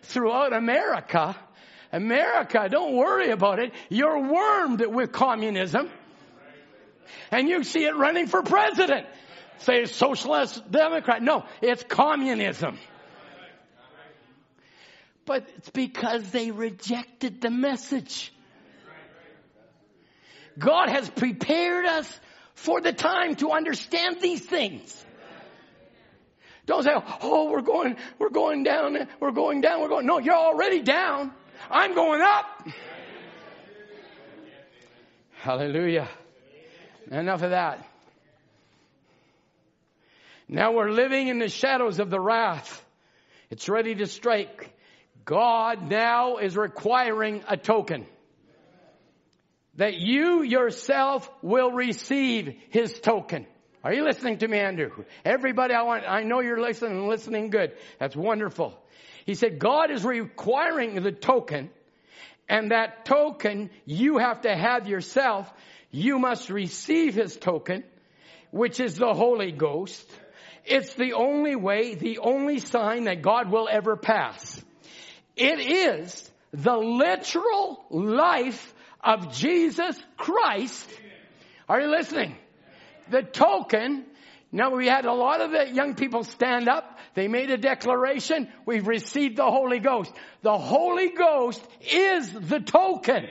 throughout 0.00 0.54
America. 0.54 1.36
America, 1.92 2.66
don't 2.70 2.96
worry 2.96 3.28
about 3.30 3.58
it. 3.58 3.74
You're 3.90 4.26
wormed 4.26 4.80
with 4.86 5.12
communism. 5.12 5.90
And 7.30 7.46
you 7.46 7.62
see 7.62 7.84
it 7.84 7.94
running 7.94 8.26
for 8.26 8.42
president. 8.42 9.06
Say 9.58 9.84
socialist 9.84 10.70
Democrat. 10.70 11.22
No, 11.22 11.44
it's 11.60 11.82
communism. 11.82 12.78
But 15.26 15.46
it's 15.58 15.68
because 15.68 16.30
they 16.30 16.52
rejected 16.52 17.42
the 17.42 17.50
message. 17.50 18.32
God 20.58 20.88
has 20.88 21.10
prepared 21.10 21.84
us 21.84 22.20
for 22.54 22.80
the 22.80 22.94
time 22.94 23.34
to 23.36 23.50
understand 23.50 24.22
these 24.22 24.40
things. 24.40 25.04
Don't 26.70 26.84
say, 26.84 26.92
oh, 27.22 27.50
we're 27.50 27.62
going, 27.62 27.96
we're 28.20 28.30
going 28.30 28.62
down, 28.62 28.96
we're 29.18 29.32
going 29.32 29.60
down, 29.60 29.80
we're 29.80 29.88
going. 29.88 30.06
No, 30.06 30.20
you're 30.20 30.36
already 30.36 30.82
down. 30.82 31.32
I'm 31.68 31.96
going 31.96 32.20
up. 32.22 32.68
Hallelujah. 35.40 36.08
Enough 37.10 37.42
of 37.42 37.50
that. 37.50 37.84
Now 40.48 40.70
we're 40.70 40.92
living 40.92 41.26
in 41.26 41.40
the 41.40 41.48
shadows 41.48 41.98
of 41.98 42.08
the 42.08 42.20
wrath. 42.20 42.84
It's 43.50 43.68
ready 43.68 43.96
to 43.96 44.06
strike. 44.06 44.72
God 45.24 45.90
now 45.90 46.36
is 46.36 46.56
requiring 46.56 47.42
a 47.48 47.56
token 47.56 48.06
that 49.74 49.94
you 49.94 50.44
yourself 50.44 51.28
will 51.42 51.72
receive 51.72 52.54
his 52.68 52.92
token. 53.00 53.46
Are 53.82 53.94
you 53.94 54.04
listening 54.04 54.38
to 54.38 54.48
me, 54.48 54.58
Andrew? 54.58 54.90
Everybody, 55.24 55.72
I 55.72 55.82
want, 55.82 56.04
I 56.06 56.22
know 56.22 56.40
you're 56.40 56.60
listening 56.60 57.08
listening 57.08 57.48
good. 57.48 57.72
That's 57.98 58.14
wonderful. 58.14 58.78
He 59.24 59.34
said, 59.34 59.58
God 59.58 59.90
is 59.90 60.04
requiring 60.04 61.02
the 61.02 61.12
token, 61.12 61.70
and 62.48 62.72
that 62.72 63.04
token 63.04 63.70
you 63.86 64.18
have 64.18 64.42
to 64.42 64.54
have 64.54 64.86
yourself. 64.86 65.50
You 65.90 66.18
must 66.18 66.50
receive 66.50 67.14
his 67.14 67.36
token, 67.36 67.84
which 68.50 68.80
is 68.80 68.96
the 68.96 69.14
Holy 69.14 69.50
Ghost. 69.50 70.06
It's 70.64 70.94
the 70.94 71.14
only 71.14 71.56
way, 71.56 71.94
the 71.94 72.18
only 72.18 72.58
sign 72.58 73.04
that 73.04 73.22
God 73.22 73.50
will 73.50 73.68
ever 73.70 73.96
pass. 73.96 74.62
It 75.36 75.58
is 75.58 76.30
the 76.52 76.76
literal 76.76 77.84
life 77.88 78.74
of 79.02 79.32
Jesus 79.32 79.98
Christ. 80.18 80.88
Are 81.68 81.80
you 81.80 81.90
listening? 81.90 82.36
The 83.10 83.22
token. 83.22 84.06
Now 84.52 84.74
we 84.74 84.86
had 84.86 85.04
a 85.04 85.12
lot 85.12 85.40
of 85.40 85.52
the 85.52 85.68
young 85.68 85.94
people 85.94 86.24
stand 86.24 86.68
up. 86.68 86.98
They 87.14 87.28
made 87.28 87.50
a 87.50 87.56
declaration. 87.56 88.48
We've 88.66 88.86
received 88.86 89.36
the 89.36 89.50
Holy 89.50 89.78
Ghost. 89.78 90.12
The 90.42 90.56
Holy 90.56 91.10
Ghost 91.10 91.64
is 91.80 92.32
the 92.32 92.60
token. 92.60 93.26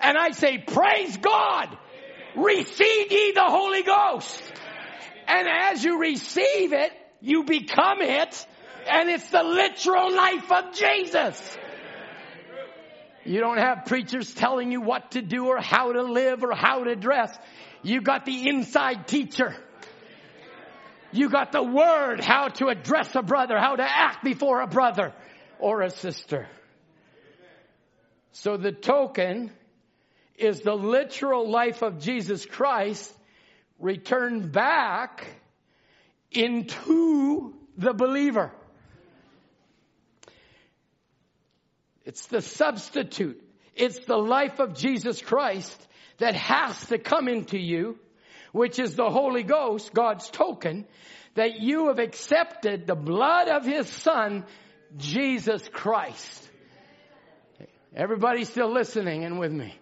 And 0.00 0.16
I 0.16 0.30
say, 0.30 0.58
praise 0.58 1.16
God. 1.16 1.76
Receive 2.36 3.12
ye 3.12 3.32
the 3.32 3.44
Holy 3.44 3.82
Ghost. 3.82 4.42
And 5.26 5.48
as 5.48 5.82
you 5.82 5.98
receive 5.98 6.72
it, 6.72 6.92
you 7.20 7.44
become 7.44 8.02
it. 8.02 8.46
And 8.88 9.08
it's 9.08 9.28
the 9.30 9.42
literal 9.42 10.14
life 10.14 10.52
of 10.52 10.74
Jesus. 10.74 11.58
You 13.26 13.40
don't 13.40 13.58
have 13.58 13.86
preachers 13.86 14.32
telling 14.32 14.70
you 14.70 14.80
what 14.80 15.12
to 15.12 15.22
do 15.22 15.46
or 15.46 15.60
how 15.60 15.92
to 15.92 16.02
live 16.02 16.44
or 16.44 16.54
how 16.54 16.84
to 16.84 16.94
dress. 16.94 17.36
You 17.82 18.00
got 18.00 18.24
the 18.24 18.48
inside 18.48 19.08
teacher. 19.08 19.56
You 21.12 21.28
got 21.28 21.52
the 21.52 21.62
word, 21.62 22.22
how 22.22 22.48
to 22.48 22.68
address 22.68 23.14
a 23.14 23.22
brother, 23.22 23.58
how 23.58 23.76
to 23.76 23.82
act 23.82 24.22
before 24.22 24.60
a 24.60 24.66
brother 24.66 25.12
or 25.58 25.82
a 25.82 25.90
sister. 25.90 26.48
So 28.32 28.56
the 28.56 28.72
token 28.72 29.50
is 30.36 30.60
the 30.60 30.74
literal 30.74 31.50
life 31.50 31.82
of 31.82 32.00
Jesus 32.00 32.44
Christ 32.44 33.12
returned 33.78 34.52
back 34.52 35.26
into 36.30 37.54
the 37.76 37.94
believer. 37.94 38.52
It's 42.06 42.26
the 42.26 42.40
substitute. 42.40 43.42
It's 43.74 43.98
the 44.06 44.16
life 44.16 44.60
of 44.60 44.74
Jesus 44.74 45.20
Christ 45.20 45.86
that 46.18 46.34
has 46.34 46.86
to 46.86 46.98
come 46.98 47.28
into 47.28 47.58
you, 47.58 47.98
which 48.52 48.78
is 48.78 48.94
the 48.94 49.10
Holy 49.10 49.42
Ghost, 49.42 49.92
God's 49.92 50.30
token, 50.30 50.86
that 51.34 51.60
you 51.60 51.88
have 51.88 51.98
accepted 51.98 52.86
the 52.86 52.94
blood 52.94 53.48
of 53.48 53.66
His 53.66 53.88
Son, 53.88 54.44
Jesus 54.96 55.68
Christ. 55.70 56.48
Everybody 57.94 58.44
still 58.44 58.72
listening 58.72 59.24
and 59.24 59.38
with 59.38 59.52
me? 59.52 59.74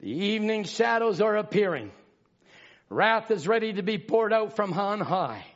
The 0.00 0.10
evening 0.10 0.64
shadows 0.64 1.20
are 1.20 1.36
appearing. 1.36 1.92
Wrath 2.90 3.30
is 3.30 3.48
ready 3.48 3.72
to 3.72 3.82
be 3.82 3.96
poured 3.96 4.32
out 4.32 4.54
from 4.54 4.74
on 4.74 5.00
high. 5.00 5.46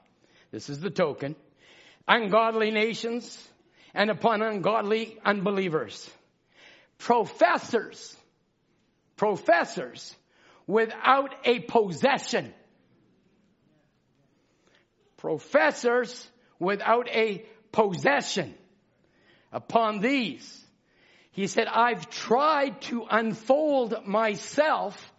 This 0.53 0.71
is 0.71 0.81
the 0.81 0.91
token. 0.91 1.37
Ungodly 2.09 2.71
nations, 2.71 3.47
and 3.97 4.11
upon 4.11 4.43
ungodly 4.43 5.19
unbelievers. 5.25 6.09
Professors, 6.99 8.15
professors 9.17 10.15
without 10.67 11.35
a 11.45 11.61
possession. 11.61 12.53
Professors 15.17 16.29
without 16.59 17.09
a 17.09 17.47
possession. 17.73 18.55
Upon 19.51 20.01
these, 20.01 20.65
he 21.31 21.47
said, 21.47 21.67
I've 21.67 22.11
tried 22.11 22.83
to 22.83 23.07
unfold 23.11 24.07
myself 24.07 25.13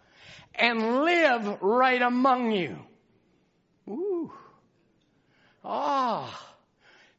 and 0.54 1.02
live 1.02 1.62
right 1.62 2.00
among 2.00 2.52
you. 2.52 2.78
Ooh. 3.88 4.32
Ah. 5.64 6.47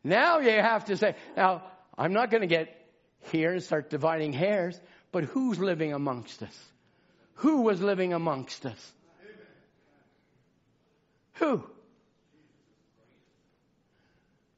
Now 0.04 0.40
you 0.40 0.52
have 0.52 0.86
to 0.86 0.98
say, 0.98 1.16
now, 1.36 1.64
I'm 1.98 2.14
not 2.14 2.32
going 2.32 2.42
to 2.42 2.48
get 2.48 2.76
here 3.32 3.52
and 3.52 3.62
start 3.62 3.90
dividing 3.90 4.34
hairs, 4.34 4.80
but 5.12 5.26
who's 5.26 5.60
living 5.60 5.94
amongst 5.94 6.42
us? 6.42 6.66
Who 7.36 7.62
was 7.62 7.82
living 7.82 8.14
amongst 8.14 8.66
us? 8.66 8.92
Who? 11.36 11.64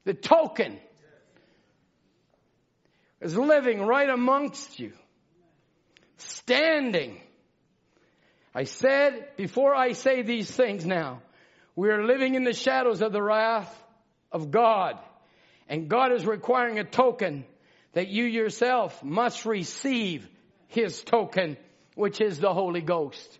The 0.04 0.14
token 0.14 0.78
is 3.20 3.36
living 3.36 3.82
right 3.82 4.08
amongst 4.08 4.80
you, 4.80 4.92
standing. 6.16 7.20
I 8.52 8.64
said, 8.64 9.28
before 9.36 9.74
I 9.74 9.92
say 9.92 10.22
these 10.22 10.50
things 10.50 10.84
now, 10.84 11.22
we 11.76 11.88
are 11.90 12.04
living 12.04 12.34
in 12.34 12.42
the 12.42 12.52
shadows 12.52 13.00
of 13.00 13.12
the 13.12 13.22
wrath 13.22 13.72
of 14.32 14.50
God. 14.50 14.98
And 15.72 15.88
God 15.88 16.12
is 16.12 16.26
requiring 16.26 16.78
a 16.78 16.84
token 16.84 17.46
that 17.94 18.08
you 18.08 18.24
yourself 18.24 19.02
must 19.02 19.46
receive 19.46 20.28
His 20.66 21.02
token, 21.02 21.56
which 21.94 22.20
is 22.20 22.38
the 22.38 22.52
Holy 22.52 22.82
Ghost. 22.82 23.38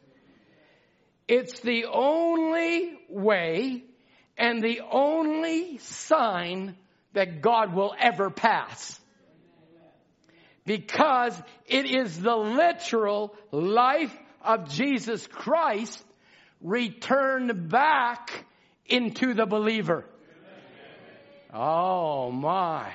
It's 1.29 1.61
the 1.61 1.85
only 1.93 2.99
way 3.11 3.85
and 4.39 4.63
the 4.63 4.81
only 4.91 5.77
sign 5.77 6.75
that 7.13 7.43
God 7.43 7.75
will 7.75 7.95
ever 8.01 8.31
pass. 8.31 8.99
Because 10.65 11.39
it 11.67 11.85
is 11.85 12.19
the 12.19 12.35
literal 12.35 13.37
life 13.51 14.17
of 14.43 14.71
Jesus 14.71 15.27
Christ 15.27 16.03
returned 16.63 17.69
back 17.69 18.47
into 18.87 19.35
the 19.35 19.45
believer. 19.45 20.07
Oh 21.53 22.31
my. 22.31 22.93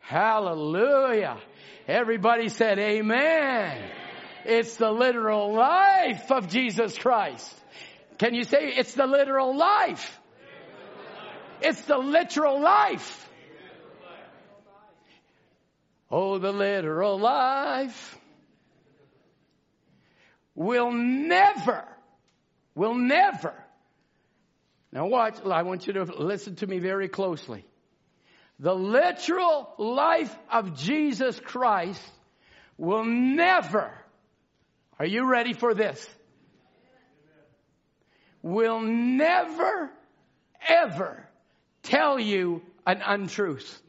Hallelujah. 0.00 1.38
Everybody 1.86 2.48
said 2.48 2.78
amen. 2.78 3.90
It's 4.44 4.76
the 4.76 4.90
literal 4.90 5.52
life 5.54 6.30
of 6.30 6.48
Jesus 6.48 6.96
Christ. 6.98 7.54
Can 8.18 8.34
you 8.34 8.44
say 8.44 8.72
it's 8.76 8.94
the 8.94 9.06
literal 9.06 9.56
life? 9.56 10.18
It's 11.60 11.80
the 11.82 11.98
literal 11.98 12.60
life. 12.60 13.28
Oh, 16.10 16.38
the 16.38 16.52
literal 16.52 17.18
life 17.18 18.18
will 20.54 20.90
never, 20.90 21.84
will 22.74 22.94
never. 22.94 23.54
Now 24.90 25.06
watch, 25.06 25.36
I 25.44 25.62
want 25.62 25.86
you 25.86 25.92
to 25.94 26.04
listen 26.04 26.56
to 26.56 26.66
me 26.66 26.78
very 26.78 27.08
closely. 27.08 27.64
The 28.60 28.74
literal 28.74 29.72
life 29.78 30.36
of 30.50 30.74
Jesus 30.74 31.38
Christ 31.38 32.02
will 32.76 33.04
never, 33.04 33.92
are 34.98 35.06
you 35.06 35.30
ready 35.30 35.52
for 35.52 35.74
this? 35.74 36.04
Will 38.42 38.80
never, 38.80 39.90
ever 40.68 41.28
tell 41.82 42.18
you 42.18 42.62
an 42.84 43.00
untruth. 43.04 43.82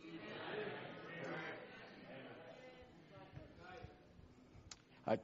I, 5.08 5.18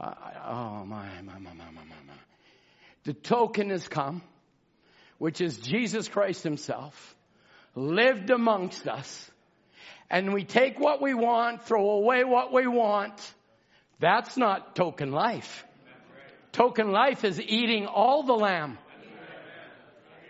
I, 0.00 0.32
oh 0.48 0.84
my, 0.84 1.06
my, 1.22 1.38
my, 1.38 1.52
my, 1.52 1.70
my, 1.70 1.84
my. 1.84 2.14
The 3.04 3.12
token 3.12 3.70
has 3.70 3.86
come, 3.86 4.20
which 5.18 5.40
is 5.40 5.58
Jesus 5.58 6.08
Christ 6.08 6.42
himself 6.42 7.16
lived 7.74 8.30
amongst 8.30 8.86
us 8.86 9.30
and 10.10 10.34
we 10.34 10.44
take 10.44 10.78
what 10.78 11.00
we 11.00 11.14
want, 11.14 11.62
throw 11.62 11.90
away 11.92 12.22
what 12.22 12.52
we 12.52 12.66
want, 12.66 13.14
that's 13.98 14.36
not 14.36 14.76
token 14.76 15.10
life. 15.10 15.64
Token 16.52 16.92
life 16.92 17.24
is 17.24 17.40
eating 17.40 17.86
all 17.86 18.22
the 18.24 18.34
lamb. 18.34 18.78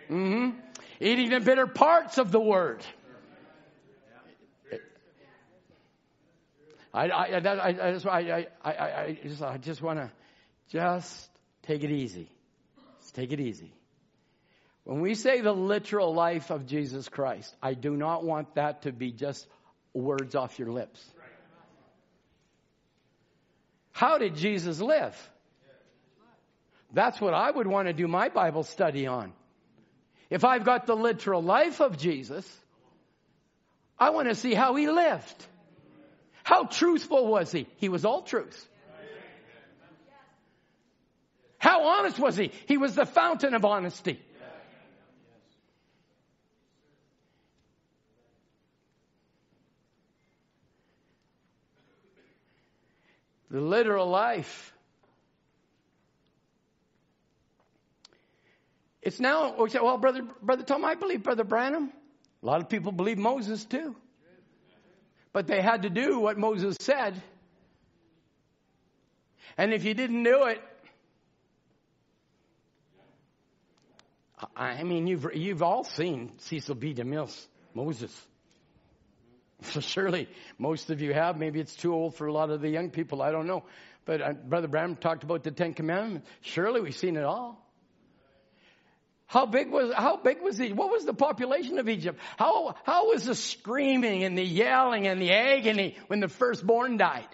Mm-hmm. 0.09 0.57
Eating 1.01 1.29
the 1.31 1.41
bitter 1.41 1.67
parts 1.67 2.17
of 2.17 2.31
the 2.31 2.39
word. 2.39 2.85
I, 6.93 7.07
I, 7.09 7.25
I, 7.39 7.67
I 7.67 7.91
just, 7.93 8.05
I, 8.05 8.47
I, 8.63 8.71
I, 8.71 9.17
just, 9.23 9.41
I 9.41 9.57
just 9.57 9.81
want 9.81 9.99
to 9.99 10.11
just 10.69 11.29
take 11.63 11.83
it 11.83 11.91
easy. 11.91 12.29
Just 13.01 13.15
take 13.15 13.31
it 13.31 13.39
easy. 13.39 13.73
When 14.83 14.99
we 14.99 15.15
say 15.15 15.41
the 15.41 15.53
literal 15.53 16.13
life 16.13 16.49
of 16.49 16.65
Jesus 16.65 17.07
Christ, 17.07 17.55
I 17.61 17.73
do 17.73 17.95
not 17.95 18.23
want 18.23 18.55
that 18.55 18.81
to 18.81 18.91
be 18.91 19.11
just 19.11 19.47
words 19.93 20.35
off 20.35 20.59
your 20.59 20.71
lips. 20.71 21.01
How 23.91 24.17
did 24.17 24.35
Jesus 24.35 24.81
live? 24.81 25.15
That's 26.91 27.19
what 27.21 27.33
I 27.33 27.49
would 27.49 27.67
want 27.67 27.87
to 27.87 27.93
do 27.93 28.07
my 28.07 28.29
Bible 28.29 28.63
study 28.63 29.07
on. 29.07 29.33
If 30.29 30.43
I've 30.43 30.65
got 30.65 30.85
the 30.85 30.95
literal 30.95 31.41
life 31.41 31.79
of 31.79 31.97
Jesus, 31.97 32.45
I 33.97 34.09
want 34.09 34.27
to 34.27 34.35
see 34.35 34.53
how 34.53 34.75
he 34.75 34.87
lived. 34.87 35.45
How 36.43 36.65
truthful 36.65 37.27
was 37.27 37.51
he? 37.51 37.67
He 37.77 37.87
was 37.87 38.03
all 38.03 38.21
truth. 38.23 38.69
How 41.57 41.85
honest 41.99 42.19
was 42.19 42.35
he? 42.35 42.51
He 42.67 42.77
was 42.77 42.95
the 42.95 43.05
fountain 43.05 43.53
of 43.53 43.63
honesty. 43.63 44.19
The 53.53 53.61
literal 53.61 54.09
life. 54.09 54.73
It's 58.99 59.19
now, 59.19 59.55
we 59.61 59.69
say, 59.69 59.79
well, 59.79 59.97
brother, 59.97 60.23
brother 60.41 60.63
Tom, 60.63 60.83
I 60.83 60.95
believe 60.95 61.21
brother 61.21 61.43
Branham. 61.43 61.91
A 62.41 62.45
lot 62.45 62.61
of 62.61 62.67
people 62.67 62.91
believe 62.91 63.19
Moses 63.19 63.63
too. 63.63 63.95
But 65.33 65.45
they 65.45 65.61
had 65.61 65.83
to 65.83 65.89
do 65.91 66.19
what 66.19 66.37
Moses 66.37 66.77
said. 66.79 67.21
And 69.55 69.71
if 69.71 69.85
you 69.85 69.93
didn't 69.93 70.23
do 70.23 70.45
it, 70.45 70.61
I 74.55 74.81
mean, 74.81 75.05
you've, 75.05 75.27
you've 75.35 75.61
all 75.61 75.83
seen 75.83 76.31
Cecil 76.39 76.73
B. 76.73 76.95
DeMille's 76.95 77.47
Moses. 77.75 78.27
Surely 79.81 80.29
most 80.57 80.89
of 80.89 81.01
you 81.01 81.13
have. 81.13 81.37
Maybe 81.37 81.59
it's 81.59 81.75
too 81.75 81.93
old 81.93 82.15
for 82.15 82.27
a 82.27 82.33
lot 82.33 82.49
of 82.49 82.61
the 82.61 82.69
young 82.69 82.89
people. 82.89 83.21
I 83.21 83.31
don't 83.31 83.47
know. 83.47 83.63
But 84.05 84.21
uh, 84.21 84.33
Brother 84.33 84.67
Branham 84.67 84.95
talked 84.95 85.23
about 85.23 85.43
the 85.43 85.51
Ten 85.51 85.73
Commandments. 85.73 86.27
Surely 86.41 86.81
we've 86.81 86.95
seen 86.95 87.15
it 87.15 87.23
all. 87.23 87.59
How 89.25 89.47
big 89.47 89.71
was 89.71 89.91
how 89.95 90.17
big 90.17 90.41
was 90.41 90.61
Egypt? 90.61 90.77
What 90.77 90.91
was 90.91 91.05
the 91.05 91.13
population 91.13 91.79
of 91.79 91.89
Egypt? 91.89 92.19
How 92.37 92.75
how 92.83 93.07
was 93.07 93.25
the 93.25 93.33
screaming 93.33 94.23
and 94.23 94.37
the 94.37 94.43
yelling 94.43 95.07
and 95.07 95.19
the 95.19 95.31
agony 95.31 95.97
when 96.07 96.19
the 96.19 96.27
firstborn 96.27 96.97
died? 96.97 97.27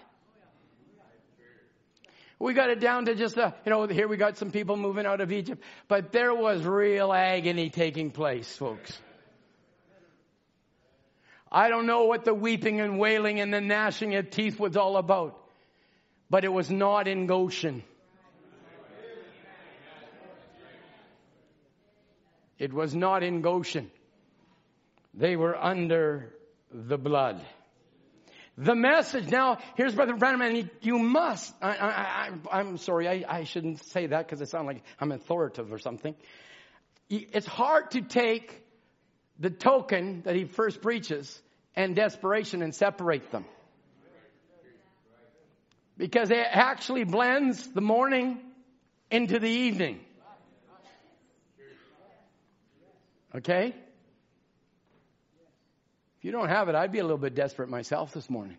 We 2.38 2.54
got 2.54 2.70
it 2.70 2.80
down 2.80 3.04
to 3.04 3.14
just 3.14 3.36
a, 3.36 3.54
you 3.66 3.70
know, 3.70 3.86
here 3.86 4.08
we 4.08 4.16
got 4.16 4.38
some 4.38 4.50
people 4.50 4.78
moving 4.78 5.04
out 5.04 5.20
of 5.20 5.30
Egypt, 5.30 5.62
but 5.88 6.10
there 6.10 6.34
was 6.34 6.64
real 6.64 7.12
agony 7.12 7.68
taking 7.68 8.10
place, 8.12 8.56
folks. 8.56 8.98
I 11.52 11.68
don't 11.68 11.86
know 11.86 12.04
what 12.04 12.24
the 12.24 12.34
weeping 12.34 12.80
and 12.80 12.98
wailing 12.98 13.40
and 13.40 13.52
the 13.52 13.60
gnashing 13.60 14.14
of 14.14 14.30
teeth 14.30 14.60
was 14.60 14.76
all 14.76 14.96
about, 14.96 15.36
but 16.28 16.44
it 16.44 16.52
was 16.52 16.70
not 16.70 17.08
in 17.08 17.26
Goshen. 17.26 17.82
It 22.58 22.72
was 22.72 22.94
not 22.94 23.22
in 23.22 23.40
Goshen. 23.40 23.90
They 25.14 25.34
were 25.34 25.56
under 25.56 26.34
the 26.70 26.98
blood. 26.98 27.44
The 28.58 28.74
message 28.74 29.28
now, 29.28 29.58
here's 29.76 29.94
Brother 29.94 30.14
Branham, 30.14 30.42
and 30.42 30.70
you 30.82 30.98
must, 30.98 31.54
I, 31.62 32.30
am 32.52 32.76
sorry, 32.76 33.08
I, 33.08 33.24
I 33.26 33.44
shouldn't 33.44 33.82
say 33.84 34.06
that 34.08 34.26
because 34.26 34.42
I 34.42 34.44
sound 34.44 34.66
like 34.66 34.82
I'm 35.00 35.10
authoritative 35.10 35.72
or 35.72 35.78
something. 35.78 36.14
It's 37.08 37.46
hard 37.46 37.92
to 37.92 38.02
take 38.02 38.62
the 39.40 39.50
token 39.50 40.22
that 40.26 40.36
he 40.36 40.44
first 40.44 40.82
preaches 40.82 41.42
and 41.74 41.96
desperation 41.96 42.62
and 42.62 42.74
separate 42.74 43.32
them. 43.32 43.46
Because 45.96 46.30
it 46.30 46.46
actually 46.50 47.04
blends 47.04 47.66
the 47.72 47.80
morning 47.80 48.38
into 49.10 49.38
the 49.38 49.48
evening. 49.48 50.00
Okay? 53.34 53.74
If 56.18 56.24
you 56.24 56.32
don't 56.32 56.48
have 56.48 56.68
it, 56.68 56.74
I'd 56.74 56.92
be 56.92 56.98
a 56.98 57.02
little 57.02 57.18
bit 57.18 57.34
desperate 57.34 57.70
myself 57.70 58.12
this 58.12 58.28
morning. 58.28 58.58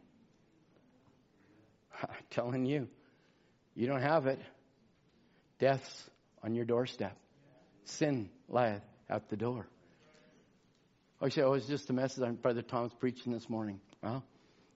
I'm 2.02 2.10
telling 2.32 2.66
you, 2.66 2.88
you 3.76 3.88
don't 3.88 4.02
have 4.02 4.26
it. 4.26 4.40
Death's 5.60 6.10
on 6.44 6.56
your 6.56 6.66
doorstep. 6.66 7.16
Sin 7.86 8.30
lieth 8.50 8.82
at 9.10 9.30
the 9.30 9.38
door. 9.38 9.68
Oh, 11.24 11.30
say, 11.30 11.44
oh, 11.44 11.54
it's 11.54 11.68
just 11.68 11.88
a 11.92 11.94
message 11.94 12.24
on 12.24 12.34
Brother 12.34 12.64
Tom's 12.64 12.94
preaching 12.96 13.32
this 13.32 13.48
morning. 13.48 13.80
Well, 14.02 14.24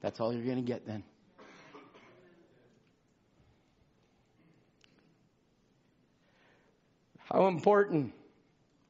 that's 0.01 0.19
all 0.19 0.31
you're 0.31 0.45
going 0.45 0.57
to 0.57 0.61
get 0.61 0.85
then. 0.85 1.03
How 7.17 7.47
important, 7.47 8.13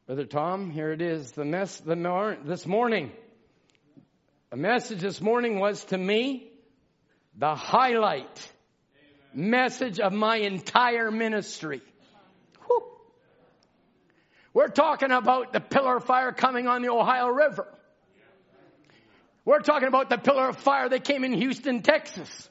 Brother 0.05 0.25
Tom? 0.25 0.69
Here 0.69 0.91
it 0.91 1.01
is. 1.01 1.31
The 1.31 1.45
mess 1.45 1.79
the 1.79 1.95
mor- 1.95 2.37
this 2.43 2.67
morning. 2.67 3.13
The 4.49 4.57
message 4.57 4.99
this 4.99 5.21
morning 5.21 5.57
was 5.57 5.81
to 5.85 5.97
me 5.97 6.51
the 7.37 7.55
highlight 7.55 8.51
Amen. 9.33 9.49
message 9.51 10.01
of 10.01 10.11
my 10.11 10.39
entire 10.39 11.09
ministry. 11.09 11.81
We're 14.55 14.69
talking 14.69 15.11
about 15.11 15.51
the 15.51 15.59
pillar 15.59 15.97
of 15.97 16.05
fire 16.05 16.31
coming 16.31 16.65
on 16.65 16.81
the 16.81 16.89
Ohio 16.89 17.27
River. 17.27 17.67
We're 19.43 19.59
talking 19.59 19.89
about 19.89 20.09
the 20.09 20.17
pillar 20.17 20.47
of 20.47 20.55
fire 20.55 20.87
that 20.87 21.03
came 21.03 21.25
in 21.25 21.33
Houston, 21.33 21.81
Texas. 21.81 22.49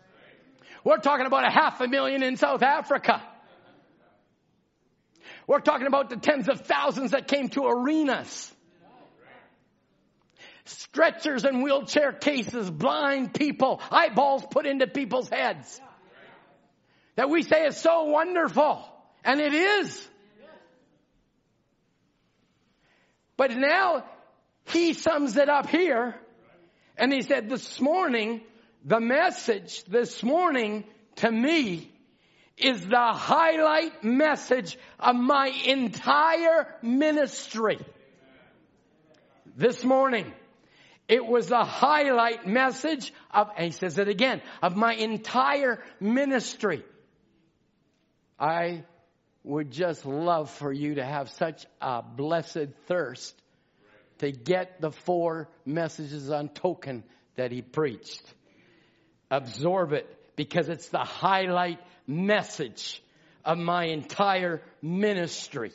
We're 0.84 0.98
talking 0.98 1.24
about 1.24 1.48
a 1.48 1.50
half 1.50 1.80
a 1.80 1.88
million 1.88 2.22
in 2.22 2.36
South 2.36 2.62
Africa. 2.62 3.22
We're 5.46 5.60
talking 5.60 5.86
about 5.86 6.10
the 6.10 6.16
tens 6.16 6.46
of 6.50 6.60
thousands 6.60 7.12
that 7.12 7.26
came 7.26 7.48
to 7.48 7.64
arenas. 7.64 8.52
Stretchers 10.66 11.46
and 11.46 11.62
wheelchair 11.62 12.12
cases, 12.12 12.70
blind 12.70 13.32
people, 13.32 13.80
eyeballs 13.90 14.44
put 14.50 14.66
into 14.66 14.86
people's 14.86 15.30
heads. 15.30 15.80
That 17.16 17.30
we 17.30 17.42
say 17.42 17.64
is 17.64 17.78
so 17.78 18.04
wonderful. 18.04 18.84
And 19.24 19.40
it 19.40 19.54
is. 19.54 20.08
But 23.36 23.52
now 23.52 24.04
he 24.66 24.92
sums 24.92 25.36
it 25.36 25.48
up 25.48 25.68
here 25.68 26.14
and 26.96 27.12
he 27.12 27.22
said, 27.22 27.48
this 27.48 27.80
morning, 27.80 28.42
the 28.84 29.00
message 29.00 29.84
this 29.84 30.22
morning 30.22 30.84
to 31.16 31.30
me 31.30 31.90
is 32.56 32.86
the 32.86 33.12
highlight 33.12 34.04
message 34.04 34.78
of 35.00 35.16
my 35.16 35.48
entire 35.66 36.72
ministry. 36.82 37.78
This 39.56 39.84
morning, 39.84 40.32
it 41.08 41.24
was 41.24 41.48
the 41.48 41.64
highlight 41.64 42.46
message 42.46 43.12
of, 43.32 43.48
he 43.58 43.70
says 43.70 43.98
it 43.98 44.08
again, 44.08 44.40
of 44.62 44.76
my 44.76 44.94
entire 44.94 45.82
ministry. 46.00 46.84
I 48.38 48.84
would 49.44 49.70
just 49.70 50.06
love 50.06 50.50
for 50.50 50.72
you 50.72 50.96
to 50.96 51.04
have 51.04 51.30
such 51.30 51.66
a 51.80 52.02
blessed 52.02 52.68
thirst 52.86 53.40
to 54.18 54.32
get 54.32 54.80
the 54.80 54.90
four 54.90 55.48
messages 55.66 56.30
on 56.30 56.48
token 56.48 57.04
that 57.36 57.52
he 57.52 57.60
preached. 57.60 58.22
Absorb 59.30 59.92
it 59.92 60.06
because 60.36 60.68
it's 60.68 60.88
the 60.88 60.98
highlight 60.98 61.78
message 62.06 63.02
of 63.44 63.58
my 63.58 63.86
entire 63.86 64.62
ministry. 64.80 65.72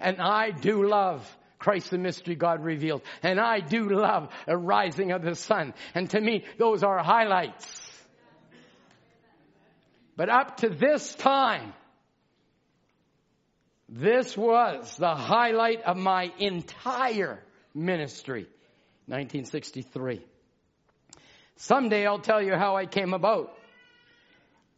And 0.00 0.20
I 0.20 0.50
do 0.50 0.88
love 0.88 1.28
Christ 1.58 1.90
the 1.90 1.98
mystery 1.98 2.36
God 2.36 2.64
revealed. 2.64 3.02
And 3.22 3.40
I 3.40 3.60
do 3.60 3.88
love 3.88 4.28
a 4.46 4.56
rising 4.56 5.10
of 5.12 5.22
the 5.22 5.34
sun. 5.34 5.74
And 5.94 6.08
to 6.10 6.20
me, 6.20 6.44
those 6.58 6.82
are 6.82 7.02
highlights. 7.02 7.66
But 10.16 10.28
up 10.28 10.58
to 10.58 10.68
this 10.68 11.14
time, 11.16 11.72
this 13.88 14.36
was 14.36 14.96
the 14.96 15.14
highlight 15.14 15.82
of 15.82 15.96
my 15.96 16.30
entire 16.38 17.42
ministry. 17.74 18.46
1963. 19.06 20.20
Someday 21.56 22.06
I'll 22.06 22.18
tell 22.18 22.42
you 22.42 22.54
how 22.54 22.76
I 22.76 22.84
came 22.84 23.14
about. 23.14 23.54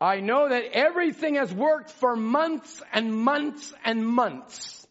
I 0.00 0.20
know 0.20 0.48
that 0.48 0.64
everything 0.72 1.34
has 1.34 1.52
worked 1.52 1.90
for 1.90 2.14
months 2.16 2.82
and 2.92 3.12
months 3.12 3.74
and 3.84 4.06
months. 4.06 4.86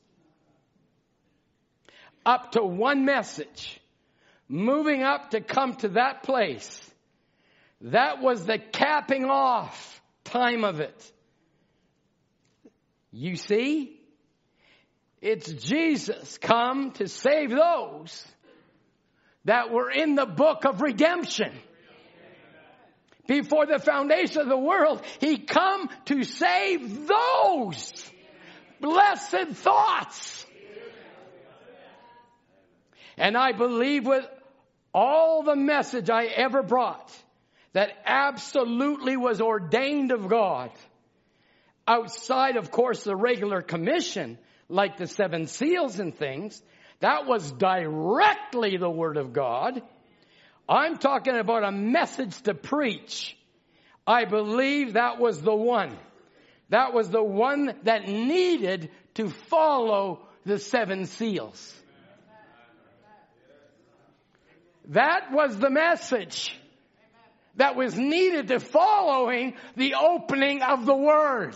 Up 2.26 2.52
to 2.52 2.62
one 2.62 3.06
message. 3.06 3.80
Moving 4.50 5.02
up 5.02 5.32
to 5.32 5.42
come 5.42 5.76
to 5.78 5.90
that 5.90 6.24
place. 6.24 6.82
That 7.82 8.22
was 8.22 8.46
the 8.46 8.60
capping 8.60 9.26
off 9.26 10.02
time 10.26 10.66
of 10.66 10.82
it. 10.82 11.12
You 13.12 13.36
see? 13.38 13.99
It's 15.22 15.52
Jesus 15.52 16.38
come 16.38 16.92
to 16.92 17.08
save 17.08 17.50
those 17.50 18.26
that 19.46 19.72
were 19.72 19.92
in 19.92 20.16
the 20.16 20.26
book 20.26 20.66
of 20.66 20.82
redemption. 20.82 21.52
Before 23.28 23.66
the 23.66 23.80
foundation 23.80 24.42
of 24.42 24.48
the 24.48 24.58
world, 24.58 25.04
He 25.20 25.38
come 25.38 25.90
to 26.06 26.24
save 26.24 27.08
those 27.08 28.12
blessed 28.80 29.50
thoughts. 29.54 30.46
And 33.18 33.36
I 33.36 33.52
believe 33.52 34.06
with 34.06 34.26
all 34.94 35.44
the 35.44 35.56
message 35.56 36.10
I 36.10 36.26
ever 36.26 36.64
brought 36.64 37.12
that 37.74 37.92
absolutely 38.06 39.18
was 39.18 39.42
ordained 39.42 40.12
of 40.12 40.28
God 40.28 40.72
outside, 41.86 42.56
of 42.56 42.72
course, 42.72 43.04
the 43.04 43.16
regular 43.16 43.62
commission 43.62 44.38
like 44.70 44.98
the 44.98 45.08
seven 45.08 45.48
seals 45.48 46.00
and 46.00 46.16
things. 46.16 46.62
That 47.00 47.26
was 47.26 47.52
directly 47.52 48.78
the 48.78 48.90
Word 48.90 49.18
of 49.18 49.34
God. 49.34 49.82
I'm 50.68 50.98
talking 50.98 51.36
about 51.36 51.64
a 51.64 51.72
message 51.72 52.42
to 52.44 52.54
preach. 52.54 53.36
I 54.06 54.26
believe 54.26 54.94
that 54.94 55.20
was 55.20 55.42
the 55.42 55.56
one. 55.56 55.98
That 56.70 56.94
was 56.94 57.10
the 57.10 57.24
one 57.24 57.74
that 57.84 58.08
needed 58.08 58.92
to 59.16 59.30
follow 59.30 60.28
the 60.46 60.60
seven 60.60 61.06
seals. 61.06 61.76
That 64.90 65.32
was 65.32 65.58
the 65.58 65.70
message 65.70 66.56
that 67.56 67.76
was 67.76 67.96
needed 67.96 68.48
to 68.48 68.60
following 68.60 69.56
the 69.76 69.96
opening 69.96 70.62
of 70.62 70.86
the 70.86 70.96
Word. 70.96 71.56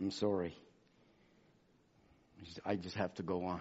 I'm 0.00 0.10
sorry. 0.10 0.54
I 2.64 2.76
just 2.76 2.96
have 2.96 3.14
to 3.14 3.22
go 3.22 3.44
on. 3.44 3.60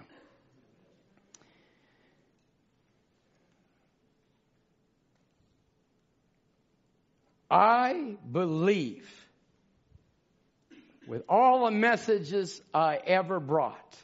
I 7.49 8.17
believe 8.29 9.09
with 11.07 11.23
all 11.29 11.65
the 11.65 11.71
messages 11.71 12.61
I 12.73 12.97
ever 12.97 13.39
brought, 13.39 13.95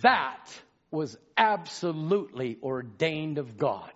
that 0.00 0.46
was 0.90 1.16
absolutely 1.36 2.58
ordained 2.62 3.38
of 3.38 3.58
God. 3.58 3.92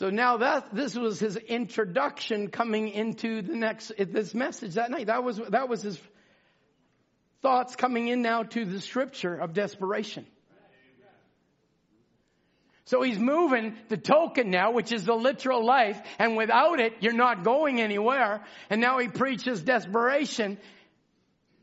So 0.00 0.08
now 0.08 0.38
that 0.38 0.74
this 0.74 0.96
was 0.96 1.20
his 1.20 1.36
introduction 1.36 2.48
coming 2.48 2.88
into 2.88 3.42
the 3.42 3.54
next 3.54 3.92
this 3.98 4.32
message 4.32 4.76
that 4.76 4.90
night. 4.90 5.08
That 5.08 5.22
was 5.22 5.38
that 5.50 5.68
was 5.68 5.82
his 5.82 6.00
thoughts 7.42 7.76
coming 7.76 8.08
in 8.08 8.22
now 8.22 8.44
to 8.44 8.64
the 8.64 8.80
scripture 8.80 9.34
of 9.34 9.52
desperation. 9.52 10.24
So 12.86 13.02
he's 13.02 13.18
moving 13.18 13.76
the 13.88 13.98
token 13.98 14.48
now, 14.48 14.72
which 14.72 14.90
is 14.90 15.04
the 15.04 15.14
literal 15.14 15.66
life, 15.66 16.00
and 16.18 16.34
without 16.34 16.80
it, 16.80 16.94
you're 17.00 17.12
not 17.12 17.44
going 17.44 17.78
anywhere. 17.78 18.42
And 18.70 18.80
now 18.80 19.00
he 19.00 19.08
preaches 19.08 19.60
desperation. 19.60 20.56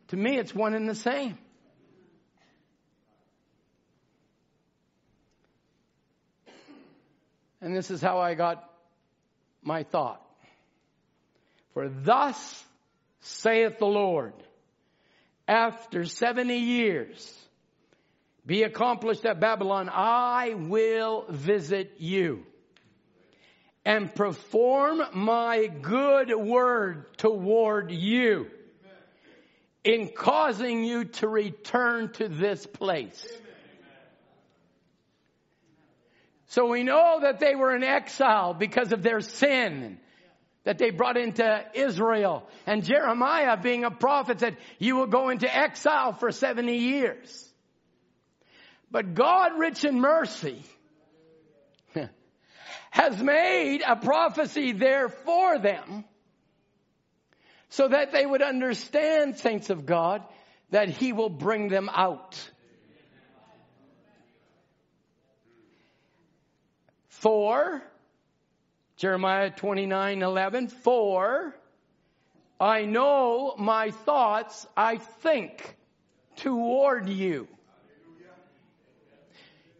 To 0.09 0.15
me, 0.15 0.37
it's 0.37 0.53
one 0.53 0.75
and 0.75 0.87
the 0.87 0.93
same. 0.93 1.39
And 7.61 7.75
this 7.75 7.89
is 7.91 8.01
how 8.01 8.19
I 8.19 8.35
got 8.35 8.63
my 9.61 9.83
thought. 9.83 10.21
For 11.73 11.89
thus 11.89 12.65
saith 13.21 13.79
the 13.79 13.85
Lord, 13.85 14.33
after 15.47 16.05
70 16.05 16.55
years, 16.55 17.47
be 18.45 18.63
accomplished 18.63 19.25
at 19.25 19.39
Babylon, 19.39 19.89
I 19.91 20.53
will 20.55 21.25
visit 21.29 21.95
you 21.97 22.45
and 23.83 24.13
perform 24.13 25.01
my 25.13 25.67
good 25.67 26.33
word 26.35 27.17
toward 27.17 27.91
you 27.91 28.47
in 29.83 30.09
causing 30.09 30.83
you 30.83 31.05
to 31.05 31.27
return 31.27 32.11
to 32.13 32.27
this 32.27 32.65
place. 32.65 33.25
So 36.47 36.67
we 36.67 36.83
know 36.83 37.19
that 37.21 37.39
they 37.39 37.55
were 37.55 37.75
in 37.75 37.83
exile 37.83 38.53
because 38.53 38.91
of 38.91 39.03
their 39.03 39.19
sin 39.21 39.99
that 40.63 40.77
they 40.77 40.89
brought 40.89 41.15
into 41.15 41.63
Israel. 41.73 42.47
And 42.65 42.83
Jeremiah, 42.83 43.55
being 43.55 43.85
a 43.85 43.91
prophet, 43.91 44.41
said, 44.41 44.57
you 44.79 44.97
will 44.97 45.07
go 45.07 45.29
into 45.29 45.53
exile 45.53 46.11
for 46.11 46.31
70 46.31 46.75
years. 46.75 47.53
But 48.91 49.13
God, 49.13 49.57
rich 49.57 49.85
in 49.85 49.99
mercy, 49.99 50.61
has 52.91 53.21
made 53.21 53.81
a 53.85 53.95
prophecy 53.95 54.73
there 54.73 55.09
for 55.09 55.59
them 55.59 56.05
so 57.69 57.87
that 57.87 58.11
they 58.11 58.25
would 58.25 58.41
understand, 58.41 59.37
saints 59.37 59.69
of 59.69 59.85
God, 59.85 60.21
that 60.71 60.89
He 60.89 61.13
will 61.13 61.29
bring 61.29 61.69
them 61.69 61.89
out. 61.93 62.37
For, 67.27 67.83
Jeremiah 68.95 69.49
29 69.49 70.21
11, 70.21 70.69
for 70.69 71.53
I 72.57 72.85
know 72.85 73.53
my 73.57 73.91
thoughts 73.91 74.65
I 74.77 74.95
think 74.95 75.75
toward 76.37 77.09
you. 77.09 77.49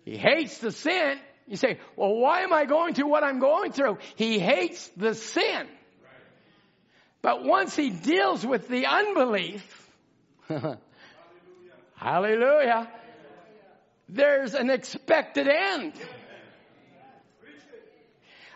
He 0.03 0.17
hates 0.17 0.57
the 0.57 0.73
sin. 0.73 1.19
You 1.47 1.55
say, 1.55 1.79
well, 1.95 2.15
why 2.15 2.41
am 2.41 2.51
I 2.51 2.65
going 2.65 2.95
through 2.95 3.07
what 3.07 3.23
I'm 3.23 3.39
going 3.39 3.71
through? 3.71 3.99
He 4.17 4.39
hates 4.39 4.85
the 4.97 5.15
sin. 5.15 5.67
But 7.21 7.45
once 7.45 7.73
he 7.77 7.91
deals 7.91 8.45
with 8.45 8.67
the 8.67 8.87
unbelief, 8.87 9.89
hallelujah, 11.95 12.91
there's 14.09 14.53
an 14.53 14.69
expected 14.69 15.47
end. 15.47 15.93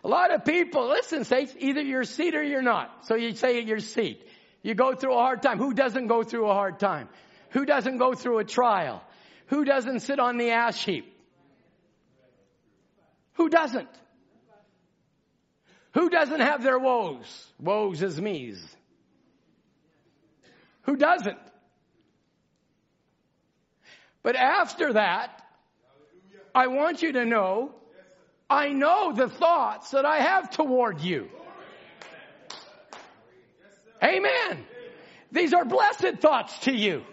A 0.04 0.08
lot 0.08 0.34
of 0.34 0.45
people, 0.45 0.89
listen, 0.89 1.26
say 1.26 1.47
either 1.60 1.82
you're 1.82 2.04
seed 2.04 2.34
or 2.34 2.43
you're 2.43 2.64
not. 2.64 3.06
So 3.06 3.16
you 3.16 3.36
say 3.36 3.62
you're 3.62 3.80
seed. 3.80 4.24
You 4.64 4.74
go 4.74 4.95
through 4.95 5.14
a 5.14 5.18
hard 5.18 5.41
time. 5.41 5.58
Who 5.60 5.74
doesn't 5.74 6.08
go 6.08 6.24
through 6.24 6.49
a 6.49 6.54
hard 6.54 6.80
time? 6.80 7.10
Who 7.52 7.66
doesn't 7.66 7.97
go 7.97 8.14
through 8.14 8.39
a 8.39 8.43
trial? 8.43 9.04
Who 9.47 9.66
doesn't 9.66 9.99
sit 10.02 10.20
on 10.20 10.38
the 10.38 10.52
ash 10.52 10.84
heap? 10.86 11.14
Who 13.34 13.49
doesn't? 13.49 13.89
Who 15.93 16.10
doesn't 16.10 16.39
have 16.39 16.64
their 16.64 16.80
woes? 16.80 17.47
Woes 17.60 18.02
is 18.02 18.20
me's. 18.20 18.66
Who 20.84 20.95
doesn't? 20.95 21.38
But 24.24 24.36
after 24.36 24.93
that, 24.93 25.43
I 26.54 26.68
want 26.68 27.02
you 27.02 27.14
to 27.14 27.26
know, 27.26 27.74
I 28.52 28.74
know 28.74 29.14
the 29.14 29.30
thoughts 29.30 29.91
that 29.91 30.04
I 30.04 30.18
have 30.18 30.52
toward 30.52 30.99
you. 30.99 31.30
Amen. 34.04 34.66
These 35.32 35.54
are 35.54 35.64
blessed 35.64 36.20
thoughts 36.20 36.60
to 36.66 36.74
you. 36.74 37.06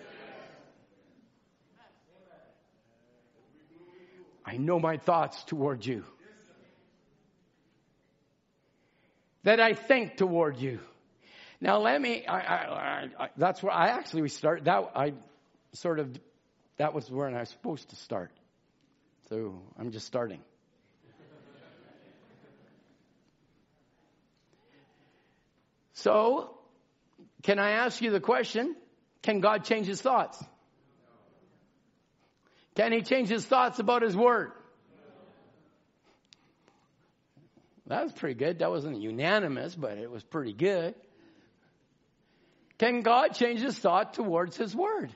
I 4.44 4.56
know 4.56 4.80
my 4.80 4.96
thoughts 4.96 5.44
toward 5.44 5.86
you. 5.86 6.02
That 9.44 9.60
I 9.60 9.74
think 9.74 10.16
toward 10.16 10.56
you. 10.56 10.80
Now 11.60 11.78
let 11.78 12.00
me, 12.00 12.26
I, 12.26 12.40
I, 12.40 13.08
I, 13.16 13.28
that's 13.36 13.62
where 13.62 13.72
I 13.72 13.88
actually 13.90 14.22
we 14.22 14.28
start, 14.28 14.64
that 14.64 14.90
I 14.96 15.12
sort 15.72 16.00
of, 16.00 16.18
that 16.78 16.94
was 16.94 17.08
where 17.08 17.28
I 17.28 17.38
was 17.38 17.48
supposed 17.48 17.90
to 17.90 17.96
start. 17.96 18.32
So 19.28 19.62
I'm 19.78 19.92
just 19.92 20.06
starting. 20.06 20.40
So, 25.98 26.54
can 27.42 27.58
I 27.58 27.72
ask 27.72 28.00
you 28.00 28.12
the 28.12 28.20
question? 28.20 28.76
Can 29.22 29.40
God 29.40 29.64
change 29.64 29.88
his 29.88 30.00
thoughts? 30.00 30.40
Can 32.76 32.92
he 32.92 33.02
change 33.02 33.28
his 33.28 33.44
thoughts 33.44 33.80
about 33.80 34.02
his 34.02 34.16
word? 34.16 34.52
That 37.88 38.04
was 38.04 38.12
pretty 38.12 38.36
good. 38.36 38.60
That 38.60 38.70
wasn't 38.70 39.00
unanimous, 39.00 39.74
but 39.74 39.98
it 39.98 40.08
was 40.08 40.22
pretty 40.22 40.52
good. 40.52 40.94
Can 42.78 43.00
God 43.00 43.30
change 43.30 43.60
his 43.60 43.76
thought 43.76 44.14
towards 44.14 44.56
his 44.56 44.76
word? 44.76 45.10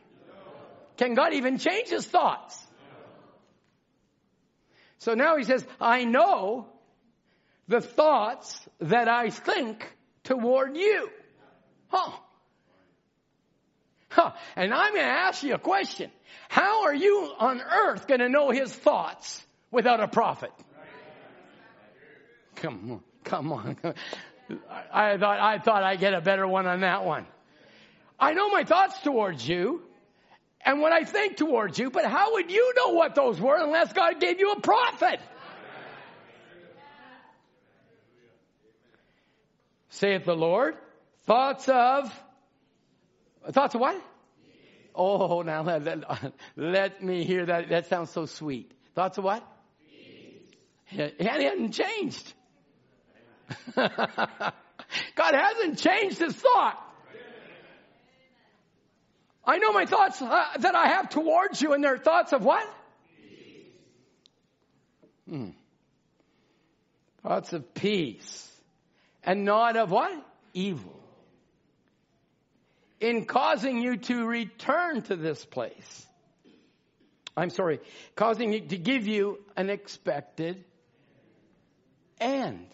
Can 0.96 1.14
God 1.14 1.32
even 1.34 1.58
change 1.58 1.90
his 1.90 2.06
thoughts? 2.06 2.60
So 4.98 5.14
now 5.14 5.36
he 5.36 5.44
says, 5.44 5.64
I 5.80 6.04
know 6.04 6.66
the 7.68 7.80
thoughts 7.80 8.58
that 8.80 9.06
I 9.06 9.30
think 9.30 9.88
toward 10.24 10.76
you. 10.76 11.08
Huh. 11.88 12.12
Huh. 14.08 14.32
And 14.56 14.72
I'm 14.74 14.92
going 14.92 15.04
to 15.04 15.10
ask 15.10 15.42
you 15.42 15.54
a 15.54 15.58
question. 15.58 16.10
How 16.48 16.84
are 16.84 16.94
you 16.94 17.32
on 17.38 17.60
earth 17.60 18.06
going 18.06 18.20
to 18.20 18.28
know 18.28 18.50
his 18.50 18.72
thoughts 18.72 19.44
without 19.70 20.00
a 20.00 20.08
prophet? 20.08 20.50
Come 22.56 22.92
on, 22.92 23.00
come 23.24 23.52
on. 23.52 23.76
I 24.92 25.16
thought 25.16 25.40
I 25.40 25.58
thought 25.58 25.82
I'd 25.82 25.98
get 25.98 26.12
a 26.12 26.20
better 26.20 26.46
one 26.46 26.66
on 26.66 26.80
that 26.80 27.04
one. 27.04 27.26
I 28.20 28.34
know 28.34 28.50
my 28.50 28.64
thoughts 28.64 29.00
towards 29.00 29.46
you 29.46 29.82
and 30.64 30.80
what 30.80 30.92
I 30.92 31.04
think 31.04 31.36
towards 31.36 31.78
you, 31.78 31.90
but 31.90 32.04
how 32.04 32.34
would 32.34 32.50
you 32.50 32.74
know 32.76 32.90
what 32.90 33.14
those 33.14 33.40
were 33.40 33.56
unless 33.56 33.92
God 33.92 34.20
gave 34.20 34.38
you 34.38 34.52
a 34.52 34.60
prophet? 34.60 35.20
Saith 39.92 40.24
the 40.24 40.34
Lord, 40.34 40.74
thoughts 41.24 41.68
of 41.68 42.12
Thoughts 43.50 43.74
of 43.74 43.80
what? 43.80 44.00
Oh, 44.94 45.42
now 45.42 45.62
let, 45.62 46.04
let, 46.56 47.02
me 47.02 47.24
hear 47.24 47.46
that. 47.46 47.70
That 47.70 47.86
sounds 47.86 48.10
so 48.10 48.26
sweet. 48.26 48.70
Thoughts 48.94 49.18
of 49.18 49.24
what? 49.24 49.44
Yeah, 50.90 51.08
he 51.18 51.24
hasn't 51.24 51.74
changed. 51.74 52.32
God 53.74 54.54
hasn't 55.16 55.78
changed 55.78 56.18
his 56.18 56.36
thought. 56.36 56.78
I 59.44 59.58
know 59.58 59.72
my 59.72 59.86
thoughts 59.86 60.20
uh, 60.22 60.44
that 60.58 60.74
I 60.74 60.88
have 60.88 61.08
towards 61.08 61.60
you, 61.60 61.72
and 61.72 61.82
they're 61.82 61.98
thoughts 61.98 62.32
of 62.32 62.44
what? 62.44 62.68
Hmm. 65.28 65.50
Thoughts 67.22 67.52
of 67.52 67.74
peace. 67.74 68.51
And 69.24 69.44
not 69.44 69.76
of 69.76 69.90
what? 69.90 70.12
Evil 70.54 71.02
in 73.02 73.24
causing 73.24 73.82
you 73.82 73.96
to 73.96 74.24
return 74.24 75.02
to 75.02 75.16
this 75.16 75.44
place. 75.44 76.06
I'm 77.36 77.50
sorry, 77.50 77.80
causing 78.14 78.52
you 78.52 78.60
to 78.60 78.78
give 78.78 79.08
you 79.08 79.40
an 79.56 79.70
expected 79.70 80.64
end. 82.20 82.68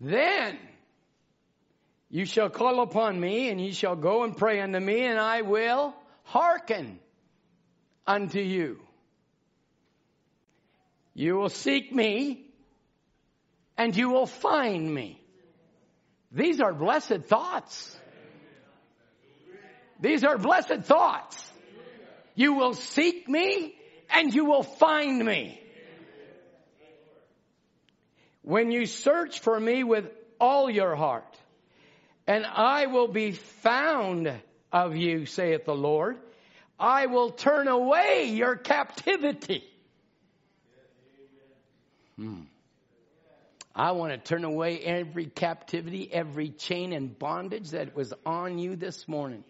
Then 0.00 0.58
you 2.08 2.24
shall 2.24 2.50
call 2.50 2.82
upon 2.82 3.18
me, 3.18 3.48
and 3.48 3.60
ye 3.60 3.72
shall 3.72 3.96
go 3.96 4.22
and 4.22 4.36
pray 4.36 4.60
unto 4.60 4.78
me, 4.78 5.00
and 5.00 5.18
I 5.18 5.42
will 5.42 5.92
hearken 6.22 7.00
unto 8.06 8.38
you. 8.38 8.78
You 11.14 11.34
will 11.34 11.48
seek 11.48 11.92
me, 11.92 12.43
and 13.76 13.96
you 13.96 14.10
will 14.10 14.26
find 14.26 14.92
me. 14.92 15.20
These 16.32 16.60
are 16.60 16.72
blessed 16.72 17.24
thoughts. 17.24 17.96
These 20.00 20.24
are 20.24 20.36
blessed 20.36 20.82
thoughts. 20.82 21.52
You 22.34 22.54
will 22.54 22.74
seek 22.74 23.28
me 23.28 23.74
and 24.10 24.34
you 24.34 24.44
will 24.44 24.62
find 24.62 25.24
me. 25.24 25.60
When 28.42 28.70
you 28.70 28.86
search 28.86 29.40
for 29.40 29.58
me 29.58 29.84
with 29.84 30.06
all 30.38 30.68
your 30.68 30.94
heart, 30.94 31.24
and 32.26 32.44
I 32.44 32.86
will 32.86 33.08
be 33.08 33.32
found 33.32 34.32
of 34.72 34.96
you, 34.96 35.26
saith 35.26 35.64
the 35.64 35.74
Lord. 35.74 36.18
I 36.78 37.06
will 37.06 37.30
turn 37.30 37.68
away 37.68 38.30
your 38.32 38.56
captivity. 38.56 39.64
Hmm. 42.16 42.42
I 43.76 43.92
want 43.92 44.12
to 44.12 44.18
turn 44.18 44.44
away 44.44 44.78
every 44.78 45.26
captivity, 45.26 46.08
every 46.12 46.50
chain 46.50 46.92
and 46.92 47.18
bondage 47.18 47.70
that 47.70 47.96
was 47.96 48.14
on 48.24 48.58
you 48.58 48.76
this 48.76 49.08
morning. 49.08 49.42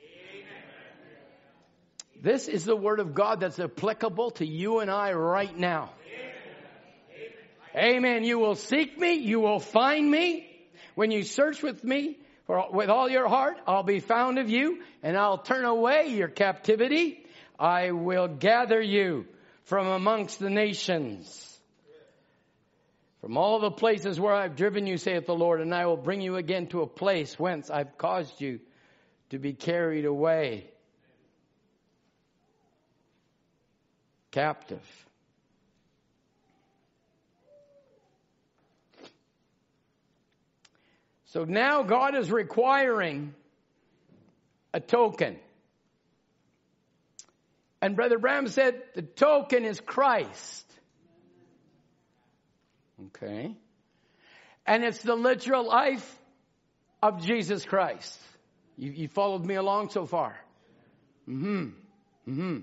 This 2.22 2.48
is 2.48 2.64
the 2.64 2.74
word 2.74 3.00
of 3.00 3.12
God 3.14 3.40
that's 3.40 3.60
applicable 3.60 4.30
to 4.32 4.46
you 4.46 4.78
and 4.80 4.90
I 4.90 5.12
right 5.12 5.54
now. 5.54 5.90
Amen. 7.76 7.96
Amen. 7.96 8.24
You 8.24 8.38
will 8.38 8.54
seek 8.54 8.98
me. 8.98 9.14
You 9.16 9.40
will 9.40 9.60
find 9.60 10.10
me. 10.10 10.50
When 10.94 11.10
you 11.10 11.22
search 11.22 11.62
with 11.62 11.84
me 11.84 12.16
for, 12.46 12.70
with 12.72 12.88
all 12.88 13.10
your 13.10 13.28
heart, 13.28 13.58
I'll 13.66 13.82
be 13.82 14.00
found 14.00 14.38
of 14.38 14.48
you 14.48 14.80
and 15.02 15.18
I'll 15.18 15.36
turn 15.36 15.66
away 15.66 16.06
your 16.08 16.28
captivity. 16.28 17.26
I 17.58 17.90
will 17.90 18.28
gather 18.28 18.80
you 18.80 19.26
from 19.64 19.86
amongst 19.86 20.38
the 20.38 20.50
nations. 20.50 21.53
From 23.24 23.38
all 23.38 23.58
the 23.58 23.70
places 23.70 24.20
where 24.20 24.34
I've 24.34 24.54
driven 24.54 24.86
you, 24.86 24.98
saith 24.98 25.24
the 25.24 25.34
Lord, 25.34 25.62
and 25.62 25.74
I 25.74 25.86
will 25.86 25.96
bring 25.96 26.20
you 26.20 26.36
again 26.36 26.66
to 26.66 26.82
a 26.82 26.86
place 26.86 27.38
whence 27.38 27.70
I've 27.70 27.96
caused 27.96 28.38
you 28.38 28.60
to 29.30 29.38
be 29.38 29.54
carried 29.54 30.04
away. 30.04 30.70
captive. 34.34 34.82
So 41.26 41.44
now 41.44 41.84
God 41.84 42.16
is 42.16 42.30
requiring 42.30 43.32
a 44.72 44.80
token. 44.80 45.36
And 47.80 47.94
Brother 47.94 48.18
Branham 48.18 48.48
said 48.48 48.82
the 48.94 49.02
token 49.02 49.64
is 49.64 49.80
Christ. 49.80 50.63
Okay. 53.07 53.57
And 54.66 54.84
it's 54.84 55.03
the 55.03 55.14
literal 55.14 55.66
life 55.66 56.20
of 57.03 57.24
Jesus 57.24 57.64
Christ. 57.64 58.18
You, 58.76 58.90
you 58.90 59.09
followed 59.09 59.45
me 59.45 59.55
along 59.55 59.90
so 59.90 60.07
far. 60.07 60.36
Mm-hmm. 61.28 61.70
Mm-hmm. 62.28 62.59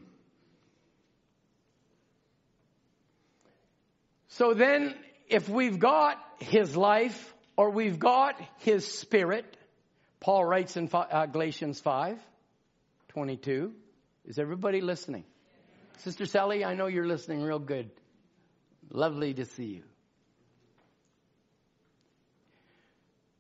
So 4.30 4.54
then, 4.54 4.96
if 5.28 5.50
we've 5.50 5.78
got 5.78 6.18
his 6.40 6.76
life 6.76 7.34
or 7.58 7.70
we've 7.70 8.00
got 8.00 8.42
his 8.60 8.88
spirit, 8.88 9.58
Paul 10.20 10.46
writes 10.46 10.78
in 10.78 10.90
uh, 10.92 11.26
Galatians 11.28 11.80
5 11.80 12.20
22. 13.10 13.74
Is 14.26 14.40
everybody 14.40 14.82
listening? 14.82 15.26
Sister 16.00 16.26
Sally, 16.26 16.64
I 16.64 16.76
know 16.76 16.88
you're 16.88 17.08
listening 17.08 17.42
real 17.42 17.60
good. 17.60 17.92
Lovely 18.90 19.34
to 19.34 19.46
see 19.46 19.66
you. 19.66 19.84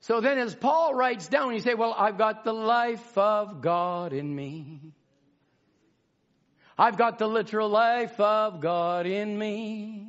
So 0.02 0.20
then 0.20 0.39
as 0.39 0.56
Paul 0.56 0.95
writes 0.95 1.28
down, 1.28 1.54
he 1.54 1.60
say, 1.60 1.76
well, 1.76 1.95
I've 1.95 2.18
got 2.18 2.43
the 2.43 2.54
life 2.54 3.18
of 3.18 3.62
God 3.62 4.14
in 4.14 4.36
me. 4.36 4.93
I've 6.78 6.97
got 6.97 7.20
the 7.20 7.28
literal 7.28 7.70
life 7.70 8.20
of 8.20 8.62
God 8.62 9.06
in 9.06 9.38
me. 9.38 10.08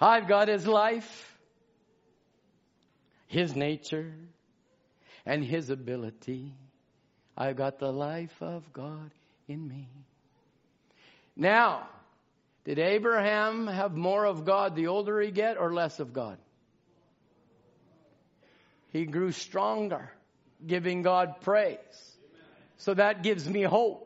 I've 0.00 0.26
got 0.26 0.48
his 0.48 0.66
life, 0.66 1.38
his 3.28 3.54
nature, 3.54 4.12
and 5.24 5.44
his 5.44 5.70
ability. 5.70 6.52
I've 7.36 7.56
got 7.56 7.78
the 7.78 7.92
life 7.92 8.36
of 8.42 8.72
God 8.72 9.10
in 9.46 9.66
me. 9.66 9.88
Now, 11.36 11.88
did 12.66 12.80
Abraham 12.80 13.68
have 13.68 13.94
more 13.94 14.24
of 14.24 14.44
God 14.44 14.74
the 14.74 14.88
older 14.88 15.20
he 15.20 15.30
get 15.30 15.56
or 15.56 15.72
less 15.72 16.00
of 16.00 16.12
God? 16.12 16.36
He 18.88 19.04
grew 19.04 19.30
stronger, 19.30 20.10
giving 20.66 21.02
God 21.02 21.40
praise. 21.42 21.78
So 22.78 22.94
that 22.94 23.22
gives 23.22 23.48
me 23.48 23.62
hope. 23.62 24.02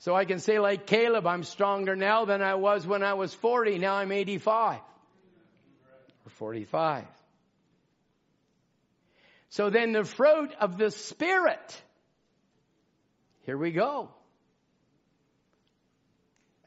So 0.00 0.14
I 0.14 0.26
can 0.26 0.38
say 0.38 0.58
like 0.58 0.86
Caleb, 0.86 1.26
I'm 1.26 1.42
stronger 1.42 1.96
now 1.96 2.26
than 2.26 2.42
I 2.42 2.56
was 2.56 2.86
when 2.86 3.02
I 3.02 3.14
was 3.14 3.32
40. 3.32 3.78
Now 3.78 3.94
I'm 3.94 4.12
85 4.12 4.80
or 6.26 6.30
45. 6.30 7.04
So 9.48 9.70
then 9.70 9.92
the 9.92 10.04
fruit 10.04 10.50
of 10.60 10.76
the 10.76 10.90
Spirit. 10.90 11.82
Here 13.46 13.56
we 13.56 13.70
go. 13.70 14.10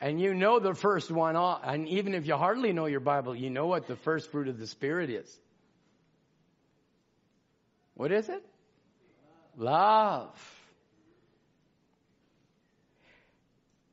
And 0.01 0.19
you 0.21 0.33
know 0.33 0.59
the 0.59 0.73
first 0.73 1.11
one, 1.11 1.35
and 1.35 1.87
even 1.89 2.13
if 2.13 2.25
you 2.25 2.35
hardly 2.35 2.71
know 2.71 2.85
your 2.85 3.01
Bible, 3.01 3.35
you 3.35 3.49
know 3.49 3.67
what 3.67 3.87
the 3.87 3.97
first 3.97 4.31
fruit 4.31 4.47
of 4.47 4.57
the 4.57 4.67
Spirit 4.67 5.09
is. 5.09 5.39
What 7.95 8.13
is 8.13 8.29
it? 8.29 8.45
Love. 9.57 10.33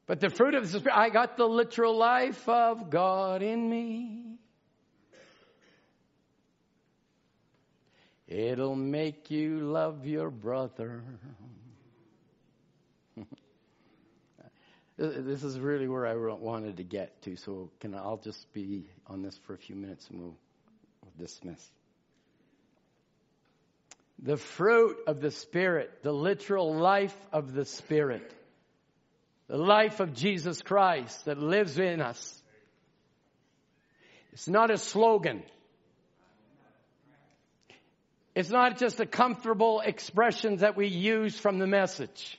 But 0.07 0.21
the 0.21 0.31
fruit 0.31 0.55
of 0.55 0.63
the 0.63 0.79
Spirit, 0.79 0.97
I 0.97 1.11
got 1.11 1.37
the 1.37 1.47
literal 1.47 1.97
life 1.97 2.49
of 2.49 2.89
God 2.89 3.43
in 3.43 3.69
me. 3.69 4.23
It'll 8.29 8.77
make 8.77 9.29
you 9.31 9.59
love 9.61 10.07
your 10.07 10.31
brother. 10.31 11.03
This 14.99 15.45
is 15.45 15.61
really 15.61 15.89
where 15.89 16.07
I 16.07 16.15
wanted 16.15 16.79
to 16.79 16.83
get 16.83 17.21
to, 17.23 17.37
so 17.37 17.71
can 17.81 17.95
I, 17.95 17.99
I'll 17.99 18.17
just 18.17 18.51
be 18.55 18.89
on 19.07 19.21
this 19.21 19.39
for 19.47 19.53
a 19.53 19.59
few 19.59 19.77
minutes 19.77 20.09
and 20.09 20.21
we'll, 20.21 20.37
we'll 21.03 21.13
dismiss. 21.19 21.63
The 24.19 24.39
fruit 24.39 24.97
of 25.07 25.21
the 25.21 25.31
Spirit, 25.31 26.03
the 26.03 26.13
literal 26.13 26.75
life 26.75 27.17
of 27.31 27.53
the 27.53 27.67
Spirit, 27.67 28.35
the 29.49 29.59
life 29.59 30.01
of 30.01 30.15
Jesus 30.15 30.63
Christ 30.63 31.27
that 31.27 31.39
lives 31.39 31.79
in 31.79 32.01
us. 32.01 32.43
It's 34.33 34.49
not 34.49 34.71
a 34.71 34.79
slogan. 34.79 35.43
It's 38.35 38.51
not 38.51 38.79
just 38.79 38.99
a 38.99 39.07
comfortable 39.07 39.83
expressions 39.85 40.61
that 40.61 40.75
we 40.75 40.89
use 40.89 41.39
from 41.39 41.59
the 41.59 41.67
message 41.67 42.39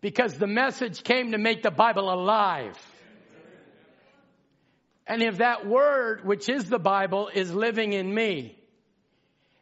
because 0.00 0.34
the 0.34 0.46
message 0.46 1.02
came 1.02 1.32
to 1.32 1.38
make 1.38 1.62
the 1.62 1.70
Bible 1.70 2.12
alive. 2.12 2.76
And 5.06 5.22
if 5.22 5.38
that 5.38 5.66
word, 5.66 6.24
which 6.24 6.48
is 6.48 6.68
the 6.68 6.78
Bible, 6.78 7.30
is 7.32 7.52
living 7.52 7.92
in 7.92 8.12
me, 8.12 8.56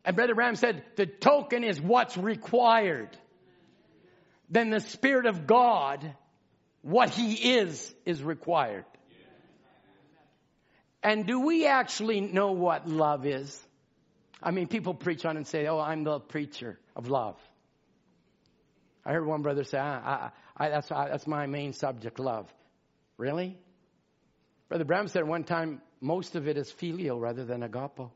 and 0.04 0.14
Brother 0.14 0.34
Branham 0.34 0.56
said, 0.56 0.84
the 0.96 1.06
token 1.06 1.64
is 1.64 1.80
what's 1.80 2.16
required, 2.16 3.10
then 4.50 4.70
the 4.70 4.80
Spirit 4.80 5.26
of 5.26 5.46
God, 5.46 6.14
what 6.82 7.10
He 7.10 7.56
is, 7.56 7.94
is 8.06 8.22
required. 8.22 8.84
And 11.02 11.26
do 11.26 11.40
we 11.40 11.66
actually 11.66 12.20
know 12.20 12.52
what 12.52 12.88
love 12.88 13.26
is? 13.26 13.58
I 14.42 14.50
mean, 14.50 14.66
people 14.66 14.94
preach 14.94 15.24
on 15.24 15.36
and 15.36 15.46
say, 15.46 15.66
oh, 15.66 15.78
I'm 15.78 16.04
the 16.04 16.20
preacher 16.20 16.78
of 16.94 17.08
love. 17.08 17.36
I 19.08 19.12
heard 19.12 19.26
one 19.26 19.40
brother 19.40 19.64
say, 19.64 19.78
I, 19.78 19.96
I, 19.96 20.30
I, 20.54 20.68
that's, 20.68 20.88
that's 20.90 21.26
my 21.26 21.46
main 21.46 21.72
subject, 21.72 22.18
love. 22.18 22.46
Really? 23.16 23.56
Brother 24.68 24.84
Branham 24.84 25.08
said 25.08 25.26
one 25.26 25.44
time, 25.44 25.80
most 26.02 26.36
of 26.36 26.46
it 26.46 26.58
is 26.58 26.70
filial 26.70 27.18
rather 27.18 27.46
than 27.46 27.62
agapo. 27.62 28.10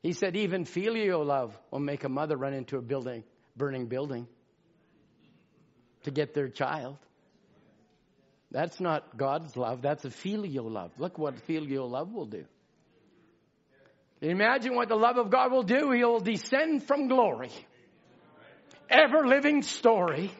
He 0.00 0.12
said 0.12 0.36
even 0.36 0.64
filial 0.64 1.24
love 1.24 1.58
will 1.72 1.80
make 1.80 2.04
a 2.04 2.08
mother 2.08 2.36
run 2.36 2.54
into 2.54 2.76
a 2.76 2.80
building, 2.80 3.24
burning 3.56 3.86
building 3.86 4.28
to 6.04 6.12
get 6.12 6.32
their 6.32 6.48
child. 6.48 6.98
That's 8.52 8.78
not 8.78 9.16
God's 9.16 9.56
love. 9.56 9.82
That's 9.82 10.04
a 10.04 10.10
filial 10.10 10.70
love. 10.70 10.92
Look 10.98 11.18
what 11.18 11.40
filial 11.40 11.90
love 11.90 12.12
will 12.12 12.26
do. 12.26 12.44
Imagine 14.20 14.76
what 14.76 14.88
the 14.88 14.94
love 14.94 15.18
of 15.18 15.30
God 15.30 15.50
will 15.50 15.64
do. 15.64 15.90
He 15.90 16.04
will 16.04 16.20
descend 16.20 16.84
from 16.84 17.08
glory 17.08 17.50
ever 18.90 19.26
living 19.26 19.62
story. 19.62 20.30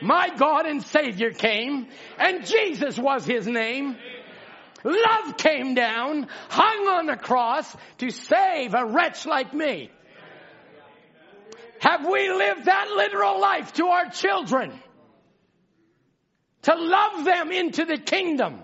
My 0.00 0.30
God 0.36 0.66
and 0.66 0.82
Savior 0.82 1.30
came 1.30 1.88
and 2.18 2.44
Jesus 2.46 2.98
was 2.98 3.24
His 3.24 3.46
name. 3.46 3.96
Love 4.84 5.36
came 5.36 5.74
down, 5.74 6.26
hung 6.48 6.88
on 6.88 7.06
the 7.06 7.16
cross 7.16 7.76
to 7.98 8.10
save 8.10 8.74
a 8.74 8.84
wretch 8.84 9.26
like 9.26 9.54
me. 9.54 9.90
Have 11.78 12.06
we 12.06 12.28
lived 12.32 12.64
that 12.64 12.88
literal 12.96 13.40
life 13.40 13.72
to 13.74 13.86
our 13.86 14.10
children? 14.10 14.72
To 16.62 16.74
love 16.74 17.24
them 17.24 17.50
into 17.52 17.84
the 17.84 17.98
kingdom. 17.98 18.60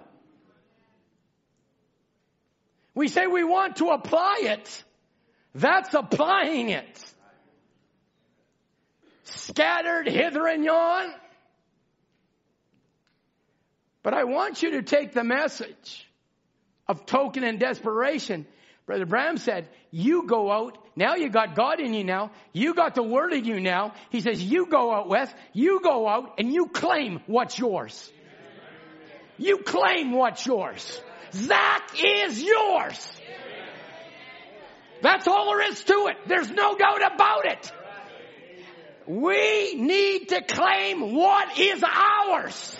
We 2.94 3.08
say 3.08 3.26
we 3.26 3.44
want 3.44 3.76
to 3.76 3.90
apply 3.90 4.40
it. 4.42 4.84
That's 5.54 5.94
applying 5.94 6.70
it 6.70 7.07
scattered 9.30 10.08
hither 10.08 10.46
and 10.46 10.64
yon. 10.64 11.12
But 14.02 14.14
I 14.14 14.24
want 14.24 14.62
you 14.62 14.72
to 14.72 14.82
take 14.82 15.12
the 15.12 15.24
message 15.24 16.08
of 16.86 17.04
token 17.06 17.44
and 17.44 17.58
desperation. 17.58 18.46
Brother 18.86 19.04
Branham 19.04 19.36
said, 19.36 19.68
you 19.90 20.26
go 20.26 20.50
out. 20.50 20.78
Now 20.96 21.16
you 21.16 21.28
got 21.28 21.54
God 21.54 21.78
in 21.78 21.92
you 21.92 22.04
now. 22.04 22.30
You 22.54 22.74
got 22.74 22.94
the 22.94 23.02
word 23.02 23.34
in 23.34 23.44
you 23.44 23.60
now. 23.60 23.92
He 24.08 24.22
says, 24.22 24.42
you 24.42 24.66
go 24.66 24.94
out 24.94 25.08
west. 25.08 25.34
You 25.52 25.80
go 25.82 26.08
out 26.08 26.36
and 26.38 26.52
you 26.52 26.68
claim 26.68 27.20
what's 27.26 27.58
yours. 27.58 28.10
You 29.36 29.58
claim 29.58 30.12
what's 30.12 30.46
yours. 30.46 31.00
That 31.32 31.86
is 32.02 32.42
yours. 32.42 33.20
That's 35.02 35.28
all 35.28 35.46
there 35.46 35.70
is 35.70 35.84
to 35.84 36.08
it. 36.08 36.16
There's 36.26 36.50
no 36.50 36.76
doubt 36.76 37.14
about 37.14 37.44
it. 37.44 37.72
We 39.08 39.74
need 39.74 40.28
to 40.28 40.42
claim 40.42 41.14
what 41.14 41.58
is 41.58 41.82
ours. 41.82 42.76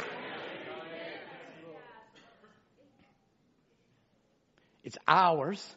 It's 4.85 4.99
ours. 5.09 5.77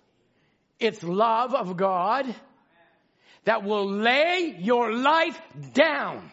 It's 0.78 1.02
love 1.04 1.56
of 1.56 1.78
God 1.78 2.36
that 3.46 3.64
will 3.64 3.90
lay 3.90 4.58
your 4.60 4.92
life 4.92 5.42
down. 5.72 6.30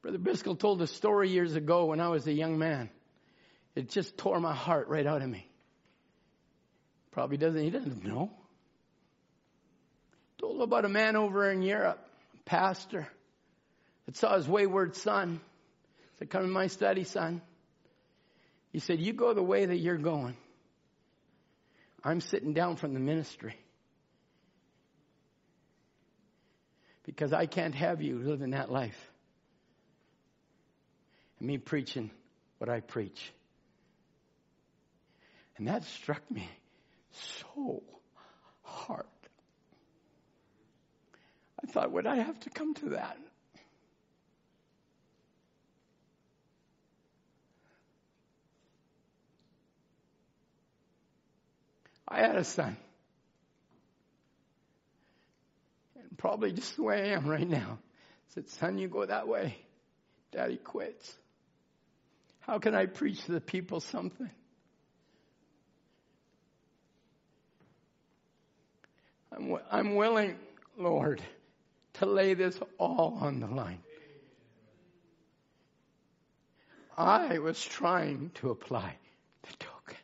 Brother 0.00 0.16
Biscoe 0.16 0.58
told 0.58 0.80
a 0.80 0.86
story 0.86 1.28
years 1.28 1.56
ago 1.56 1.84
when 1.84 2.00
I 2.00 2.08
was 2.08 2.26
a 2.26 2.32
young 2.32 2.58
man. 2.58 2.88
It 3.78 3.90
just 3.90 4.18
tore 4.18 4.40
my 4.40 4.56
heart 4.56 4.88
right 4.88 5.06
out 5.06 5.22
of 5.22 5.28
me. 5.28 5.46
Probably 7.12 7.36
doesn't, 7.36 7.62
he 7.62 7.70
doesn't 7.70 8.04
know. 8.04 8.28
Told 10.38 10.62
about 10.62 10.84
a 10.84 10.88
man 10.88 11.14
over 11.14 11.48
in 11.48 11.62
Europe, 11.62 12.04
a 12.34 12.42
pastor, 12.42 13.06
that 14.06 14.16
saw 14.16 14.34
his 14.34 14.48
wayward 14.48 14.96
son. 14.96 15.40
He 16.14 16.18
Said, 16.18 16.30
come 16.30 16.42
to 16.42 16.48
my 16.48 16.66
study, 16.66 17.04
son. 17.04 17.40
He 18.72 18.80
said, 18.80 18.98
you 18.98 19.12
go 19.12 19.32
the 19.32 19.44
way 19.44 19.64
that 19.64 19.76
you're 19.76 19.96
going. 19.96 20.36
I'm 22.02 22.20
sitting 22.20 22.54
down 22.54 22.74
from 22.74 22.94
the 22.94 23.00
ministry. 23.00 23.54
Because 27.06 27.32
I 27.32 27.46
can't 27.46 27.76
have 27.76 28.02
you 28.02 28.18
living 28.18 28.50
that 28.50 28.72
life. 28.72 28.98
and 31.38 31.46
me 31.46 31.58
preaching 31.58 32.10
what 32.58 32.68
I 32.68 32.80
preach. 32.80 33.32
And 35.58 35.66
that 35.66 35.84
struck 35.84 36.22
me 36.30 36.48
so 37.10 37.82
hard. 38.62 39.04
I 41.62 41.66
thought, 41.66 41.90
would 41.90 42.06
I 42.06 42.16
have 42.16 42.38
to 42.40 42.50
come 42.50 42.74
to 42.74 42.90
that? 42.90 43.18
I 52.06 52.20
had 52.20 52.36
a 52.36 52.44
son. 52.44 52.76
And 55.96 56.16
probably 56.16 56.52
just 56.52 56.76
the 56.76 56.84
way 56.84 57.10
I 57.10 57.16
am 57.16 57.26
right 57.26 57.46
now. 57.46 57.78
said, 58.28 58.48
son, 58.48 58.78
you 58.78 58.88
go 58.88 59.04
that 59.04 59.26
way. 59.26 59.58
Daddy 60.30 60.56
quits. 60.56 61.12
How 62.40 62.60
can 62.60 62.74
I 62.74 62.86
preach 62.86 63.24
to 63.24 63.32
the 63.32 63.40
people 63.40 63.80
something? 63.80 64.30
I'm, 69.32 69.56
I'm 69.70 69.94
willing, 69.94 70.36
Lord, 70.76 71.22
to 71.94 72.06
lay 72.06 72.34
this 72.34 72.58
all 72.78 73.18
on 73.20 73.40
the 73.40 73.46
line. 73.46 73.80
I 76.96 77.38
was 77.38 77.62
trying 77.62 78.32
to 78.36 78.50
apply 78.50 78.96
the 79.42 79.56
token. 79.58 79.96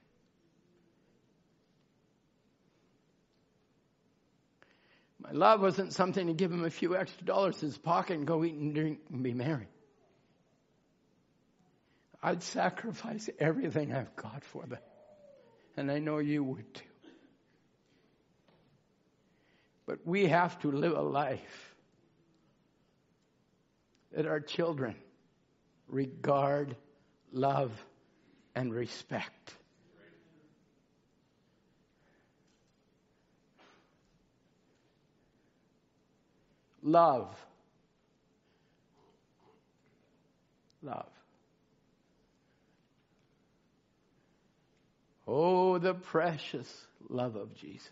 My 5.18 5.32
love 5.32 5.60
wasn't 5.60 5.92
something 5.92 6.26
to 6.28 6.34
give 6.34 6.52
him 6.52 6.64
a 6.64 6.70
few 6.70 6.96
extra 6.96 7.26
dollars 7.26 7.60
in 7.62 7.68
his 7.68 7.78
pocket 7.78 8.16
and 8.16 8.26
go 8.26 8.44
eat 8.44 8.54
and 8.54 8.74
drink 8.74 9.00
and 9.10 9.22
be 9.22 9.32
merry. 9.32 9.66
I'd 12.22 12.42
sacrifice 12.42 13.28
everything 13.38 13.92
I've 13.92 14.14
got 14.16 14.44
for 14.44 14.64
them. 14.64 14.78
And 15.76 15.90
I 15.90 15.98
know 15.98 16.18
you 16.18 16.44
would 16.44 16.74
too. 16.74 16.93
But 19.86 20.06
we 20.06 20.26
have 20.26 20.58
to 20.60 20.70
live 20.70 20.96
a 20.96 21.02
life 21.02 21.74
that 24.12 24.26
our 24.26 24.40
children 24.40 24.94
regard, 25.88 26.76
love, 27.32 27.72
and 28.54 28.72
respect. 28.72 29.54
Love. 36.82 37.34
Love. 40.82 41.06
Oh, 45.26 45.78
the 45.78 45.94
precious 45.94 46.86
love 47.08 47.36
of 47.36 47.54
Jesus. 47.54 47.90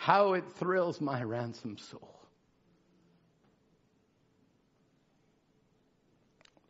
How 0.00 0.32
it 0.32 0.44
thrills 0.56 0.98
my 0.98 1.22
ransom 1.22 1.76
soul. 1.76 2.18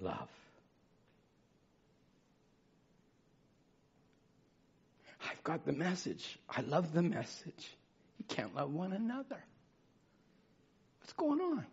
Love. 0.01 0.29
I've 5.31 5.45
got 5.45 5.65
the 5.65 5.73
message. 5.73 6.41
I 6.49 6.63
love 6.63 6.93
the 6.93 7.03
message. 7.03 7.77
You 8.19 8.25
can't 8.27 8.53
love 8.57 8.73
one 8.73 8.93
another. 8.93 9.45
What's 10.99 11.13
going 11.13 11.41
on? 11.41 11.65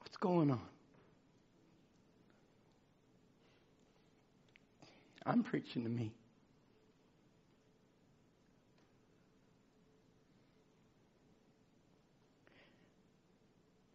What's 0.00 0.16
going 0.16 0.50
on? 0.50 0.73
I'm 5.26 5.42
preaching 5.42 5.84
to 5.84 5.88
me. 5.88 6.12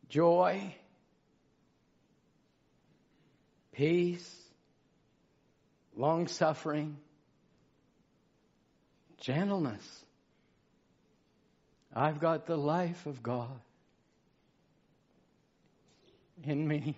Joy, 0.10 0.74
peace, 3.74 4.36
long 5.96 6.28
suffering, 6.28 6.98
gentleness. 9.22 10.06
I've 11.94 12.20
got 12.20 12.48
the 12.48 12.58
life 12.58 13.06
of 13.06 13.22
God 13.22 13.60
in 16.44 16.68
me. 16.68 16.96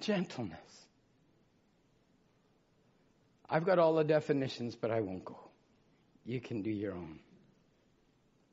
Gentleness. 0.00 0.87
I've 3.50 3.64
got 3.64 3.78
all 3.78 3.94
the 3.94 4.04
definitions, 4.04 4.76
but 4.76 4.90
I 4.90 5.00
won't 5.00 5.24
go. 5.24 5.38
You 6.24 6.40
can 6.40 6.62
do 6.62 6.70
your 6.70 6.92
own. 6.92 7.18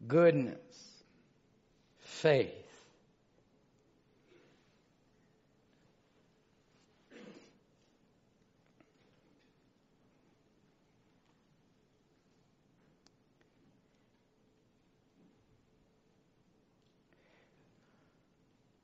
Goodness, 0.08 0.58
faith, 2.00 2.66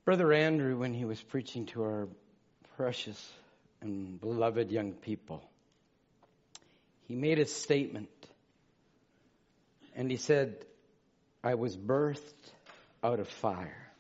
Brother 0.04 0.34
Andrew, 0.34 0.78
when 0.78 0.94
he 0.94 1.06
was 1.06 1.22
preaching 1.22 1.68
to 1.68 1.84
our 1.84 2.08
precious 2.76 3.32
and 3.80 4.20
beloved 4.20 4.70
young 4.70 4.92
people, 4.92 5.42
he 7.12 7.18
made 7.18 7.40
a 7.40 7.46
statement. 7.46 8.08
And 9.98 10.10
he 10.10 10.16
said, 10.16 10.56
I 11.44 11.56
was 11.56 11.76
birthed 11.76 12.22
out 13.04 13.20
of 13.20 13.28
fire. 13.28 13.92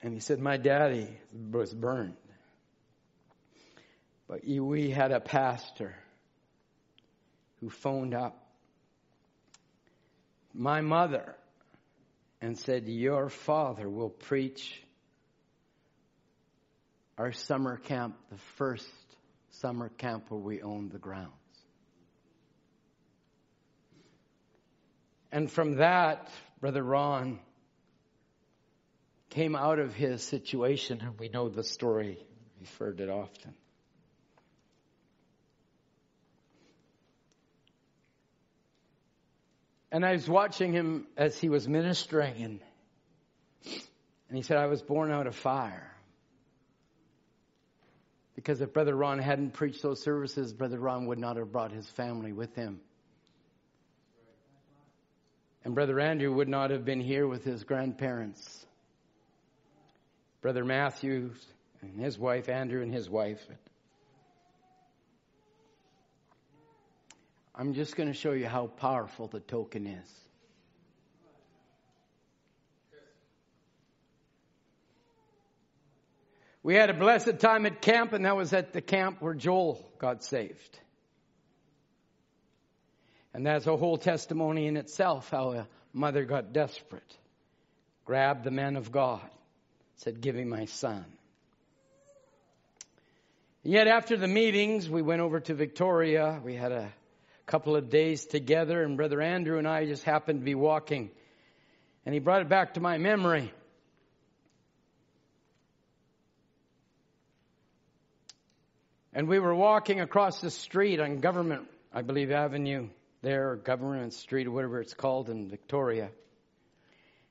And 0.00 0.14
he 0.14 0.20
said, 0.20 0.38
My 0.38 0.58
daddy 0.58 1.08
was 1.50 1.74
burned. 1.74 2.14
But 4.28 4.46
we 4.46 4.90
had 4.90 5.10
a 5.10 5.18
pastor 5.18 5.96
who 7.58 7.70
phoned 7.70 8.14
up 8.14 8.46
my 10.54 10.82
mother 10.82 11.34
and 12.40 12.56
said, 12.56 12.86
Your 12.86 13.28
father 13.28 13.88
will 13.88 14.10
preach 14.10 14.83
our 17.16 17.32
summer 17.32 17.76
camp, 17.76 18.16
the 18.30 18.38
first 18.56 18.88
summer 19.50 19.88
camp 19.88 20.30
where 20.30 20.40
we 20.40 20.62
owned 20.62 20.90
the 20.90 20.98
grounds. 20.98 21.30
And 25.30 25.50
from 25.50 25.76
that, 25.76 26.28
Brother 26.60 26.82
Ron 26.82 27.40
came 29.30 29.56
out 29.56 29.80
of 29.80 29.94
his 29.94 30.22
situation, 30.22 31.00
and 31.00 31.18
we 31.18 31.28
know 31.28 31.48
the 31.48 31.64
story. 31.64 32.18
We've 32.58 32.76
heard 32.78 33.00
it 33.00 33.10
often. 33.10 33.54
And 39.90 40.04
I 40.04 40.12
was 40.12 40.28
watching 40.28 40.72
him 40.72 41.06
as 41.16 41.38
he 41.38 41.48
was 41.48 41.68
ministering, 41.68 42.42
and, 42.42 42.60
and 44.28 44.36
he 44.36 44.42
said, 44.42 44.56
I 44.56 44.66
was 44.66 44.82
born 44.82 45.12
out 45.12 45.26
of 45.26 45.36
fire. 45.36 45.93
Because 48.44 48.60
if 48.60 48.74
Brother 48.74 48.94
Ron 48.94 49.20
hadn't 49.20 49.54
preached 49.54 49.80
those 49.80 50.02
services, 50.02 50.52
Brother 50.52 50.78
Ron 50.78 51.06
would 51.06 51.18
not 51.18 51.38
have 51.38 51.50
brought 51.50 51.72
his 51.72 51.88
family 51.88 52.30
with 52.30 52.54
him. 52.54 52.78
And 55.64 55.74
Brother 55.74 55.98
Andrew 55.98 56.30
would 56.30 56.50
not 56.50 56.70
have 56.70 56.84
been 56.84 57.00
here 57.00 57.26
with 57.26 57.42
his 57.42 57.64
grandparents. 57.64 58.66
Brother 60.42 60.62
Matthew 60.62 61.30
and 61.80 61.98
his 61.98 62.18
wife, 62.18 62.50
Andrew 62.50 62.82
and 62.82 62.92
his 62.92 63.08
wife. 63.08 63.40
I'm 67.54 67.72
just 67.72 67.96
going 67.96 68.08
to 68.10 68.14
show 68.14 68.32
you 68.32 68.46
how 68.46 68.66
powerful 68.66 69.26
the 69.26 69.40
token 69.40 69.86
is. 69.86 70.23
We 76.64 76.74
had 76.74 76.90
a 76.90 76.94
blessed 76.94 77.38
time 77.38 77.66
at 77.66 77.80
camp, 77.80 78.12
and 78.12 78.24
that 78.24 78.34
was 78.34 78.52
at 78.52 78.72
the 78.72 78.80
camp 78.80 79.20
where 79.20 79.34
Joel 79.34 79.88
got 79.98 80.24
saved. 80.24 80.78
And 83.32 83.46
that's 83.46 83.66
a 83.66 83.76
whole 83.76 83.98
testimony 83.98 84.66
in 84.66 84.76
itself 84.76 85.30
how 85.30 85.52
a 85.52 85.68
mother 85.92 86.24
got 86.24 86.52
desperate, 86.52 87.16
grabbed 88.04 88.42
the 88.42 88.50
man 88.50 88.74
of 88.74 88.90
God, 88.90 89.20
said, 89.96 90.20
Give 90.20 90.34
me 90.34 90.44
my 90.44 90.64
son. 90.64 91.04
And 93.62 93.72
yet, 93.72 93.86
after 93.86 94.16
the 94.16 94.28
meetings, 94.28 94.88
we 94.88 95.02
went 95.02 95.20
over 95.20 95.40
to 95.40 95.54
Victoria. 95.54 96.40
We 96.42 96.54
had 96.54 96.72
a 96.72 96.92
a 97.46 97.50
couple 97.50 97.76
of 97.76 97.90
days 97.90 98.24
together, 98.24 98.82
and 98.82 98.96
Brother 98.96 99.20
Andrew 99.20 99.58
and 99.58 99.68
I 99.68 99.84
just 99.84 100.02
happened 100.02 100.40
to 100.40 100.44
be 100.44 100.54
walking, 100.54 101.10
and 102.06 102.14
he 102.14 102.18
brought 102.18 102.40
it 102.40 102.48
back 102.48 102.74
to 102.74 102.80
my 102.80 102.96
memory. 102.96 103.52
And 109.14 109.28
we 109.28 109.38
were 109.38 109.54
walking 109.54 110.00
across 110.00 110.40
the 110.40 110.50
street 110.50 110.98
on 110.98 111.20
Government, 111.20 111.68
I 111.92 112.02
believe, 112.02 112.32
Avenue 112.32 112.88
there, 113.22 113.54
Government 113.54 114.12
Street, 114.12 114.48
or 114.48 114.50
whatever 114.50 114.80
it's 114.80 114.92
called 114.92 115.30
in 115.30 115.48
Victoria. 115.48 116.10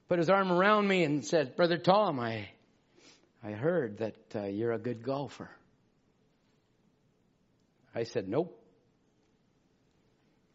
Put 0.07 0.18
his 0.18 0.30
arm 0.30 0.49
around 0.49 0.88
me 0.88 1.03
and 1.03 1.26
said, 1.26 1.57
Brother 1.57 1.77
Tom, 1.77 2.22
I, 2.22 2.47
I 3.43 3.51
heard 3.51 3.97
that 3.97 4.15
uh, 4.34 4.45
you're 4.45 4.72
a 4.72 4.80
good 4.80 5.03
golfer. 5.03 5.49
I 7.93 8.03
said, 8.03 8.30
Nope. 8.30 8.57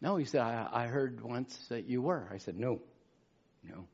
No, 0.01 0.17
he 0.17 0.25
said, 0.25 0.41
I, 0.41 0.67
I 0.73 0.87
heard 0.87 1.23
once 1.23 1.55
that 1.69 1.87
you 1.89 2.01
were. 2.01 2.27
I 2.33 2.39
said, 2.39 2.59
No, 2.59 2.81
no. 3.63 3.87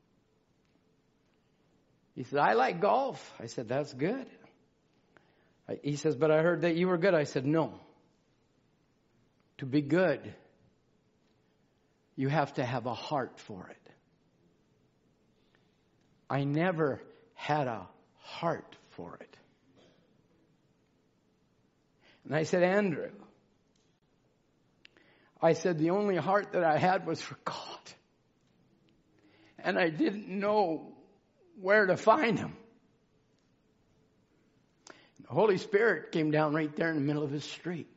He 2.15 2.23
said, 2.23 2.39
I 2.39 2.53
like 2.53 2.79
golf. 2.79 3.33
I 3.41 3.47
said, 3.47 3.67
That's 3.67 3.93
good. 3.93 4.25
He 5.81 5.95
says, 5.95 6.15
But 6.15 6.31
I 6.31 6.41
heard 6.41 6.61
that 6.61 6.75
you 6.75 6.87
were 6.87 6.97
good. 6.97 7.13
I 7.13 7.23
said, 7.23 7.45
No. 7.45 7.73
To 9.59 9.65
be 9.65 9.81
good, 9.81 10.33
you 12.15 12.27
have 12.27 12.53
to 12.55 12.65
have 12.65 12.85
a 12.85 12.93
heart 12.93 13.39
for 13.39 13.67
it. 13.69 13.91
I 16.29 16.43
never 16.43 17.01
had 17.33 17.67
a 17.67 17.87
heart 18.17 18.75
for 18.91 19.17
it. 19.21 19.37
And 22.25 22.35
I 22.35 22.43
said, 22.43 22.63
Andrew, 22.63 23.11
I 25.41 25.53
said, 25.53 25.77
the 25.77 25.91
only 25.91 26.15
heart 26.15 26.53
that 26.53 26.63
I 26.63 26.77
had 26.77 27.05
was 27.05 27.21
for 27.21 27.37
God. 27.45 27.79
And 29.59 29.77
I 29.77 29.89
didn't 29.89 30.27
know 30.27 30.93
where 31.61 31.85
to 31.85 31.97
find 31.97 32.37
him. 32.37 32.55
The 35.27 35.33
Holy 35.33 35.57
Spirit 35.57 36.11
came 36.11 36.31
down 36.31 36.53
right 36.53 36.73
there 36.75 36.89
in 36.89 36.95
the 36.95 37.01
middle 37.01 37.23
of 37.23 37.31
his 37.31 37.43
street. 37.43 37.87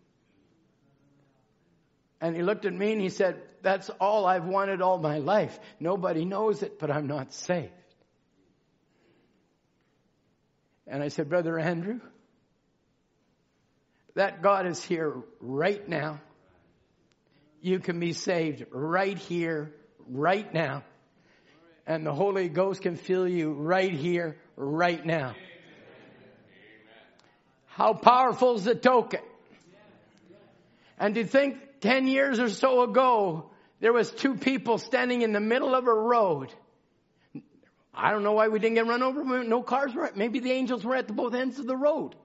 And 2.20 2.34
he 2.34 2.42
looked 2.42 2.64
at 2.64 2.72
me 2.72 2.92
and 2.92 3.00
he 3.00 3.10
said, 3.10 3.40
That's 3.62 3.90
all 4.00 4.26
I've 4.26 4.46
wanted 4.46 4.80
all 4.80 4.98
my 4.98 5.18
life. 5.18 5.59
Nobody 5.78 6.24
knows 6.24 6.62
it, 6.62 6.78
but 6.78 6.90
I'm 6.90 7.06
not 7.06 7.32
saved. 7.32 7.72
And 10.86 11.02
I 11.02 11.09
said, 11.09 11.28
Brother 11.28 11.59
Andrew, 11.59 12.00
that 14.14 14.42
God 14.42 14.66
is 14.66 14.82
here 14.82 15.14
right 15.40 15.86
now. 15.86 16.20
You 17.60 17.78
can 17.78 18.00
be 18.00 18.14
saved 18.14 18.64
right 18.70 19.18
here, 19.18 19.74
right 20.09 20.52
now. 20.52 20.82
And 21.86 22.06
the 22.06 22.14
Holy 22.14 22.48
Ghost 22.48 22.82
can 22.82 22.96
fill 22.96 23.28
you 23.28 23.52
right 23.52 23.92
here, 23.92 24.38
right 24.56 25.05
now. 25.05 25.34
How 27.78 27.92
powerful 27.92 28.56
is 28.56 28.64
the 28.64 28.74
token? 28.74 29.20
And 30.98 31.14
to 31.14 31.24
think 31.24 31.59
10 31.80 32.09
years 32.09 32.40
or 32.40 32.48
so 32.48 32.82
ago, 32.82 33.50
there 33.78 33.92
was 33.92 34.10
two 34.10 34.34
people 34.34 34.78
standing 34.78 35.22
in 35.22 35.32
the 35.32 35.38
middle 35.38 35.76
of 35.76 35.86
a 35.86 35.94
road. 35.94 36.52
I 37.94 38.10
don't 38.10 38.24
know 38.24 38.32
why 38.32 38.48
we 38.48 38.59
didn't 38.59 38.74
get 38.74 38.88
run 38.88 39.05
over. 39.05 39.44
No 39.44 39.62
cars 39.62 39.94
were, 39.94 40.10
maybe 40.16 40.40
the 40.40 40.50
angels 40.50 40.84
were 40.84 40.96
at 40.96 41.06
the 41.06 41.12
both 41.12 41.34
ends 41.34 41.60
of 41.60 41.68
the 41.68 41.76
road. 41.76 42.16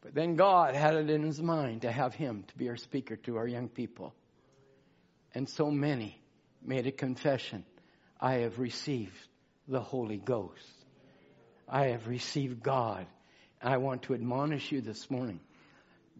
But 0.00 0.14
then 0.14 0.36
God 0.36 0.74
had 0.74 0.94
it 0.94 1.10
in 1.10 1.22
his 1.22 1.38
mind 1.38 1.82
to 1.82 1.92
have 1.92 2.14
him 2.14 2.44
to 2.48 2.56
be 2.56 2.70
our 2.70 2.78
speaker 2.78 3.16
to 3.16 3.36
our 3.36 3.46
young 3.46 3.68
people. 3.68 4.14
And 5.34 5.50
so 5.50 5.70
many 5.70 6.18
made 6.62 6.86
a 6.86 6.92
confession. 6.92 7.66
I 8.18 8.36
have 8.36 8.58
received 8.58 9.18
the 9.68 9.80
Holy 9.80 10.16
Ghost. 10.16 10.83
I 11.74 11.86
have 11.86 12.06
received 12.06 12.62
God. 12.62 13.04
I 13.60 13.78
want 13.78 14.02
to 14.02 14.14
admonish 14.14 14.70
you 14.70 14.80
this 14.80 15.10
morning. 15.10 15.40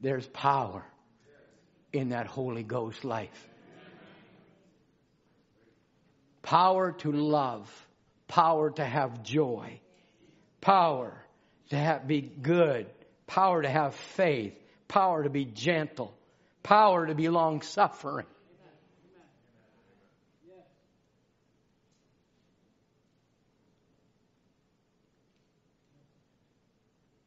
There's 0.03 0.27
power 0.27 0.85
in 1.93 2.09
that 2.09 2.27
Holy 2.27 2.65
Ghost 2.65 3.05
life. 3.05 3.49
Power 6.43 6.91
to 6.91 7.13
love, 7.13 7.71
power 8.27 8.73
to 8.73 8.85
have 8.85 9.23
joy, 9.23 9.79
power 10.61 11.25
to 11.71 11.77
have, 11.77 12.09
be 12.09 12.21
good, 12.21 12.89
power 13.29 13.63
to 13.63 13.69
have 13.71 13.95
faith, 13.95 14.55
power 14.89 15.23
to 15.23 15.31
be 15.31 15.45
gentle, 15.45 16.13
power 16.65 17.07
to 17.07 17.15
be 17.15 17.29
long 17.29 17.63
suffering. 17.63 18.27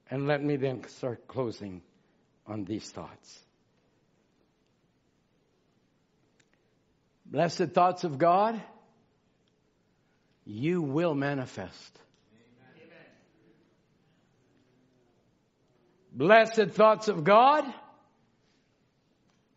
And 0.09 0.27
let 0.27 0.43
me 0.43 0.55
then 0.55 0.87
start 0.87 1.27
closing 1.27 1.81
on 2.45 2.63
these 2.63 2.89
thoughts. 2.89 3.39
Blessed 7.25 7.69
thoughts 7.73 8.05
of 8.05 8.17
God, 8.17 8.61
you 10.45 10.81
will 10.81 11.13
manifest. 11.13 11.99
Amen. 12.83 13.05
Blessed 16.13 16.73
thoughts 16.73 17.09
of 17.09 17.25
God, 17.25 17.65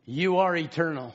you 0.05 0.39
are 0.39 0.56
eternal. 0.56 1.14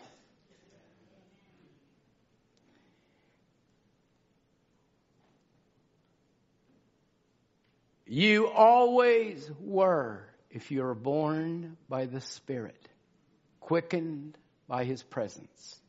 You 8.06 8.48
always 8.48 9.50
were 9.60 10.28
if 10.50 10.72
you 10.72 10.84
are 10.86 10.96
born 10.96 11.78
by 11.90 12.06
the 12.06 12.22
Spirit, 12.22 12.88
quickened 13.60 14.38
by 14.68 14.84
His 14.84 15.02
presence. 15.02 15.80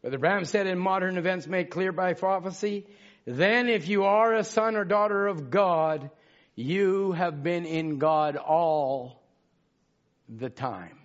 Brother 0.00 0.18
Branham 0.18 0.44
said 0.44 0.66
in 0.66 0.78
modern 0.78 1.18
events 1.18 1.46
made 1.46 1.70
clear 1.70 1.92
by 1.92 2.14
prophecy, 2.14 2.86
then 3.26 3.68
if 3.68 3.88
you 3.88 4.04
are 4.04 4.34
a 4.34 4.44
son 4.44 4.76
or 4.76 4.84
daughter 4.84 5.26
of 5.26 5.50
God, 5.50 6.10
you 6.54 7.12
have 7.12 7.42
been 7.42 7.66
in 7.66 7.98
God 7.98 8.36
all 8.36 9.22
the 10.28 10.48
time. 10.48 10.98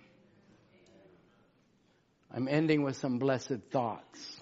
I'm 2.32 2.48
ending 2.48 2.82
with 2.82 2.96
some 2.96 3.18
blessed 3.18 3.70
thoughts. 3.70 4.35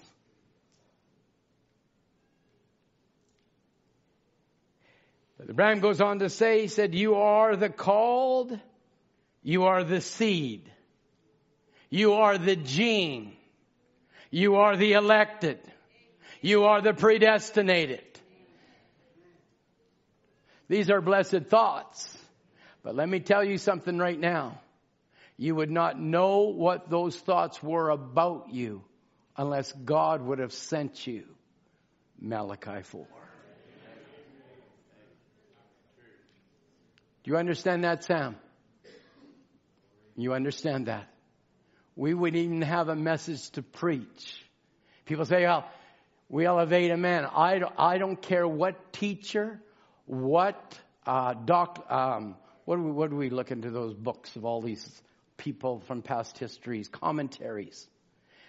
The 5.39 5.53
Branham 5.53 5.81
goes 5.81 5.99
on 6.01 6.19
to 6.19 6.29
say, 6.29 6.61
he 6.61 6.67
said, 6.67 6.95
you 6.95 7.15
are 7.15 7.55
the 7.55 7.69
called, 7.69 8.57
you 9.43 9.65
are 9.65 9.83
the 9.83 10.01
seed, 10.01 10.71
you 11.89 12.13
are 12.13 12.37
the 12.37 12.55
gene, 12.55 13.35
you 14.31 14.55
are 14.55 14.77
the 14.77 14.93
elected, 14.93 15.59
you 16.41 16.63
are 16.63 16.81
the 16.81 16.93
predestinated. 16.93 18.03
These 20.67 20.89
are 20.89 21.01
blessed 21.01 21.47
thoughts. 21.49 22.17
But 22.81 22.95
let 22.95 23.09
me 23.09 23.19
tell 23.19 23.43
you 23.43 23.57
something 23.57 23.97
right 23.97 24.19
now. 24.19 24.61
You 25.37 25.55
would 25.55 25.71
not 25.71 25.99
know 25.99 26.49
what 26.49 26.89
those 26.89 27.15
thoughts 27.15 27.61
were 27.61 27.89
about 27.89 28.53
you 28.53 28.83
unless 29.35 29.71
God 29.71 30.21
would 30.21 30.39
have 30.39 30.53
sent 30.53 31.05
you 31.05 31.25
Malachi 32.19 32.81
4. 32.83 33.05
Do 37.25 37.31
you 37.31 37.37
understand 37.37 37.83
that, 37.85 38.03
Sam? 38.03 38.35
You 40.15 40.35
understand 40.35 40.85
that? 40.85 41.07
We 41.95 42.13
wouldn't 42.13 42.39
even 42.39 42.61
have 42.61 42.87
a 42.87 42.95
message 42.95 43.49
to 43.51 43.63
preach. 43.63 44.45
People 45.05 45.25
say, 45.25 45.41
well, 45.41 45.67
we 46.29 46.45
elevate 46.45 46.91
a 46.91 46.97
man. 46.97 47.25
I 47.25 47.61
I 47.79 47.97
don't 47.97 48.21
care 48.21 48.47
what 48.47 48.93
teacher, 48.93 49.59
what 50.05 50.79
uh, 51.07 51.33
doc, 51.33 51.87
um, 51.89 52.35
what 52.65 52.75
do, 52.75 52.83
we, 52.83 52.91
what 52.91 53.09
do 53.09 53.15
we 53.15 53.31
look 53.31 53.49
into 53.49 53.71
those 53.71 53.95
books 53.95 54.35
of 54.35 54.45
all 54.45 54.61
these 54.61 54.87
people 55.35 55.79
from 55.87 56.03
past 56.03 56.37
histories, 56.37 56.89
commentaries? 56.89 57.87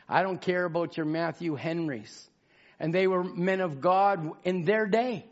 I 0.07 0.23
don't 0.23 0.41
care 0.41 0.67
about 0.67 0.99
your 0.99 1.07
Matthew 1.07 1.55
Henrys. 1.55 2.29
And 2.79 2.93
they 2.93 3.07
were 3.07 3.25
men 3.25 3.63
of 3.63 3.81
God 3.81 4.33
in 4.45 4.67
their 4.67 4.85
day. 4.87 5.25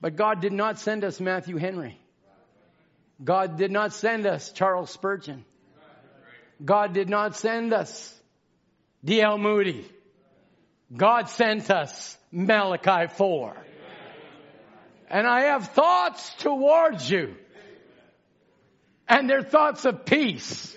But 0.00 0.16
God 0.16 0.40
did 0.40 0.52
not 0.52 0.78
send 0.78 1.04
us 1.04 1.20
Matthew 1.20 1.56
Henry. 1.56 1.98
God 3.22 3.56
did 3.56 3.72
not 3.72 3.92
send 3.92 4.26
us 4.26 4.52
Charles 4.52 4.90
Spurgeon. 4.90 5.44
God 6.64 6.92
did 6.92 7.08
not 7.08 7.36
send 7.36 7.72
us 7.72 8.14
D.L. 9.04 9.38
Moody. 9.38 9.88
God 10.94 11.28
sent 11.28 11.70
us 11.70 12.16
Malachi 12.32 13.12
4. 13.14 13.56
And 15.10 15.26
I 15.26 15.44
have 15.44 15.68
thoughts 15.68 16.34
towards 16.38 17.10
you. 17.10 17.34
And 19.08 19.28
they're 19.28 19.42
thoughts 19.42 19.84
of 19.84 20.04
peace. 20.04 20.76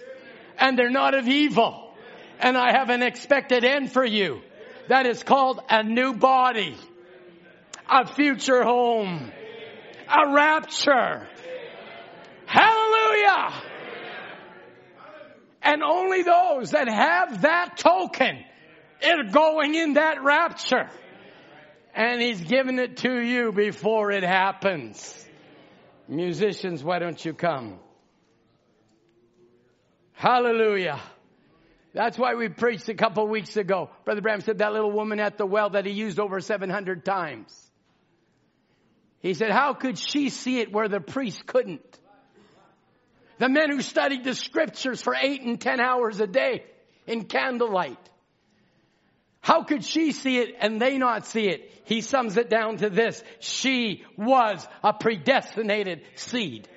And 0.57 0.77
they're 0.77 0.89
not 0.89 1.13
of 1.13 1.27
evil. 1.27 1.93
And 2.39 2.57
I 2.57 2.71
have 2.71 2.89
an 2.89 3.03
expected 3.03 3.63
end 3.63 3.91
for 3.91 4.05
you. 4.05 4.41
That 4.87 5.05
is 5.05 5.23
called 5.23 5.61
a 5.69 5.83
new 5.83 6.13
body. 6.13 6.75
A 7.91 8.07
future 8.07 8.63
home. 8.63 9.31
A 10.07 10.33
rapture. 10.33 11.27
Hallelujah. 12.45 13.61
And 15.61 15.83
only 15.83 16.23
those 16.23 16.71
that 16.71 16.87
have 16.87 17.41
that 17.41 17.77
token 17.77 18.43
are 19.03 19.23
going 19.31 19.75
in 19.75 19.93
that 19.93 20.23
rapture. 20.23 20.89
And 21.93 22.21
he's 22.21 22.39
giving 22.39 22.79
it 22.79 22.97
to 22.97 23.21
you 23.21 23.51
before 23.51 24.11
it 24.11 24.23
happens. 24.23 25.27
Musicians, 26.07 26.83
why 26.83 26.99
don't 26.99 27.23
you 27.23 27.33
come? 27.33 27.77
Hallelujah. 30.13 30.99
That's 31.93 32.17
why 32.17 32.35
we 32.35 32.47
preached 32.47 32.87
a 32.87 32.93
couple 32.93 33.27
weeks 33.27 33.57
ago. 33.57 33.89
Brother 34.05 34.21
Branham 34.21 34.41
said 34.41 34.59
that 34.59 34.71
little 34.71 34.91
woman 34.91 35.19
at 35.19 35.37
the 35.37 35.45
well 35.45 35.71
that 35.71 35.85
he 35.85 35.91
used 35.91 36.19
over 36.19 36.39
700 36.39 37.03
times. 37.03 37.70
He 39.21 39.33
said, 39.33 39.51
how 39.51 39.73
could 39.73 39.97
she 39.97 40.29
see 40.29 40.59
it 40.59 40.71
where 40.71 40.87
the 40.87 40.99
priest 40.99 41.45
couldn't? 41.45 41.99
The 43.37 43.49
men 43.49 43.71
who 43.71 43.81
studied 43.81 44.23
the 44.23 44.35
scriptures 44.35 45.01
for 45.01 45.15
eight 45.15 45.41
and 45.41 45.59
ten 45.59 45.79
hours 45.79 46.19
a 46.19 46.27
day 46.27 46.65
in 47.07 47.25
candlelight. 47.25 47.97
How 49.41 49.63
could 49.63 49.83
she 49.83 50.11
see 50.11 50.37
it 50.37 50.55
and 50.59 50.79
they 50.79 50.97
not 50.97 51.25
see 51.25 51.47
it? 51.47 51.71
He 51.85 52.01
sums 52.01 52.37
it 52.37 52.49
down 52.49 52.77
to 52.77 52.89
this. 52.89 53.23
She 53.39 54.03
was 54.15 54.67
a 54.83 54.93
predestinated 54.93 56.03
seed. 56.15 56.67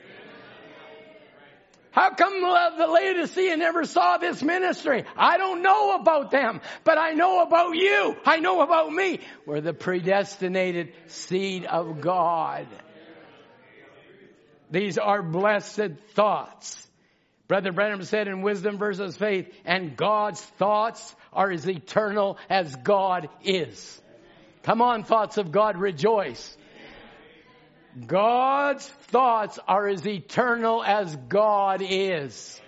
How 1.94 2.10
come 2.10 2.40
the 2.40 2.86
Laodicea 2.88 3.56
never 3.56 3.84
saw 3.84 4.18
this 4.18 4.42
ministry? 4.42 5.04
I 5.16 5.38
don't 5.38 5.62
know 5.62 5.94
about 5.94 6.32
them, 6.32 6.60
but 6.82 6.98
I 6.98 7.12
know 7.12 7.40
about 7.40 7.76
you. 7.76 8.16
I 8.26 8.40
know 8.40 8.62
about 8.62 8.92
me. 8.92 9.20
We're 9.46 9.60
the 9.60 9.72
predestinated 9.72 10.92
seed 11.06 11.64
of 11.66 12.00
God. 12.00 12.66
These 14.72 14.98
are 14.98 15.22
blessed 15.22 15.92
thoughts. 16.14 16.84
Brother 17.46 17.70
Branham 17.70 18.02
said 18.02 18.26
in 18.26 18.42
Wisdom 18.42 18.76
versus 18.76 19.16
Faith, 19.16 19.54
and 19.64 19.96
God's 19.96 20.40
thoughts 20.40 21.14
are 21.32 21.52
as 21.52 21.68
eternal 21.68 22.38
as 22.50 22.74
God 22.74 23.28
is. 23.44 24.02
Come 24.64 24.82
on, 24.82 25.04
thoughts 25.04 25.38
of 25.38 25.52
God, 25.52 25.76
rejoice. 25.76 26.56
God's 28.06 28.86
thoughts 29.08 29.58
are 29.68 29.86
as 29.86 30.06
eternal 30.06 30.82
as 30.82 31.14
God 31.14 31.80
is. 31.82 32.60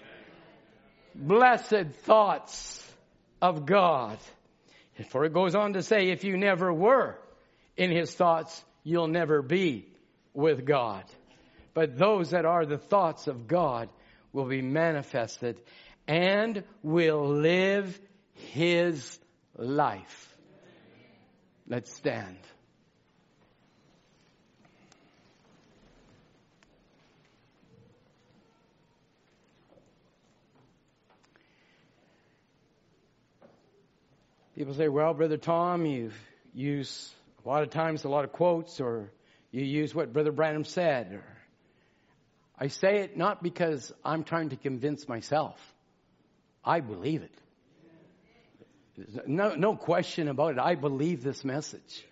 Blessed 1.15 1.91
thoughts 2.03 2.95
of 3.43 3.67
God. 3.67 4.19
For 5.09 5.25
it 5.25 5.33
goes 5.33 5.55
on 5.55 5.73
to 5.75 5.83
say, 5.83 6.11
if 6.11 6.25
you 6.25 6.37
never 6.37 6.73
were 6.73 7.19
in 7.77 7.91
His 7.91 8.15
thoughts, 8.15 8.65
you'll 8.85 9.09
never 9.09 9.43
be 9.43 9.89
with 10.33 10.65
God. 10.65 11.05
But 11.75 11.99
those 11.99 12.31
that 12.31 12.45
are 12.45 12.65
the 12.65 12.79
thoughts 12.79 13.27
of 13.27 13.49
God 13.49 13.89
will 14.33 14.47
be 14.47 14.63
manifested 14.63 15.61
and 16.07 16.63
will 16.83 17.29
live 17.29 18.01
His 18.33 19.19
life. 19.57 20.35
Let's 21.67 21.93
stand. 21.93 22.39
People 34.57 34.73
say, 34.73 34.89
well, 34.89 35.13
Brother 35.13 35.37
Tom, 35.37 35.85
you 35.85 36.13
use 36.55 37.15
a 37.45 37.49
lot 37.49 37.63
of 37.63 37.69
times 37.69 38.05
a 38.05 38.09
lot 38.09 38.25
of 38.25 38.33
quotes 38.33 38.81
or 38.81 39.13
you 39.51 39.63
use 39.63 39.95
what 39.95 40.15
Brother 40.15 40.33
Branham 40.33 40.65
said. 40.65 41.13
Or, 41.13 41.25
I 42.59 42.69
say 42.69 43.01
it 43.01 43.19
not 43.19 43.43
because 43.43 43.93
I'm 44.03 44.25
trying 44.25 44.49
to 44.49 44.57
convince 44.57 45.07
myself. 45.07 45.61
I 46.65 46.81
believe 46.81 47.23
it. 47.23 47.39
No, 49.27 49.55
no 49.55 49.77
question 49.77 50.29
about 50.29 50.53
it. 50.53 50.59
I 50.59 50.75
believe 50.75 51.23
this 51.23 51.45
message. 51.45 52.07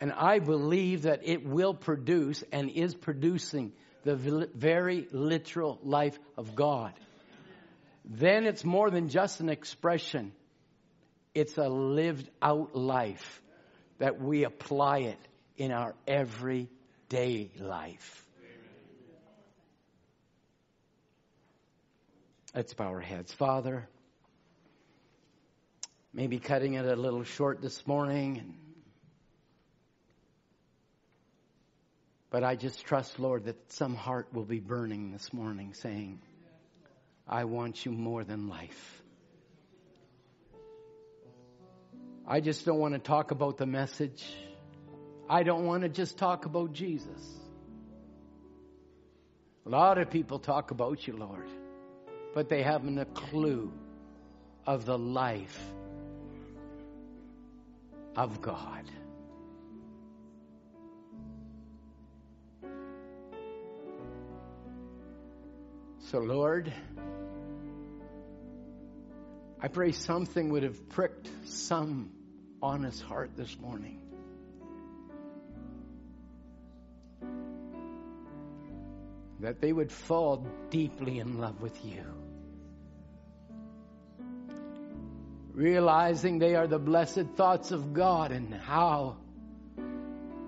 And 0.00 0.12
I 0.12 0.40
believe 0.40 1.02
that 1.02 1.20
it 1.22 1.46
will 1.46 1.72
produce 1.72 2.42
and 2.50 2.68
is 2.68 2.96
producing 2.96 3.72
the 4.02 4.16
very 4.16 5.06
literal 5.12 5.78
life 5.84 6.18
of 6.36 6.56
God. 6.56 6.94
Then 8.04 8.44
it's 8.44 8.64
more 8.64 8.90
than 8.90 9.08
just 9.08 9.38
an 9.38 9.48
expression. 9.48 10.32
It's 11.34 11.58
a 11.58 11.68
lived 11.68 12.30
out 12.40 12.76
life 12.76 13.42
that 13.98 14.20
we 14.20 14.44
apply 14.44 14.98
it 14.98 15.18
in 15.56 15.72
our 15.72 15.94
everyday 16.06 17.50
life. 17.58 18.24
Let's 22.54 22.72
bow 22.72 22.86
our 22.86 23.00
heads. 23.00 23.32
Father, 23.32 23.88
maybe 26.12 26.38
cutting 26.38 26.74
it 26.74 26.86
a 26.86 26.94
little 26.94 27.24
short 27.24 27.60
this 27.60 27.84
morning. 27.84 28.56
But 32.30 32.44
I 32.44 32.54
just 32.54 32.84
trust, 32.84 33.18
Lord, 33.18 33.44
that 33.44 33.72
some 33.72 33.96
heart 33.96 34.28
will 34.32 34.44
be 34.44 34.60
burning 34.60 35.10
this 35.10 35.32
morning 35.32 35.74
saying, 35.74 36.20
I 37.28 37.44
want 37.44 37.84
you 37.84 37.90
more 37.90 38.22
than 38.22 38.48
life. 38.48 39.03
I 42.26 42.40
just 42.40 42.64
don't 42.64 42.78
want 42.78 42.94
to 42.94 42.98
talk 42.98 43.32
about 43.32 43.58
the 43.58 43.66
message. 43.66 44.24
I 45.28 45.42
don't 45.42 45.66
want 45.66 45.82
to 45.82 45.90
just 45.90 46.16
talk 46.16 46.46
about 46.46 46.72
Jesus. 46.72 47.40
A 49.66 49.68
lot 49.68 49.98
of 49.98 50.10
people 50.10 50.38
talk 50.38 50.70
about 50.70 51.06
you, 51.06 51.16
Lord, 51.16 51.48
but 52.34 52.48
they 52.48 52.62
haven't 52.62 52.98
a 52.98 53.04
clue 53.04 53.72
of 54.66 54.86
the 54.86 54.96
life 54.96 55.58
of 58.16 58.40
God. 58.40 58.84
So, 66.10 66.20
Lord, 66.20 66.72
I 69.60 69.68
pray 69.68 69.92
something 69.92 70.50
would 70.52 70.62
have 70.62 70.88
pricked 70.90 71.28
some 71.44 72.13
honest 72.64 73.02
heart 73.02 73.30
this 73.36 73.58
morning. 73.60 74.00
That 79.40 79.60
they 79.60 79.70
would 79.70 79.92
fall 79.92 80.46
deeply 80.70 81.18
in 81.18 81.38
love 81.38 81.60
with 81.60 81.84
you. 81.84 82.02
Realizing 85.52 86.38
they 86.38 86.54
are 86.54 86.66
the 86.66 86.78
blessed 86.78 87.26
thoughts 87.36 87.70
of 87.70 87.92
God 87.92 88.32
and 88.32 88.54
how 88.54 89.18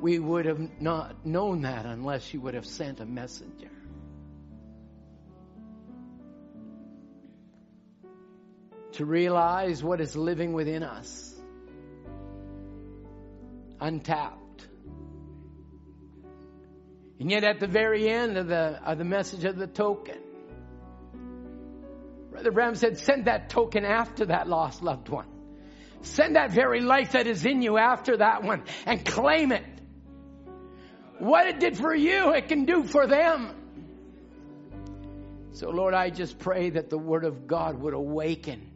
we 0.01 0.19
would 0.19 0.47
have 0.47 0.81
not 0.81 1.27
known 1.27 1.63
that 1.63 1.85
unless 1.85 2.33
you 2.33 2.41
would 2.41 2.55
have 2.55 2.67
sent 2.67 3.01
a 3.01 3.07
messenger. 3.07 3.69
to 8.97 9.05
realize 9.05 9.85
what 9.85 10.01
is 10.01 10.17
living 10.17 10.55
within 10.55 10.83
us. 10.83 11.36
Untapped. 13.87 14.67
And 17.21 17.31
yet 17.31 17.45
at 17.45 17.61
the 17.61 17.69
very 17.69 18.09
end 18.09 18.37
of 18.37 18.49
the, 18.49 18.81
of 18.85 18.99
the 18.99 19.05
message 19.05 19.45
of 19.45 19.57
the 19.57 19.69
token, 19.69 20.19
Brother 22.33 22.51
Branham 22.51 22.75
said, 22.75 22.99
send 22.99 23.27
that 23.27 23.49
token 23.49 23.85
after 23.85 24.27
that 24.27 24.49
lost 24.49 24.83
loved 24.83 25.09
one. 25.09 25.29
Send 26.03 26.35
that 26.35 26.51
very 26.51 26.81
life 26.81 27.13
that 27.13 27.29
is 27.29 27.47
in 27.47 27.63
you 27.63 27.79
after 27.79 28.17
that 28.17 28.43
one 28.43 28.65
and 28.87 29.07
claim 29.07 29.53
it. 29.53 29.65
What 31.21 31.47
it 31.47 31.61
did 31.61 31.77
for 31.77 31.95
you, 31.95 32.33
it 32.33 32.49
can 32.49 32.65
do 32.65 32.83
for 32.83 33.07
them. 33.07 33.55
So 35.53 35.71
Lord, 35.71 35.95
I 35.95 36.11
just 36.11 36.41
pray 36.41 36.71
that 36.71 36.91
the 36.91 36.99
Word 36.99 37.25
of 37.25 37.47
God 37.47 37.81
would 37.81 37.95
awaken 37.95 38.69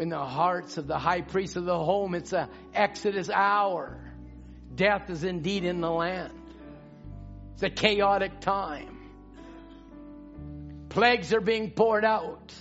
in 0.00 0.08
the 0.08 0.24
hearts 0.24 0.78
of 0.78 0.86
the 0.86 0.98
high 0.98 1.20
priest 1.20 1.56
of 1.56 1.66
the 1.66 1.78
home. 1.78 2.14
It's 2.14 2.32
a 2.32 2.48
Exodus 2.72 3.28
hour. 3.28 4.00
Death 4.74 5.10
is 5.10 5.24
indeed 5.24 5.64
in 5.64 5.80
the 5.80 5.90
land. 5.90 6.32
It's 7.54 7.62
a 7.62 7.70
chaotic 7.70 8.40
time. 8.40 8.98
Plagues 10.88 11.32
are 11.32 11.40
being 11.40 11.70
poured 11.70 12.04
out. 12.04 12.52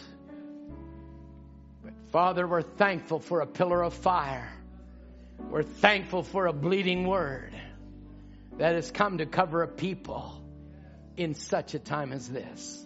But 1.84 1.94
Father, 2.12 2.48
we're 2.48 2.62
thankful 2.62 3.20
for 3.20 3.42
a 3.42 3.48
pillar 3.48 3.84
of 3.84 3.94
fire. 3.94 4.52
We're 5.50 5.64
thankful 5.64 6.24
for 6.24 6.46
a 6.46 6.54
bleeding 6.54 7.08
word 7.08 7.54
that 8.58 8.76
has 8.76 8.92
come 8.92 9.18
to 9.18 9.26
cover 9.26 9.64
a 9.64 9.68
people 9.68 10.42
in 11.18 11.34
such 11.36 11.74
a 11.74 11.80
time 11.80 12.12
as 12.12 12.30
this. 12.30 12.86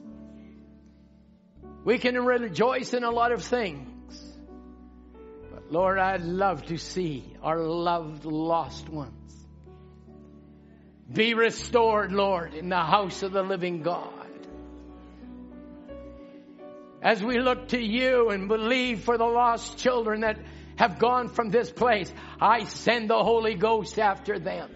We 1.84 1.98
can 1.98 2.16
rejoice 2.16 2.94
in 2.94 3.04
a 3.04 3.12
lot 3.12 3.32
of 3.32 3.44
things. 3.44 3.97
Lord, 5.70 5.98
I'd 6.00 6.22
love 6.22 6.66
to 6.68 6.78
see 6.78 7.36
our 7.42 7.60
loved 7.60 8.26
lost 8.26 8.88
ones 8.90 9.28
be 11.12 11.34
restored, 11.34 12.12
Lord, 12.12 12.54
in 12.54 12.70
the 12.70 12.76
house 12.76 13.24
of 13.24 13.32
the 13.32 13.42
living 13.42 13.82
God. 13.82 14.14
As 17.02 17.24
we 17.24 17.40
look 17.40 17.70
to 17.70 17.80
you 17.80 18.30
and 18.30 18.48
believe 18.48 19.02
for 19.02 19.18
the 19.18 19.26
lost 19.26 19.78
children 19.78 20.22
that 20.22 20.38
have 20.78 21.00
gone 21.00 21.30
from 21.30 21.50
this 21.50 21.72
place, 21.72 22.12
I 22.42 22.66
send 22.66 23.10
the 23.10 23.24
Holy 23.24 23.56
Ghost 23.56 23.98
after 24.00 24.38
them. 24.38 24.70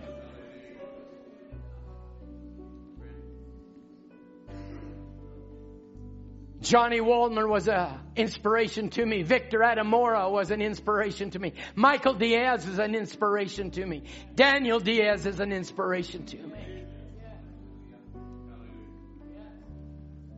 Johnny 6.62 7.00
Waldner 7.00 7.50
was 7.50 7.68
an 7.68 8.00
inspiration 8.16 8.90
to 8.90 9.04
me. 9.04 9.24
Victor 9.24 9.60
Adamora 9.60 10.32
was 10.32 10.52
an 10.52 10.62
inspiration 10.62 11.32
to 11.32 11.40
me. 11.40 11.54
Michael 11.76 12.14
Diaz 12.14 12.68
is 12.68 12.78
an 12.78 12.94
inspiration 12.94 13.72
to 13.72 13.86
me. 13.86 14.04
Daniel 14.36 14.80
Diaz 14.80 15.26
is 15.26 15.40
an 15.40 15.52
inspiration 15.52 16.26
to 16.28 16.38
me. 16.38 16.86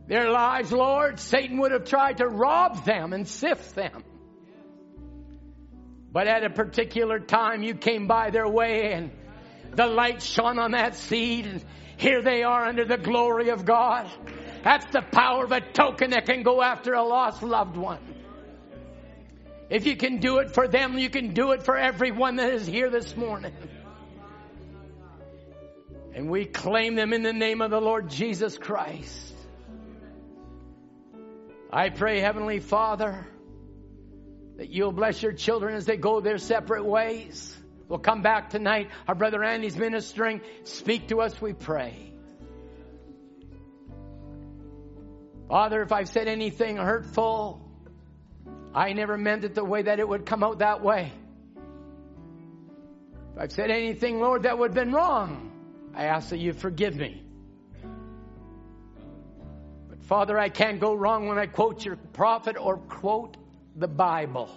Their 0.06 0.30
lives, 0.30 0.72
Lord, 0.72 1.20
Satan 1.20 1.58
would 1.58 1.72
have 1.72 1.84
tried 1.84 2.18
to 2.18 2.26
rob 2.26 2.84
them 2.84 3.12
and 3.12 3.28
sift 3.28 3.74
them. 3.74 4.02
But 6.10 6.26
at 6.26 6.44
a 6.44 6.50
particular 6.50 7.18
time, 7.18 7.62
you 7.62 7.74
came 7.74 8.06
by 8.06 8.30
their 8.30 8.48
way 8.48 8.92
and 8.92 9.10
the 9.72 9.86
light 9.86 10.22
shone 10.22 10.58
on 10.58 10.70
that 10.70 10.94
seed 10.94 11.46
and 11.46 11.64
here 11.96 12.22
they 12.22 12.42
are 12.42 12.66
under 12.66 12.84
the 12.84 12.96
glory 12.96 13.50
of 13.50 13.64
God. 13.64 14.10
That's 14.64 14.86
the 14.86 15.02
power 15.02 15.44
of 15.44 15.52
a 15.52 15.60
token 15.60 16.12
that 16.12 16.24
can 16.24 16.42
go 16.42 16.62
after 16.62 16.94
a 16.94 17.02
lost 17.02 17.42
loved 17.42 17.76
one. 17.76 18.00
If 19.68 19.86
you 19.86 19.94
can 19.94 20.20
do 20.20 20.38
it 20.38 20.52
for 20.52 20.66
them, 20.66 20.96
you 20.96 21.10
can 21.10 21.34
do 21.34 21.52
it 21.52 21.64
for 21.64 21.76
everyone 21.76 22.36
that 22.36 22.50
is 22.50 22.66
here 22.66 22.88
this 22.88 23.14
morning. 23.14 23.52
And 26.14 26.30
we 26.30 26.46
claim 26.46 26.94
them 26.94 27.12
in 27.12 27.22
the 27.22 27.32
name 27.34 27.60
of 27.60 27.70
the 27.70 27.80
Lord 27.80 28.08
Jesus 28.08 28.56
Christ. 28.56 29.34
I 31.70 31.90
pray, 31.90 32.20
Heavenly 32.20 32.60
Father, 32.60 33.26
that 34.56 34.70
you'll 34.70 34.92
bless 34.92 35.22
your 35.22 35.32
children 35.32 35.74
as 35.74 35.84
they 35.84 35.98
go 35.98 36.20
their 36.20 36.38
separate 36.38 36.86
ways. 36.86 37.54
We'll 37.88 37.98
come 37.98 38.22
back 38.22 38.48
tonight. 38.48 38.88
Our 39.06 39.14
brother 39.14 39.44
Andy's 39.44 39.76
ministering. 39.76 40.40
Speak 40.62 41.08
to 41.08 41.20
us, 41.20 41.38
we 41.38 41.52
pray. 41.52 42.13
Father, 45.48 45.82
if 45.82 45.92
I've 45.92 46.08
said 46.08 46.26
anything 46.26 46.76
hurtful, 46.76 47.60
I 48.74 48.92
never 48.92 49.18
meant 49.18 49.44
it 49.44 49.54
the 49.54 49.64
way 49.64 49.82
that 49.82 50.00
it 50.00 50.08
would 50.08 50.24
come 50.24 50.42
out 50.42 50.58
that 50.60 50.82
way. 50.82 51.12
If 53.34 53.38
I've 53.38 53.52
said 53.52 53.70
anything, 53.70 54.20
Lord, 54.20 54.44
that 54.44 54.58
would 54.58 54.70
have 54.70 54.74
been 54.74 54.92
wrong, 54.92 55.52
I 55.94 56.04
ask 56.04 56.30
that 56.30 56.38
you 56.38 56.52
forgive 56.52 56.96
me. 56.96 57.22
But 59.88 60.02
Father, 60.04 60.38
I 60.38 60.48
can't 60.48 60.80
go 60.80 60.94
wrong 60.94 61.28
when 61.28 61.38
I 61.38 61.46
quote 61.46 61.84
your 61.84 61.96
prophet 61.96 62.56
or 62.58 62.78
quote 62.78 63.36
the 63.76 63.88
Bible. 63.88 64.50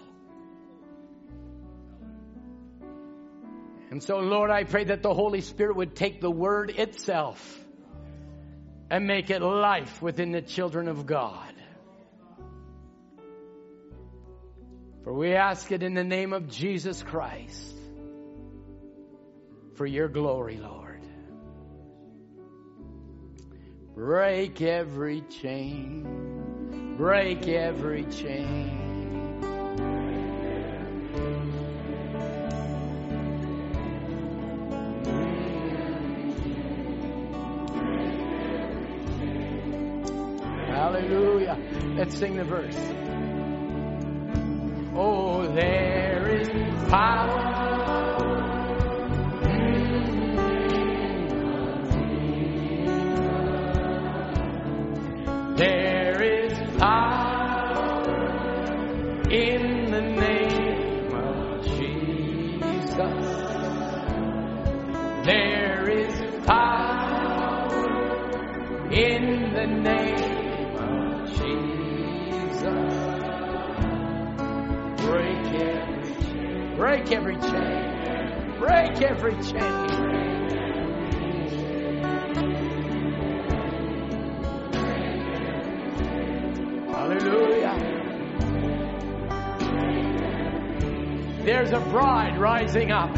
And 3.90 4.04
so, 4.04 4.20
Lord, 4.20 4.52
I 4.52 4.64
pray 4.64 4.86
that 4.86 5.02
the 5.02 5.14
Holy 5.14 5.42
Spirit 5.42 5.76
would 5.76 5.96
take 5.96 6.22
the 6.22 6.32
word 6.32 6.72
itself 6.72 7.67
and 8.90 9.06
make 9.06 9.30
it 9.30 9.42
life 9.42 10.02
within 10.02 10.32
the 10.32 10.42
children 10.42 10.88
of 10.88 11.06
God. 11.06 11.54
For 15.04 15.14
we 15.14 15.36
ask 15.36 15.72
it 15.72 15.84
in 15.84 15.94
the 15.94 16.04
name 16.04 16.34
of 16.34 16.50
Jesus 16.50 17.02
Christ 17.02 17.76
for 19.76 19.86
your 19.86 20.08
glory, 20.08 20.58
Lord. 20.58 21.02
Break 23.96 24.62
every 24.62 25.22
chain, 25.42 26.96
break 26.98 27.48
every 27.48 28.04
chain. 28.06 28.87
Hallelujah. 40.88 41.58
Let's 41.98 42.18
sing 42.18 42.38
the 42.38 42.46
verse. 42.46 42.78
Oh, 44.96 45.46
there 45.54 46.30
is 46.40 46.48
power. 46.90 47.66
There 55.58 56.07
Break 76.98 77.12
every 77.12 77.36
chain. 77.36 78.58
Break 78.58 79.02
every 79.04 79.34
chain. 79.44 79.62
Hallelujah. 86.90 87.76
There's 91.46 91.72
a 91.72 91.80
bride 91.92 92.40
rising 92.40 92.92
up. 92.92 93.16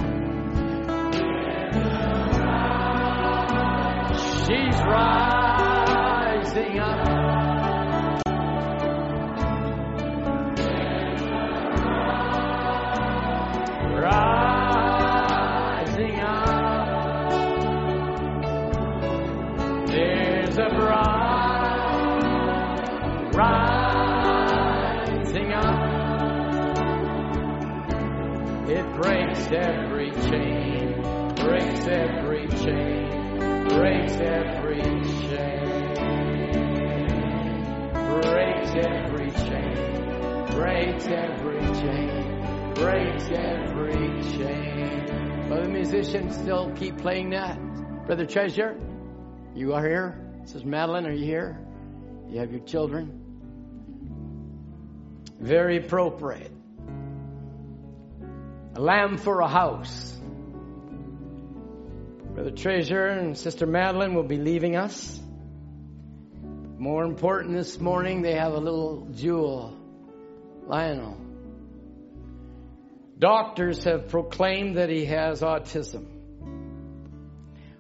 She's 4.45 4.75
rising 4.83 6.79
up. 6.79 7.18
Every 29.51 30.11
chain, 30.11 31.01
breaks 31.35 31.87
every 31.87 32.47
chain, 32.47 33.67
breaks 33.69 34.13
every 34.13 34.81
chain, 34.81 35.93
breaks 38.21 38.71
every 38.75 39.31
chain, 39.31 40.45
breaks 40.51 41.05
every 41.07 41.61
chain, 41.81 42.73
breaks 42.75 43.25
every 43.31 44.23
chain. 44.33 45.49
Well, 45.49 45.63
the 45.63 45.69
musicians 45.69 46.35
still 46.35 46.71
keep 46.75 46.97
playing 46.99 47.31
that. 47.31 47.57
Brother 48.05 48.25
Treasure, 48.25 48.79
you 49.55 49.73
are 49.73 49.83
here. 49.83 50.25
Sister 50.45 50.67
Madeline, 50.67 51.05
are 51.05 51.11
you 51.11 51.25
here? 51.25 51.59
You 52.29 52.39
have 52.39 52.51
your 52.51 52.61
children. 52.61 53.15
Very 55.39 55.77
appropriate. 55.77 56.58
A 58.75 58.79
lamb 58.79 59.17
for 59.17 59.39
a 59.41 59.47
house. 59.47 60.15
Brother 62.35 62.51
Treasure 62.51 63.07
and 63.07 63.37
Sister 63.37 63.65
Madeline 63.65 64.13
will 64.13 64.27
be 64.27 64.37
leaving 64.37 64.75
us. 64.75 65.19
More 66.77 67.03
important 67.03 67.55
this 67.55 67.79
morning, 67.79 68.21
they 68.21 68.35
have 68.35 68.53
a 68.53 68.59
little 68.59 69.07
jewel, 69.11 69.75
Lionel. 70.67 71.17
Doctors 73.17 73.83
have 73.83 74.07
proclaimed 74.09 74.77
that 74.77 74.89
he 74.89 75.05
has 75.05 75.41
autism. 75.41 76.05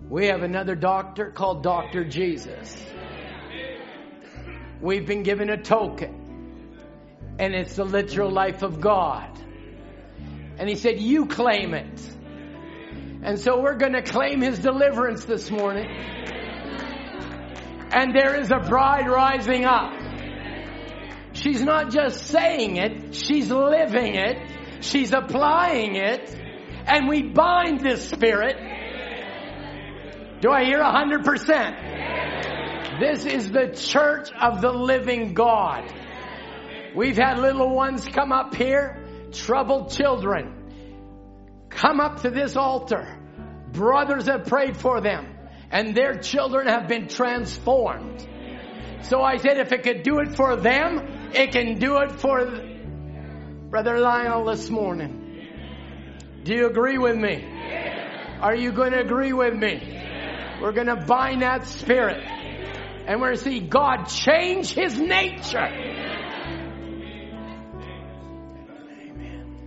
We 0.09 0.25
have 0.25 0.41
another 0.41 0.75
doctor 0.75 1.29
called 1.31 1.63
Dr. 1.63 2.03
Jesus. 2.03 2.83
We've 4.81 5.05
been 5.05 5.23
given 5.23 5.49
a 5.49 5.61
token, 5.61 6.73
and 7.37 7.53
it's 7.53 7.75
the 7.75 7.85
literal 7.85 8.31
life 8.31 8.63
of 8.63 8.81
God. 8.81 9.37
And 10.59 10.69
he 10.69 10.75
said, 10.75 10.99
You 10.99 11.25
claim 11.25 11.73
it. 11.73 12.01
And 13.23 13.39
so 13.39 13.61
we're 13.61 13.77
going 13.77 13.93
to 13.93 14.01
claim 14.01 14.41
his 14.41 14.59
deliverance 14.59 15.25
this 15.25 15.49
morning. 15.49 15.87
And 17.91 18.13
there 18.13 18.39
is 18.39 18.51
a 18.51 18.59
bride 18.59 19.09
rising 19.09 19.65
up. 19.65 19.93
She's 21.33 21.63
not 21.63 21.91
just 21.91 22.25
saying 22.27 22.75
it, 22.75 23.15
she's 23.15 23.49
living 23.49 24.15
it, 24.15 24.37
she's 24.81 25.13
applying 25.13 25.95
it, 25.95 26.35
and 26.85 27.07
we 27.07 27.23
bind 27.23 27.79
this 27.79 28.09
spirit. 28.09 28.57
Do 30.41 30.51
I 30.51 30.65
hear 30.65 30.79
a 30.79 30.91
hundred 30.91 31.23
percent? 31.23 31.75
This 32.99 33.25
is 33.25 33.51
the 33.51 33.73
church 33.73 34.29
of 34.39 34.61
the 34.61 34.71
living 34.71 35.33
God. 35.33 35.91
We've 36.95 37.17
had 37.17 37.39
little 37.39 37.73
ones 37.73 38.05
come 38.05 38.31
up 38.31 38.55
here, 38.55 39.05
troubled 39.31 39.91
children, 39.91 41.67
come 41.69 41.99
up 41.99 42.21
to 42.21 42.29
this 42.29 42.55
altar. 42.55 43.17
Brothers 43.71 44.27
have 44.27 44.45
prayed 44.45 44.77
for 44.77 45.01
them 45.01 45.27
and 45.71 45.95
their 45.95 46.15
children 46.15 46.67
have 46.67 46.87
been 46.87 47.07
transformed. 47.07 48.27
So 49.03 49.21
I 49.21 49.37
said, 49.37 49.57
if 49.57 49.71
it 49.71 49.83
could 49.83 50.03
do 50.03 50.19
it 50.19 50.35
for 50.35 50.55
them, 50.55 51.31
it 51.33 51.51
can 51.51 51.79
do 51.79 51.97
it 51.97 52.11
for 52.13 52.45
Brother 53.69 53.99
Lionel 53.99 54.45
this 54.45 54.69
morning. 54.69 55.47
Do 56.43 56.53
you 56.53 56.67
agree 56.67 56.97
with 56.97 57.15
me? 57.15 57.45
Are 58.41 58.55
you 58.55 58.71
going 58.71 58.91
to 58.91 58.99
agree 58.99 59.33
with 59.33 59.53
me? 59.53 59.99
We're 60.61 60.73
going 60.73 60.87
to 60.87 61.05
bind 61.05 61.41
that 61.41 61.67
spirit 61.67 62.23
and 63.07 63.19
we're 63.21 63.33
going 63.33 63.37
to 63.37 63.43
see 63.43 63.59
God 63.59 64.05
change 64.05 64.73
his 64.73 64.99
nature. 64.99 66.08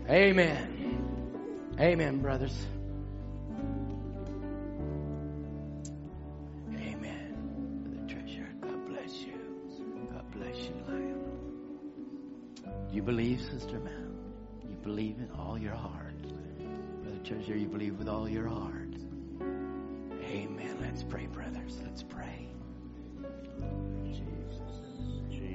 Amen. 0.08 1.74
Amen. 1.80 2.20
Brothers. 2.20 2.66
Amen, 6.74 8.08
brothers. 8.08 8.32
You 9.14 9.34
God 10.10 10.30
bless 10.32 10.56
you, 10.58 10.74
Lamb. 10.88 11.20
You 12.90 13.02
believe, 13.02 13.40
Sister 13.40 13.78
Mel? 13.78 13.92
You 14.68 14.76
believe 14.82 15.16
in 15.18 15.30
all 15.38 15.58
your 15.58 15.74
heart. 15.74 16.20
Brother 17.02 17.18
Treasure, 17.24 17.56
you 17.56 17.68
believe 17.68 17.98
with 17.98 18.08
all 18.08 18.28
your 18.28 18.48
heart. 18.48 18.94
Amen. 20.24 20.76
Let's 20.80 21.02
pray, 21.02 21.26
brothers. 21.26 21.78
Let's 21.84 22.02
pray. 22.02 22.48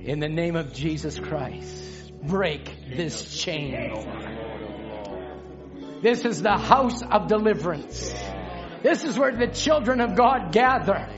In 0.04 0.20
the 0.20 0.30
name 0.30 0.56
of 0.56 0.74
Jesus 0.74 1.20
Christ, 1.20 1.87
break 2.28 2.96
this 2.96 3.36
chain, 3.36 3.74
This 6.02 6.26
is 6.26 6.42
the 6.42 6.58
house 6.58 7.02
of 7.02 7.28
deliverance. 7.28 8.14
This 8.84 9.04
is 9.04 9.18
where 9.18 9.36
the 9.36 9.48
children 9.48 10.02
of 10.02 10.16
God 10.16 10.52
gather 10.52 11.10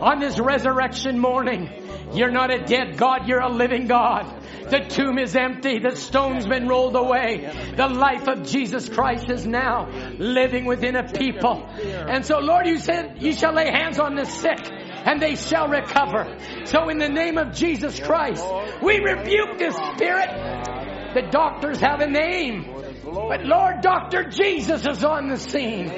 on 0.00 0.20
this 0.20 0.38
resurrection 0.38 1.18
morning. 1.18 1.68
You're 2.12 2.30
not 2.30 2.52
a 2.52 2.64
dead 2.64 2.96
God, 2.96 3.26
you're 3.26 3.40
a 3.40 3.48
living 3.48 3.86
God. 3.86 4.36
The 4.70 4.80
tomb 4.80 5.18
is 5.18 5.34
empty. 5.34 5.80
The 5.80 5.96
stone's 5.96 6.46
been 6.46 6.68
rolled 6.68 6.94
away. 6.94 7.72
The 7.76 7.88
life 7.88 8.28
of 8.28 8.44
Jesus 8.44 8.88
Christ 8.88 9.28
is 9.28 9.44
now 9.44 9.88
living 10.18 10.64
within 10.64 10.94
a 10.94 11.10
people. 11.10 11.66
And 11.66 12.24
so, 12.24 12.38
Lord, 12.38 12.66
you 12.66 12.78
said 12.78 13.20
you 13.20 13.32
shall 13.32 13.52
lay 13.52 13.68
hands 13.70 13.98
on 13.98 14.14
the 14.14 14.24
sick 14.24 14.60
and 15.04 15.20
they 15.20 15.36
shall 15.36 15.68
recover. 15.68 16.36
So 16.64 16.88
in 16.88 16.98
the 16.98 17.08
name 17.08 17.38
of 17.38 17.52
Jesus 17.52 17.98
Christ, 17.98 18.44
we 18.82 18.98
rebuke 19.00 19.58
this 19.58 19.74
spirit. 19.94 20.28
The 21.14 21.22
doctors 21.30 21.80
have 21.80 22.00
a 22.00 22.06
name. 22.06 22.80
But 23.02 23.44
Lord, 23.44 23.80
Dr. 23.80 24.28
Jesus 24.28 24.86
is 24.86 25.02
on 25.04 25.28
the 25.28 25.36
scene. 25.36 25.88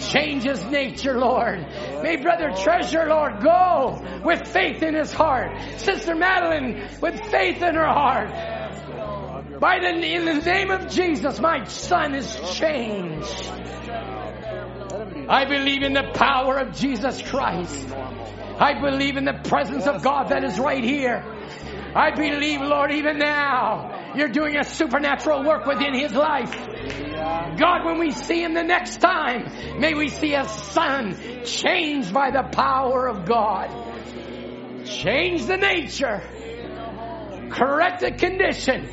Change 0.00 0.44
his 0.44 0.64
nature, 0.64 1.18
Lord. 1.18 1.60
May 2.02 2.16
Brother 2.16 2.50
Treasure, 2.56 3.06
Lord, 3.06 3.40
go 3.42 4.02
with 4.24 4.48
faith 4.48 4.82
in 4.82 4.94
his 4.94 5.12
heart. 5.12 5.60
Sister 5.76 6.14
Madeline 6.14 6.88
with 7.00 7.20
faith 7.30 7.62
in 7.62 7.74
her 7.74 7.86
heart. 7.86 8.30
By 9.60 9.78
the, 9.80 9.88
in 9.88 10.24
the 10.24 10.34
name 10.34 10.70
of 10.70 10.88
Jesus, 10.88 11.40
my 11.40 11.64
son 11.64 12.14
is 12.14 12.36
changed. 12.54 13.50
I 15.28 15.44
believe 15.44 15.82
in 15.82 15.92
the 15.92 16.10
power 16.14 16.58
of 16.58 16.76
Jesus 16.76 17.22
Christ. 17.22 17.88
I 18.60 18.80
believe 18.80 19.16
in 19.16 19.24
the 19.24 19.40
presence 19.44 19.86
of 19.86 20.02
God 20.02 20.30
that 20.30 20.42
is 20.44 20.58
right 20.58 20.82
here. 20.82 21.22
I 21.94 22.10
believe, 22.14 22.60
Lord, 22.60 22.92
even 22.92 23.18
now, 23.18 24.12
you're 24.14 24.28
doing 24.28 24.56
a 24.56 24.64
supernatural 24.64 25.44
work 25.44 25.64
within 25.64 25.94
his 25.94 26.12
life. 26.12 26.52
God, 27.58 27.84
when 27.84 27.98
we 27.98 28.10
see 28.10 28.42
him 28.42 28.54
the 28.54 28.62
next 28.62 28.98
time, 29.00 29.80
may 29.80 29.94
we 29.94 30.08
see 30.08 30.34
a 30.34 30.46
son 30.48 31.16
changed 31.44 32.12
by 32.12 32.30
the 32.30 32.42
power 32.42 33.08
of 33.08 33.24
God. 33.26 33.70
Change 34.84 35.46
the 35.46 35.56
nature, 35.56 36.22
correct 37.50 38.00
the 38.00 38.12
condition, 38.12 38.86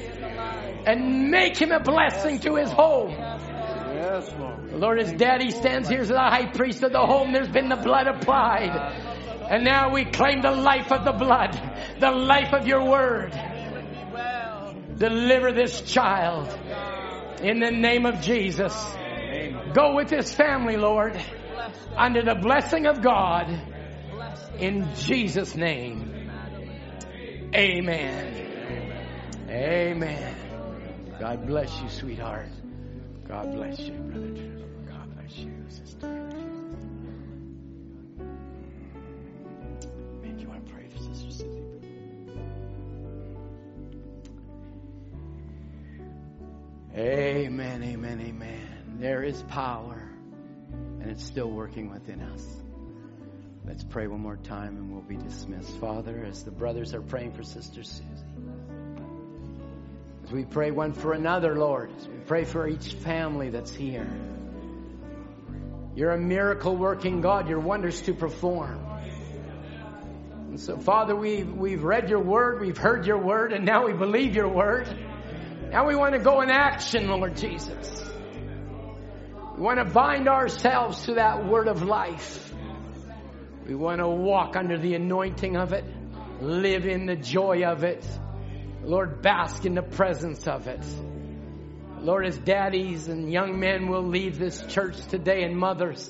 and 0.85 1.29
make 1.31 1.57
him 1.57 1.71
a 1.71 1.79
blessing 1.79 2.39
to 2.41 2.55
his 2.55 2.71
home. 2.71 3.11
Yes, 3.11 4.31
Lord. 4.37 4.73
Lord, 4.73 4.99
his 4.99 5.13
daddy 5.13 5.51
stands 5.51 5.87
here 5.87 6.01
as 6.01 6.09
the 6.09 6.17
high 6.17 6.47
priest 6.47 6.83
of 6.83 6.91
the 6.91 6.99
home. 6.99 7.31
There's 7.31 7.49
been 7.49 7.69
the 7.69 7.77
blood 7.77 8.07
applied. 8.07 9.04
And 9.49 9.63
now 9.63 9.91
we 9.93 10.05
claim 10.05 10.41
the 10.41 10.51
life 10.51 10.91
of 10.91 11.05
the 11.05 11.11
blood, 11.11 11.59
the 11.99 12.11
life 12.11 12.53
of 12.53 12.67
your 12.67 12.83
word. 12.83 13.31
Deliver 14.97 15.51
this 15.51 15.81
child 15.81 16.47
in 17.41 17.59
the 17.59 17.71
name 17.71 18.05
of 18.05 18.21
Jesus. 18.21 18.73
Go 19.73 19.95
with 19.95 20.09
this 20.09 20.33
family, 20.33 20.77
Lord, 20.77 21.19
under 21.95 22.23
the 22.23 22.35
blessing 22.35 22.85
of 22.85 23.01
God. 23.01 23.49
In 24.57 24.95
Jesus' 24.95 25.55
name. 25.55 26.29
Amen. 27.53 28.45
Amen. 29.49 30.35
God 31.19 31.45
bless 31.45 31.81
you, 31.81 31.89
sweetheart. 31.89 32.49
God 33.27 33.53
bless 33.53 33.79
you, 33.79 33.93
brother. 33.93 34.27
God 34.87 35.15
bless 35.15 35.37
you, 35.37 35.53
sister. 35.69 36.24
Amen, 46.97 47.83
amen, 47.83 48.21
amen. 48.21 48.95
There 48.99 49.21
is 49.21 49.41
power, 49.49 50.01
and 51.01 51.11
it's 51.11 51.25
still 51.25 51.49
working 51.51 51.91
within 51.91 52.21
us. 52.21 52.41
Let's 53.67 53.83
pray 53.83 54.07
one 54.07 54.21
more 54.21 54.37
time 54.37 54.77
and 54.77 54.89
we'll 54.93 55.01
be 55.01 55.17
dismissed. 55.17 55.77
Father, 55.79 56.23
as 56.25 56.45
the 56.45 56.51
brothers 56.51 56.93
are 56.93 57.01
praying 57.01 57.33
for 57.33 57.43
Sister 57.43 57.83
Susie, 57.83 58.05
as 60.23 60.31
we 60.31 60.45
pray 60.45 60.71
one 60.71 60.93
for 60.93 61.11
another, 61.11 61.57
Lord, 61.57 61.91
as 61.97 62.07
we 62.07 62.15
pray 62.19 62.45
for 62.45 62.65
each 62.65 62.93
family 62.93 63.49
that's 63.49 63.73
here, 63.73 64.07
you're 65.95 66.11
a 66.11 66.17
miracle 66.17 66.77
working 66.77 67.19
God, 67.19 67.49
your 67.49 67.59
wonders 67.59 68.01
to 68.03 68.13
perform. 68.13 68.79
And 70.47 70.59
so, 70.61 70.77
Father, 70.77 71.13
we've, 71.13 71.51
we've 71.51 71.83
read 71.83 72.09
your 72.09 72.21
word, 72.21 72.61
we've 72.61 72.77
heard 72.77 73.05
your 73.05 73.17
word, 73.17 73.51
and 73.51 73.65
now 73.65 73.85
we 73.85 73.91
believe 73.91 74.33
your 74.33 74.47
word. 74.47 74.87
Now 75.75 75.85
we 75.85 75.95
want 75.97 76.13
to 76.13 76.19
go 76.19 76.39
in 76.39 76.49
action, 76.49 77.09
Lord 77.09 77.35
Jesus. 77.35 78.01
We 79.57 79.61
want 79.61 79.77
to 79.79 79.83
bind 79.83 80.29
ourselves 80.29 81.03
to 81.03 81.15
that 81.15 81.45
word 81.45 81.67
of 81.67 81.83
life. 81.83 82.53
We 83.67 83.75
want 83.75 83.99
to 83.99 84.07
walk 84.07 84.55
under 84.55 84.77
the 84.77 84.93
anointing 84.93 85.57
of 85.57 85.73
it, 85.73 85.83
live 86.39 86.85
in 86.85 87.07
the 87.07 87.17
joy 87.17 87.65
of 87.65 87.83
it. 87.83 88.07
Lord, 88.83 89.21
bask 89.21 89.65
in 89.65 89.75
the 89.75 89.81
presence 89.81 90.47
of 90.47 90.69
it. 90.69 90.81
Lord, 91.99 92.25
as 92.25 92.37
daddies 92.37 93.09
and 93.09 93.29
young 93.29 93.59
men 93.59 93.89
will 93.89 94.07
leave 94.07 94.39
this 94.39 94.65
church 94.67 94.95
today 95.07 95.43
and 95.43 95.57
mothers, 95.57 96.09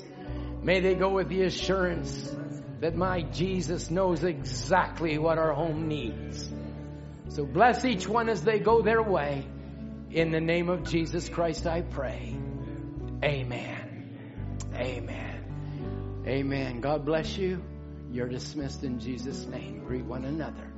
may 0.62 0.78
they 0.78 0.94
go 0.94 1.10
with 1.10 1.28
the 1.28 1.42
assurance 1.42 2.32
that 2.78 2.94
my 2.94 3.22
Jesus 3.22 3.90
knows 3.90 4.22
exactly 4.22 5.18
what 5.18 5.38
our 5.38 5.54
home 5.54 5.88
needs. 5.88 6.48
So 7.30 7.44
bless 7.44 7.84
each 7.84 8.06
one 8.06 8.28
as 8.28 8.42
they 8.42 8.60
go 8.60 8.80
their 8.80 9.02
way. 9.02 9.44
In 10.10 10.30
the 10.30 10.40
name 10.40 10.68
of 10.68 10.84
Jesus 10.84 11.28
Christ, 11.28 11.66
I 11.66 11.82
pray. 11.82 12.36
Amen. 13.24 14.68
Amen. 14.74 16.24
Amen. 16.26 16.80
God 16.80 17.04
bless 17.04 17.36
you. 17.36 17.62
You're 18.10 18.28
dismissed 18.28 18.84
in 18.84 19.00
Jesus' 19.00 19.46
name. 19.46 19.84
Greet 19.84 20.04
one 20.04 20.24
another. 20.24 20.75